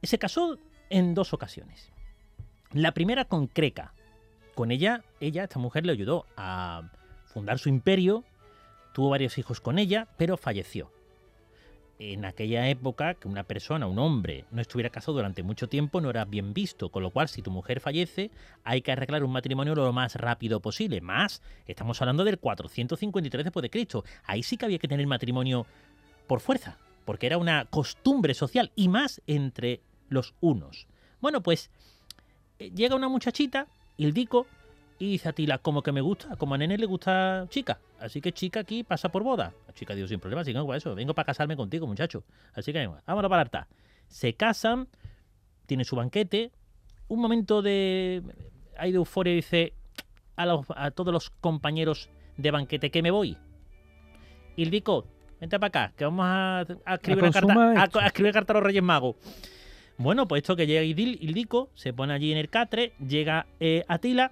Se 0.04 0.20
casó 0.20 0.58
en 0.90 1.14
dos 1.14 1.34
ocasiones. 1.34 1.92
La 2.74 2.94
primera 2.94 3.26
con 3.26 3.48
Creca. 3.48 3.94
Con 4.56 4.72
ella, 4.72 5.04
ella, 5.22 5.44
esta 5.44 5.60
mujer, 5.60 5.86
le 5.86 5.94
ayudó 5.94 6.26
a 6.36 6.92
fundar 7.26 7.60
su 7.60 7.70
imperio 7.70 8.26
Tuvo 8.94 9.10
varios 9.10 9.38
hijos 9.38 9.62
con 9.62 9.80
ella, 9.80 10.08
pero 10.18 10.38
falleció. 10.38 10.92
En 12.04 12.26
aquella 12.26 12.68
época, 12.68 13.14
que 13.14 13.28
una 13.28 13.44
persona, 13.44 13.86
un 13.86 14.00
hombre, 14.00 14.46
no 14.50 14.60
estuviera 14.60 14.90
casado 14.90 15.18
durante 15.18 15.44
mucho 15.44 15.70
tiempo 15.70 16.02
no 16.02 16.10
era 16.10 16.26
bien 16.26 16.52
visto, 16.52 16.90
con 16.90 17.04
lo 17.04 17.12
cual 17.12 17.30
si 17.30 17.44
tu 17.44 17.52
mujer 17.52 17.80
fallece, 17.80 18.32
hay 18.64 18.82
que 18.82 18.92
arreglar 18.92 19.24
un 19.24 19.32
matrimonio 19.32 19.76
lo 19.76 19.94
más 19.94 20.16
rápido 20.16 20.62
posible. 20.62 21.00
Más, 21.00 21.44
estamos 21.68 22.02
hablando 22.02 22.24
del 22.24 22.40
453 22.40 23.44
después 23.44 23.62
de 23.62 23.70
Cristo. 23.70 24.04
Ahí 24.24 24.42
sí 24.42 24.58
que 24.58 24.66
había 24.66 24.80
que 24.80 24.88
tener 24.88 25.06
matrimonio 25.06 25.68
por 26.26 26.40
fuerza, 26.40 26.80
porque 27.06 27.28
era 27.28 27.38
una 27.38 27.66
costumbre 27.66 28.34
social 28.34 28.72
y 28.76 28.88
más 28.88 29.22
entre 29.28 29.82
los 30.10 30.34
unos. 30.42 30.88
Bueno, 31.20 31.42
pues 31.42 31.70
eh, 32.58 32.72
llega 32.74 32.96
una 32.96 33.10
muchachita, 33.10 33.68
Ildico, 33.98 34.48
y 35.02 35.10
dice 35.14 35.30
a 35.30 35.34
Tila, 35.34 35.58
como 35.58 35.82
que 35.82 35.92
me 35.92 36.00
gusta, 36.00 36.36
como 36.36 36.54
a 36.54 36.60
Nene 36.60 36.78
le 36.78 36.86
gusta 36.86 37.48
chica. 37.50 37.80
Así 38.00 38.22
que 38.22 38.34
chica 38.34 38.60
aquí 38.60 38.84
pasa 38.84 39.10
por 39.10 39.24
boda. 39.24 39.52
La 39.66 39.74
chica 39.74 39.96
dijo, 39.96 40.08
sin 40.08 40.20
problema, 40.20 40.44
si 40.44 40.54
no, 40.54 40.64
para 40.68 40.78
eso. 40.78 40.94
Vengo 40.94 41.16
para 41.16 41.26
casarme 41.26 41.56
contigo, 41.56 41.88
muchacho. 41.88 42.24
Así 42.54 42.72
que 42.72 42.88
vámonos 43.08 43.30
para 43.30 43.42
harta. 43.42 43.68
Se 44.08 44.36
casan, 44.36 44.88
tiene 45.66 45.86
su 45.86 45.96
banquete. 45.96 46.52
Un 47.08 47.20
momento 47.20 47.64
de. 47.64 48.22
Hay 48.78 48.92
de 48.92 48.98
euforia 48.98 49.34
y 49.34 49.38
dice 49.38 49.74
a, 50.36 50.92
todos 50.92 51.12
los 51.12 51.32
compañeros 51.32 52.12
de 52.38 52.52
banquete 52.52 52.92
que 52.92 53.02
me 53.02 53.10
voy. 53.10 53.36
Dico, 54.56 55.08
vente 55.40 55.60
para 55.60 55.68
acá, 55.68 55.94
que 55.98 56.06
vamos 56.06 56.26
a, 56.28 56.66
escribir 56.94 57.24
una 57.24 57.74
carta, 57.74 58.04
a, 58.04 58.06
escribir 58.06 58.34
carta 58.34 58.54
a 58.54 58.58
los 58.58 58.64
Reyes 58.64 58.84
Magos. 58.84 59.16
Bueno, 59.98 60.28
pues 60.28 60.44
esto 60.44 60.56
que 60.56 60.68
llega 60.68 60.84
Ildico, 60.84 61.72
se 61.74 61.92
pone 61.92 62.14
allí 62.14 62.32
en 62.32 62.38
el 62.38 62.50
catre, 62.50 62.94
llega 63.00 63.48
eh, 63.60 63.84
Atila 63.88 64.32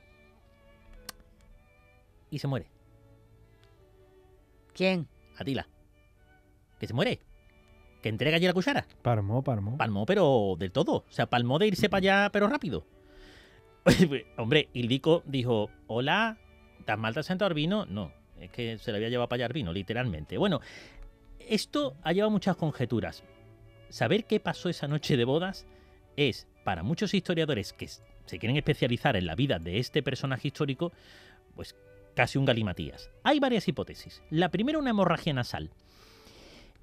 y 2.30 2.40
se 2.40 2.48
muere. 2.48 2.70
¿Quién? 4.74 5.08
Atila. 5.38 5.68
Que 6.80 6.88
se 6.88 6.94
muere. 6.94 7.20
Que 8.02 8.10
entrega 8.10 8.38
allí 8.38 8.48
la 8.48 8.54
cuchara. 8.54 8.86
Palmó, 9.02 9.44
palmó. 9.44 9.78
Palmó, 9.78 10.06
pero 10.06 10.56
del 10.58 10.72
todo. 10.72 11.04
O 11.08 11.12
sea, 11.12 11.26
palmó 11.26 11.60
de 11.60 11.68
irse 11.68 11.90
para 11.90 12.00
allá, 12.00 12.30
pero 12.32 12.48
rápido. 12.48 12.86
Hombre, 14.38 14.70
Ildico 14.74 15.24
dijo, 15.26 15.70
hola, 15.88 16.38
¿tan 16.86 17.00
mal 17.00 17.14
te 17.14 17.22
has 17.22 17.26
sentado 17.26 17.50
el 17.50 17.56
vino? 17.56 17.86
No, 17.86 18.14
es 18.40 18.52
que 18.52 18.78
se 18.78 18.92
le 18.92 18.98
había 18.98 19.10
llevado 19.10 19.28
para 19.28 19.40
allá 19.40 19.48
el 19.48 19.54
vino, 19.54 19.74
literalmente. 19.74 20.38
Bueno, 20.38 20.62
esto 21.40 21.96
ha 22.04 22.14
llevado 22.14 22.32
muchas 22.32 22.56
conjeturas. 22.56 23.24
Saber 23.90 24.26
qué 24.26 24.40
pasó 24.40 24.70
esa 24.70 24.88
noche 24.88 25.18
de 25.18 25.26
bodas 25.26 25.66
es, 26.16 26.48
para 26.64 26.84
muchos 26.84 27.14
historiadores 27.14 27.74
que 27.74 27.88
se 27.88 28.40
quieren 28.40 28.58
especializar 28.58 29.16
en 29.16 29.26
la 29.26 29.36
vida 29.36 29.60
de 29.60 29.80
este 29.80 30.04
personaje 30.04 30.50
histórico, 30.50 30.92
pues 31.56 31.76
casi 32.20 32.38
un 32.38 32.44
galimatías. 32.44 33.10
Hay 33.24 33.40
varias 33.40 33.66
hipótesis. 33.70 34.22
La 34.30 34.50
primera, 34.50 34.78
una 34.78 34.90
hemorragia 34.90 35.32
nasal. 35.32 35.70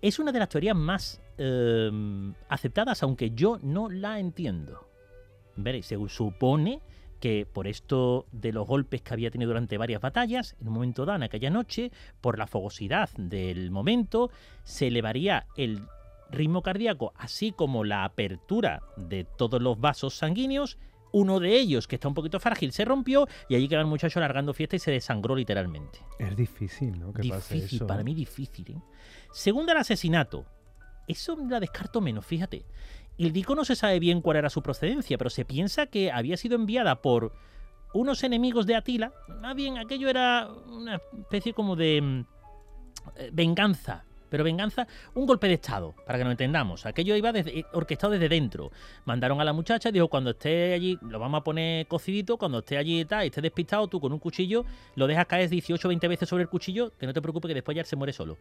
Es 0.00 0.18
una 0.18 0.32
de 0.32 0.38
las 0.38 0.48
teorías 0.48 0.74
más 0.74 1.20
em, 1.36 2.32
aceptadas, 2.48 3.02
aunque 3.02 3.32
yo 3.32 3.58
no 3.62 3.90
la 3.90 4.18
entiendo. 4.18 4.88
Veréis, 5.54 5.84
se 5.84 5.98
supone 6.08 6.80
que 7.20 7.44
por 7.44 7.66
esto 7.66 8.24
de 8.32 8.50
los 8.50 8.66
golpes 8.66 9.02
que 9.02 9.12
había 9.12 9.30
tenido 9.30 9.50
durante 9.50 9.76
varias 9.76 10.00
batallas, 10.00 10.56
en 10.58 10.68
un 10.68 10.72
momento 10.72 11.04
dado, 11.04 11.16
en 11.16 11.24
aquella 11.24 11.50
noche, 11.50 11.92
por 12.22 12.38
la 12.38 12.46
fogosidad 12.46 13.10
del 13.18 13.70
momento, 13.70 14.30
se 14.64 14.86
elevaría 14.86 15.48
el 15.54 15.82
ritmo 16.30 16.62
cardíaco, 16.62 17.12
así 17.14 17.52
como 17.52 17.84
la 17.84 18.04
apertura 18.04 18.80
de 18.96 19.24
todos 19.24 19.60
los 19.60 19.78
vasos 19.78 20.16
sanguíneos, 20.16 20.78
uno 21.12 21.40
de 21.40 21.56
ellos, 21.56 21.86
que 21.86 21.96
está 21.96 22.08
un 22.08 22.14
poquito 22.14 22.40
frágil, 22.40 22.72
se 22.72 22.84
rompió 22.84 23.26
y 23.48 23.54
allí 23.54 23.68
quedó 23.68 23.80
el 23.80 23.86
muchacho 23.86 24.20
largando 24.20 24.52
fiesta 24.52 24.76
y 24.76 24.78
se 24.78 24.90
desangró 24.90 25.34
literalmente. 25.34 26.00
Es 26.18 26.36
difícil, 26.36 26.98
¿no? 26.98 27.12
difícil, 27.12 27.84
para 27.86 28.02
mí 28.02 28.14
difícil. 28.14 28.72
¿eh? 28.72 28.80
Segundo, 29.32 29.72
el 29.72 29.78
asesinato. 29.78 30.46
Eso 31.06 31.36
la 31.48 31.60
descarto 31.60 32.00
menos, 32.00 32.26
fíjate. 32.26 32.64
El 33.18 33.32
Dico 33.32 33.54
no 33.54 33.64
se 33.64 33.76
sabe 33.76 33.98
bien 33.98 34.20
cuál 34.20 34.36
era 34.36 34.50
su 34.50 34.62
procedencia, 34.62 35.16
pero 35.16 35.30
se 35.30 35.44
piensa 35.44 35.86
que 35.86 36.10
había 36.10 36.36
sido 36.36 36.56
enviada 36.56 37.00
por 37.00 37.32
unos 37.94 38.22
enemigos 38.24 38.66
de 38.66 38.74
Atila. 38.74 39.12
Más 39.40 39.54
bien, 39.54 39.78
aquello 39.78 40.08
era 40.08 40.48
una 40.68 41.00
especie 41.18 41.54
como 41.54 41.76
de 41.76 42.02
mm, 42.02 42.20
eh, 43.16 43.30
venganza 43.32 44.04
Pero 44.28 44.44
venganza, 44.44 44.86
un 45.14 45.26
golpe 45.26 45.46
de 45.46 45.54
Estado, 45.54 45.94
para 46.04 46.18
que 46.18 46.24
nos 46.24 46.32
entendamos. 46.32 46.84
Aquello 46.86 47.14
iba 47.14 47.32
desde, 47.32 47.60
eh, 47.60 47.66
orquestado 47.72 48.12
desde 48.12 48.28
dentro. 48.28 48.70
Mandaron 49.04 49.40
a 49.40 49.44
la 49.44 49.52
muchacha, 49.52 49.90
dijo, 49.90 50.08
cuando 50.08 50.30
esté 50.30 50.74
allí, 50.74 50.98
lo 51.02 51.18
vamos 51.18 51.40
a 51.40 51.44
poner 51.44 51.86
cocidito, 51.86 52.36
cuando 52.36 52.58
esté 52.58 52.76
allí 52.76 53.00
y 53.00 53.04
tal, 53.04 53.24
y 53.24 53.28
esté 53.28 53.40
despistado, 53.40 53.86
tú 53.88 54.00
con 54.00 54.12
un 54.12 54.18
cuchillo, 54.18 54.64
lo 54.96 55.06
dejas 55.06 55.26
caer 55.26 55.48
18 55.48 55.86
o 55.86 55.88
20 55.88 56.08
veces 56.08 56.28
sobre 56.28 56.42
el 56.42 56.48
cuchillo, 56.48 56.92
que 56.98 57.06
no 57.06 57.12
te 57.12 57.22
preocupes 57.22 57.48
que 57.48 57.54
después 57.54 57.76
ya 57.76 57.84
se 57.84 57.96
muere 57.96 58.12
solo. 58.12 58.36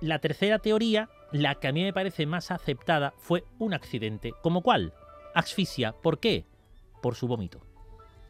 La 0.00 0.18
tercera 0.18 0.58
teoría, 0.58 1.08
la 1.32 1.54
que 1.54 1.68
a 1.68 1.72
mí 1.72 1.82
me 1.82 1.92
parece 1.92 2.26
más 2.26 2.50
aceptada, 2.50 3.14
fue 3.16 3.44
un 3.58 3.74
accidente. 3.74 4.32
¿Como 4.42 4.60
cuál? 4.60 4.92
Asfixia. 5.34 5.92
¿Por 5.92 6.18
qué? 6.18 6.44
Por 7.00 7.14
su 7.14 7.26
vómito. 7.26 7.60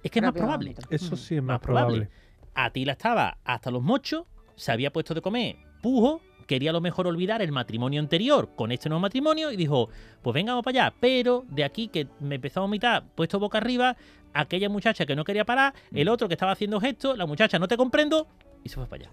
Es 0.03 0.11
que 0.11 0.21
es 0.21 0.25
más 0.25 0.35
probable. 0.35 0.77
Eso 0.91 1.17
sí 1.17 1.37
es 1.37 1.43
más, 1.43 1.59
probable. 1.59 2.09
A 2.55 2.71
ti 2.71 2.85
la 2.85 2.93
estaba 2.93 3.39
hasta 3.45 3.71
los 3.71 3.83
mochos, 3.83 4.25
se 4.55 4.71
había 4.71 4.93
puesto 4.93 5.13
de 5.13 5.21
comer 5.21 5.57
pujo, 5.87 6.21
quería 6.47 6.71
a 6.71 6.73
lo 6.73 6.81
mejor 6.81 7.07
olvidar 7.07 7.43
el 7.43 7.53
matrimonio 7.53 8.01
anterior 8.01 8.51
con 8.55 8.73
este 8.73 8.89
nuevo 8.89 9.01
matrimonio 9.01 9.53
y 9.53 9.57
dijo, 9.57 9.89
pues 10.23 10.35
venga, 10.35 10.53
vamos 10.53 10.65
para 10.65 10.87
allá. 10.87 10.95
Pero 11.01 11.45
de 11.49 11.65
aquí 11.65 11.89
que 11.89 12.09
me 12.21 12.37
empezó 12.37 12.61
a 12.61 12.63
vomitar, 12.63 13.05
puesto 13.15 13.39
boca 13.39 13.59
arriba, 13.59 13.97
aquella 14.33 14.69
muchacha 14.69 15.07
que 15.07 15.17
no 15.17 15.25
quería 15.25 15.45
parar, 15.45 15.75
el 15.93 16.09
otro 16.09 16.29
que 16.29 16.35
estaba 16.35 16.53
haciendo 16.53 16.81
gestos, 16.81 17.17
la 17.19 17.27
muchacha 17.27 17.59
no 17.59 17.69
te 17.69 17.77
comprendo, 17.77 18.27
y 18.63 18.69
se 18.69 18.77
fue 18.77 18.87
para 18.87 19.05
allá. 19.05 19.13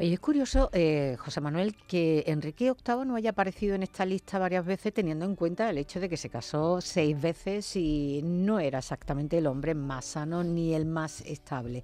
Oye, 0.00 0.12
es 0.12 0.20
curioso, 0.20 0.70
eh, 0.72 1.16
José 1.18 1.40
Manuel, 1.40 1.74
que 1.88 2.22
Enrique 2.28 2.72
VIII 2.72 3.04
no 3.04 3.16
haya 3.16 3.30
aparecido 3.30 3.74
en 3.74 3.82
esta 3.82 4.06
lista 4.06 4.38
varias 4.38 4.64
veces 4.64 4.94
teniendo 4.94 5.24
en 5.24 5.34
cuenta 5.34 5.68
el 5.68 5.76
hecho 5.76 5.98
de 5.98 6.08
que 6.08 6.16
se 6.16 6.30
casó 6.30 6.80
seis 6.80 7.20
veces 7.20 7.74
y 7.74 8.20
no 8.22 8.60
era 8.60 8.78
exactamente 8.78 9.38
el 9.38 9.48
hombre 9.48 9.74
más 9.74 10.04
sano 10.04 10.44
ni 10.44 10.72
el 10.72 10.86
más 10.86 11.22
estable. 11.22 11.82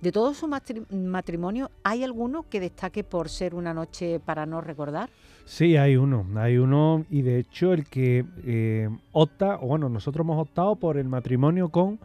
De 0.00 0.12
todo 0.12 0.32
su 0.32 0.48
matrimonio, 0.48 1.70
¿hay 1.84 2.04
alguno 2.04 2.46
que 2.48 2.58
destaque 2.58 3.04
por 3.04 3.28
ser 3.28 3.54
una 3.54 3.74
noche 3.74 4.18
para 4.18 4.46
no 4.46 4.62
recordar? 4.62 5.10
Sí, 5.44 5.76
hay 5.76 5.96
uno, 5.96 6.26
hay 6.36 6.56
uno 6.56 7.04
y 7.10 7.20
de 7.20 7.38
hecho 7.38 7.74
el 7.74 7.84
que 7.84 8.24
eh, 8.46 8.88
opta, 9.12 9.56
o 9.60 9.66
bueno, 9.66 9.90
nosotros 9.90 10.24
hemos 10.24 10.40
optado 10.40 10.76
por 10.76 10.96
el 10.96 11.06
matrimonio 11.06 11.68
con 11.68 11.98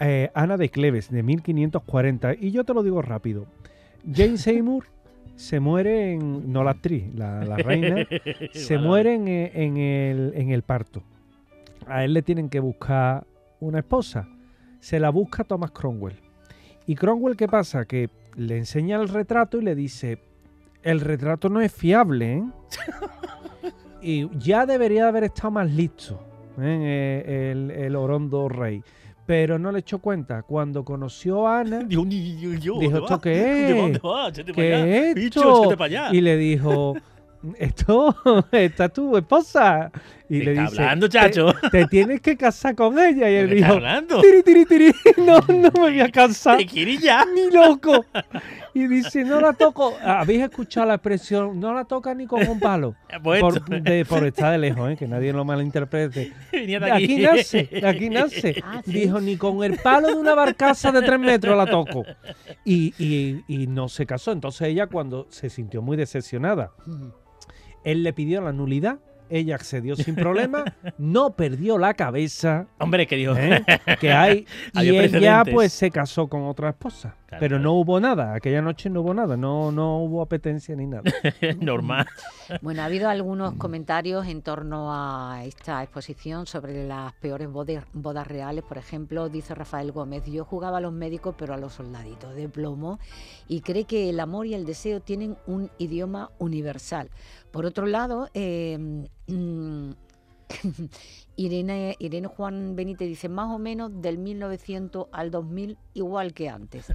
eh, 0.00 0.30
Ana 0.34 0.58
de 0.58 0.68
Cleves 0.68 1.10
de 1.10 1.22
1540 1.22 2.34
y 2.34 2.50
yo 2.50 2.64
te 2.64 2.74
lo 2.74 2.82
digo 2.82 3.00
rápido. 3.00 3.46
Jane 4.12 4.36
Seymour 4.36 4.84
se 5.36 5.60
muere 5.60 6.12
en, 6.12 6.52
no 6.52 6.62
la 6.62 6.72
actriz, 6.72 7.04
la, 7.14 7.56
reina, 7.56 8.06
se 8.52 8.76
muere 8.76 9.14
en, 9.14 9.28
el, 9.78 10.32
en 10.34 10.50
el 10.50 10.62
parto. 10.62 11.02
A 11.86 12.04
él 12.04 12.12
le 12.12 12.20
tienen 12.20 12.50
que 12.50 12.60
buscar 12.60 13.26
una 13.60 13.78
esposa. 13.78 14.28
Se 14.80 15.00
la 15.00 15.08
busca 15.08 15.44
Thomas 15.44 15.70
Cromwell. 15.70 16.29
Y 16.90 16.96
Cromwell, 16.96 17.36
¿qué 17.36 17.46
pasa? 17.46 17.84
Que 17.84 18.10
le 18.34 18.56
enseña 18.56 19.00
el 19.00 19.08
retrato 19.08 19.58
y 19.58 19.62
le 19.62 19.76
dice, 19.76 20.18
el 20.82 21.00
retrato 21.00 21.48
no 21.48 21.60
es 21.60 21.72
fiable, 21.72 22.38
¿eh? 22.38 22.44
y 24.02 24.28
ya 24.36 24.66
debería 24.66 25.06
haber 25.06 25.22
estado 25.22 25.52
más 25.52 25.70
listo 25.70 26.20
¿eh? 26.58 27.22
Eh, 27.24 27.50
el, 27.52 27.70
el 27.70 27.94
orondo 27.94 28.48
rey 28.48 28.82
pero 29.24 29.60
no 29.60 29.70
le 29.70 29.78
echó 29.78 30.00
cuenta. 30.00 30.42
Cuando 30.42 30.84
conoció 30.84 31.46
a 31.46 31.60
Ana, 31.60 31.84
dijo, 31.88 32.02
¿esto 32.82 33.20
qué 33.20 33.90
es? 33.92 34.00
¿Qué 34.52 35.10
es 35.10 35.16
esto? 35.16 35.76
Y 36.10 36.20
le 36.20 36.36
dijo, 36.36 36.96
esto, 37.58 38.14
está 38.52 38.88
tu 38.88 39.16
esposa. 39.16 39.90
Y 40.28 40.42
le 40.42 40.52
dice, 40.52 40.80
hablando, 40.80 41.08
chacho? 41.08 41.52
Te, 41.72 41.86
tienes 41.86 42.20
que 42.20 42.36
casar 42.36 42.76
con 42.76 42.96
ella. 43.00 43.28
Y 43.28 43.34
él 43.34 43.50
dijo, 43.50 43.72
hablando? 43.72 44.20
tiri, 44.20 44.42
tiri, 44.44 44.64
tiri, 44.64 44.92
no, 45.16 45.40
no 45.40 45.70
me 45.72 45.80
voy 45.80 46.00
a 46.00 46.08
casar. 46.12 46.58
¿Te 46.58 46.66
quieres 46.66 47.00
ya? 47.00 47.24
Ni 47.24 47.50
loco. 47.50 48.04
Y 48.72 48.86
dice, 48.86 49.24
no 49.24 49.40
la 49.40 49.54
toco. 49.54 49.96
¿Habéis 50.04 50.42
escuchado 50.42 50.86
la 50.86 50.94
expresión? 50.94 51.58
No 51.58 51.74
la 51.74 51.84
toca 51.84 52.14
ni 52.14 52.28
con 52.28 52.46
un 52.46 52.60
palo. 52.60 52.94
Pues 53.24 53.40
por, 53.40 53.68
de, 53.82 54.04
por, 54.04 54.24
estar 54.24 54.52
de 54.52 54.58
lejos, 54.58 54.92
¿eh? 54.92 54.96
que 54.96 55.08
nadie 55.08 55.32
lo 55.32 55.44
malinterprete. 55.44 56.32
De 56.52 56.76
aquí. 56.76 57.04
aquí 57.04 57.16
nace, 57.16 57.64
de 57.64 57.88
aquí 57.88 58.08
nace. 58.08 58.62
Ah, 58.64 58.82
Dijo, 58.84 59.20
ni 59.20 59.36
con 59.36 59.64
el 59.64 59.78
palo 59.78 60.08
de 60.08 60.14
una 60.14 60.34
barcaza 60.34 60.92
de 60.92 61.02
tres 61.02 61.18
metros 61.18 61.56
la 61.56 61.66
toco. 61.66 62.04
Y, 62.64 62.94
y, 62.98 63.42
y 63.48 63.66
no 63.66 63.88
se 63.88 64.06
casó. 64.06 64.30
Entonces 64.30 64.68
ella 64.68 64.86
cuando 64.86 65.26
se 65.30 65.50
sintió 65.50 65.82
muy 65.82 65.96
decepcionada, 65.96 66.70
él 67.84 68.02
le 68.02 68.12
pidió 68.12 68.40
la 68.40 68.52
nulidad 68.52 68.98
ella 69.30 69.54
accedió 69.54 69.96
sin 69.96 70.14
problema, 70.16 70.64
no 70.98 71.34
perdió 71.34 71.78
la 71.78 71.94
cabeza. 71.94 72.66
Hombre, 72.78 73.06
que 73.06 73.16
dijo 73.16 73.34
¿eh? 73.36 73.64
que 74.00 74.12
hay. 74.12 74.46
y 74.74 74.88
ella 74.88 75.44
pues 75.50 75.72
se 75.72 75.90
casó 75.90 76.28
con 76.28 76.42
otra 76.42 76.70
esposa. 76.70 77.16
Pero 77.38 77.58
no 77.58 77.74
hubo 77.74 78.00
nada, 78.00 78.34
aquella 78.34 78.62
noche 78.62 78.90
no 78.90 79.02
hubo 79.02 79.14
nada, 79.14 79.36
no, 79.36 79.70
no 79.70 79.98
hubo 79.98 80.22
apetencia 80.22 80.74
ni 80.74 80.86
nada. 80.86 81.02
Normal. 81.60 82.06
Bueno, 82.62 82.82
ha 82.82 82.86
habido 82.86 83.08
algunos 83.08 83.54
comentarios 83.54 84.26
en 84.26 84.42
torno 84.42 84.88
a 84.92 85.44
esta 85.44 85.84
exposición 85.84 86.46
sobre 86.46 86.84
las 86.84 87.12
peores 87.14 87.48
bodas, 87.48 88.26
reales. 88.26 88.64
Por 88.64 88.76
ejemplo, 88.76 89.28
dice 89.28 89.54
Rafael 89.54 89.92
Gómez, 89.92 90.26
yo 90.26 90.44
jugaba 90.44 90.78
a 90.78 90.80
los 90.80 90.92
médicos 90.92 91.36
pero 91.38 91.54
a 91.54 91.56
los 91.56 91.74
soldaditos 91.74 92.34
de 92.34 92.48
plomo 92.48 92.98
y 93.46 93.60
cree 93.60 93.84
que 93.84 94.10
el 94.10 94.18
amor 94.18 94.48
y 94.48 94.54
el 94.54 94.66
deseo 94.66 95.00
tienen 95.00 95.36
un 95.46 95.70
idioma 95.78 96.30
universal. 96.38 97.08
Por 97.52 97.66
otro 97.66 97.86
lado, 97.86 98.28
em, 98.34 99.06
mm, 99.28 99.92
Irene, 101.36 101.96
Irene 101.98 102.28
Juan 102.28 102.76
Benítez 102.76 103.08
dice 103.08 103.28
más 103.28 103.54
o 103.54 103.58
menos 103.58 104.02
del 104.02 104.18
1900 104.18 105.06
al 105.12 105.30
2000 105.30 105.78
igual 105.94 106.34
que 106.34 106.48
antes. 106.48 106.86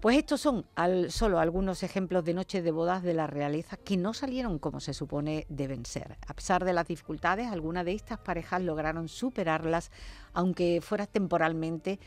Pues 0.00 0.16
estos 0.16 0.40
son 0.40 0.64
solo 1.08 1.40
algunos 1.40 1.82
ejemplos 1.82 2.24
de 2.24 2.32
noches 2.32 2.64
de 2.64 2.70
bodas 2.70 3.02
de 3.02 3.12
la 3.12 3.26
realeza 3.26 3.76
que 3.76 3.98
no 3.98 4.14
salieron 4.14 4.58
como 4.58 4.80
se 4.80 4.94
supone 4.94 5.44
deben 5.50 5.84
ser. 5.84 6.16
A 6.26 6.32
pesar 6.32 6.64
de 6.64 6.72
las 6.72 6.88
dificultades, 6.88 7.48
algunas 7.48 7.84
de 7.84 7.92
estas 7.92 8.18
parejas 8.18 8.62
lograron 8.62 9.08
superarlas, 9.08 9.90
aunque 10.32 10.80
fuera 10.80 11.06
temporalmente, 11.06 12.00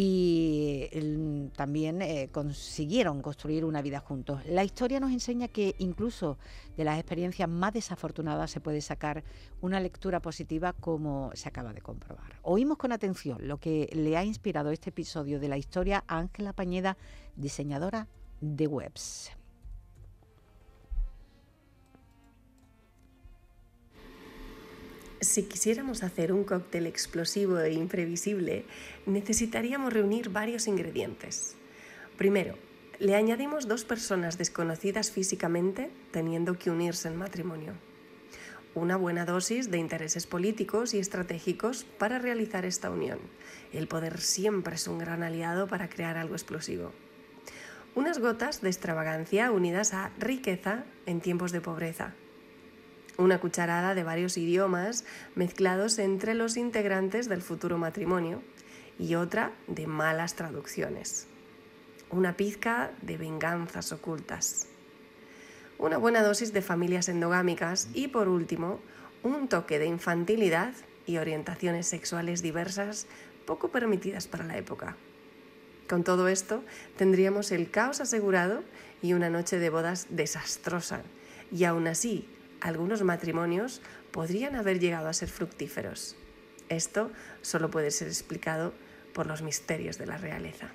y 0.00 1.50
también 1.56 2.02
eh, 2.02 2.28
consiguieron 2.30 3.20
construir 3.20 3.64
una 3.64 3.82
vida 3.82 3.98
juntos. 3.98 4.40
La 4.46 4.62
historia 4.62 5.00
nos 5.00 5.10
enseña 5.10 5.48
que 5.48 5.74
incluso 5.78 6.38
de 6.76 6.84
las 6.84 7.00
experiencias 7.00 7.48
más 7.48 7.72
desafortunadas 7.72 8.48
se 8.52 8.60
puede 8.60 8.80
sacar 8.80 9.24
una 9.60 9.80
lectura 9.80 10.20
positiva 10.20 10.72
como 10.72 11.32
se 11.34 11.48
acaba 11.48 11.72
de 11.72 11.80
comprobar. 11.80 12.38
Oímos 12.42 12.78
con 12.78 12.92
atención 12.92 13.48
lo 13.48 13.58
que 13.58 13.90
le 13.92 14.16
ha 14.16 14.22
inspirado 14.22 14.70
este 14.70 14.90
episodio 14.90 15.40
de 15.40 15.48
la 15.48 15.58
historia 15.58 16.04
a 16.06 16.18
Ángela 16.18 16.52
Pañeda, 16.52 16.96
diseñadora 17.34 18.06
de 18.40 18.68
webs. 18.68 19.32
Si 25.20 25.42
quisiéramos 25.42 26.04
hacer 26.04 26.32
un 26.32 26.44
cóctel 26.44 26.86
explosivo 26.86 27.58
e 27.58 27.72
imprevisible, 27.72 28.64
necesitaríamos 29.04 29.92
reunir 29.92 30.28
varios 30.30 30.68
ingredientes. 30.68 31.56
Primero, 32.16 32.54
le 33.00 33.16
añadimos 33.16 33.66
dos 33.66 33.84
personas 33.84 34.38
desconocidas 34.38 35.10
físicamente 35.10 35.90
teniendo 36.12 36.56
que 36.56 36.70
unirse 36.70 37.08
en 37.08 37.16
matrimonio. 37.16 37.72
Una 38.76 38.96
buena 38.96 39.24
dosis 39.24 39.72
de 39.72 39.78
intereses 39.78 40.28
políticos 40.28 40.94
y 40.94 41.00
estratégicos 41.00 41.82
para 41.98 42.20
realizar 42.20 42.64
esta 42.64 42.88
unión. 42.88 43.18
El 43.72 43.88
poder 43.88 44.20
siempre 44.20 44.76
es 44.76 44.86
un 44.86 44.98
gran 44.98 45.24
aliado 45.24 45.66
para 45.66 45.88
crear 45.88 46.16
algo 46.16 46.36
explosivo. 46.36 46.92
Unas 47.96 48.20
gotas 48.20 48.60
de 48.60 48.68
extravagancia 48.68 49.50
unidas 49.50 49.94
a 49.94 50.12
riqueza 50.20 50.84
en 51.06 51.20
tiempos 51.20 51.50
de 51.50 51.60
pobreza 51.60 52.14
una 53.18 53.40
cucharada 53.40 53.96
de 53.96 54.04
varios 54.04 54.38
idiomas 54.38 55.04
mezclados 55.34 55.98
entre 55.98 56.34
los 56.34 56.56
integrantes 56.56 57.28
del 57.28 57.42
futuro 57.42 57.76
matrimonio 57.76 58.42
y 58.96 59.16
otra 59.16 59.52
de 59.66 59.88
malas 59.88 60.36
traducciones. 60.36 61.26
Una 62.10 62.36
pizca 62.36 62.92
de 63.02 63.18
venganzas 63.18 63.90
ocultas. 63.90 64.68
Una 65.78 65.98
buena 65.98 66.22
dosis 66.22 66.52
de 66.52 66.62
familias 66.62 67.08
endogámicas 67.08 67.88
y 67.92 68.08
por 68.08 68.28
último, 68.28 68.80
un 69.24 69.48
toque 69.48 69.80
de 69.80 69.86
infantilidad 69.86 70.72
y 71.04 71.18
orientaciones 71.18 71.88
sexuales 71.88 72.40
diversas 72.40 73.08
poco 73.46 73.68
permitidas 73.68 74.28
para 74.28 74.44
la 74.44 74.56
época. 74.56 74.96
Con 75.88 76.04
todo 76.04 76.28
esto, 76.28 76.62
tendríamos 76.96 77.50
el 77.50 77.70
caos 77.70 78.00
asegurado 78.00 78.62
y 79.02 79.14
una 79.14 79.28
noche 79.28 79.58
de 79.58 79.70
bodas 79.70 80.06
desastrosa, 80.10 81.02
y 81.50 81.64
aún 81.64 81.86
así 81.88 82.28
algunos 82.60 83.02
matrimonios 83.02 83.80
podrían 84.10 84.56
haber 84.56 84.80
llegado 84.80 85.08
a 85.08 85.12
ser 85.12 85.28
fructíferos. 85.28 86.16
Esto 86.68 87.10
solo 87.42 87.70
puede 87.70 87.90
ser 87.90 88.08
explicado 88.08 88.74
por 89.14 89.26
los 89.26 89.42
misterios 89.42 89.98
de 89.98 90.06
la 90.06 90.18
realeza. 90.18 90.70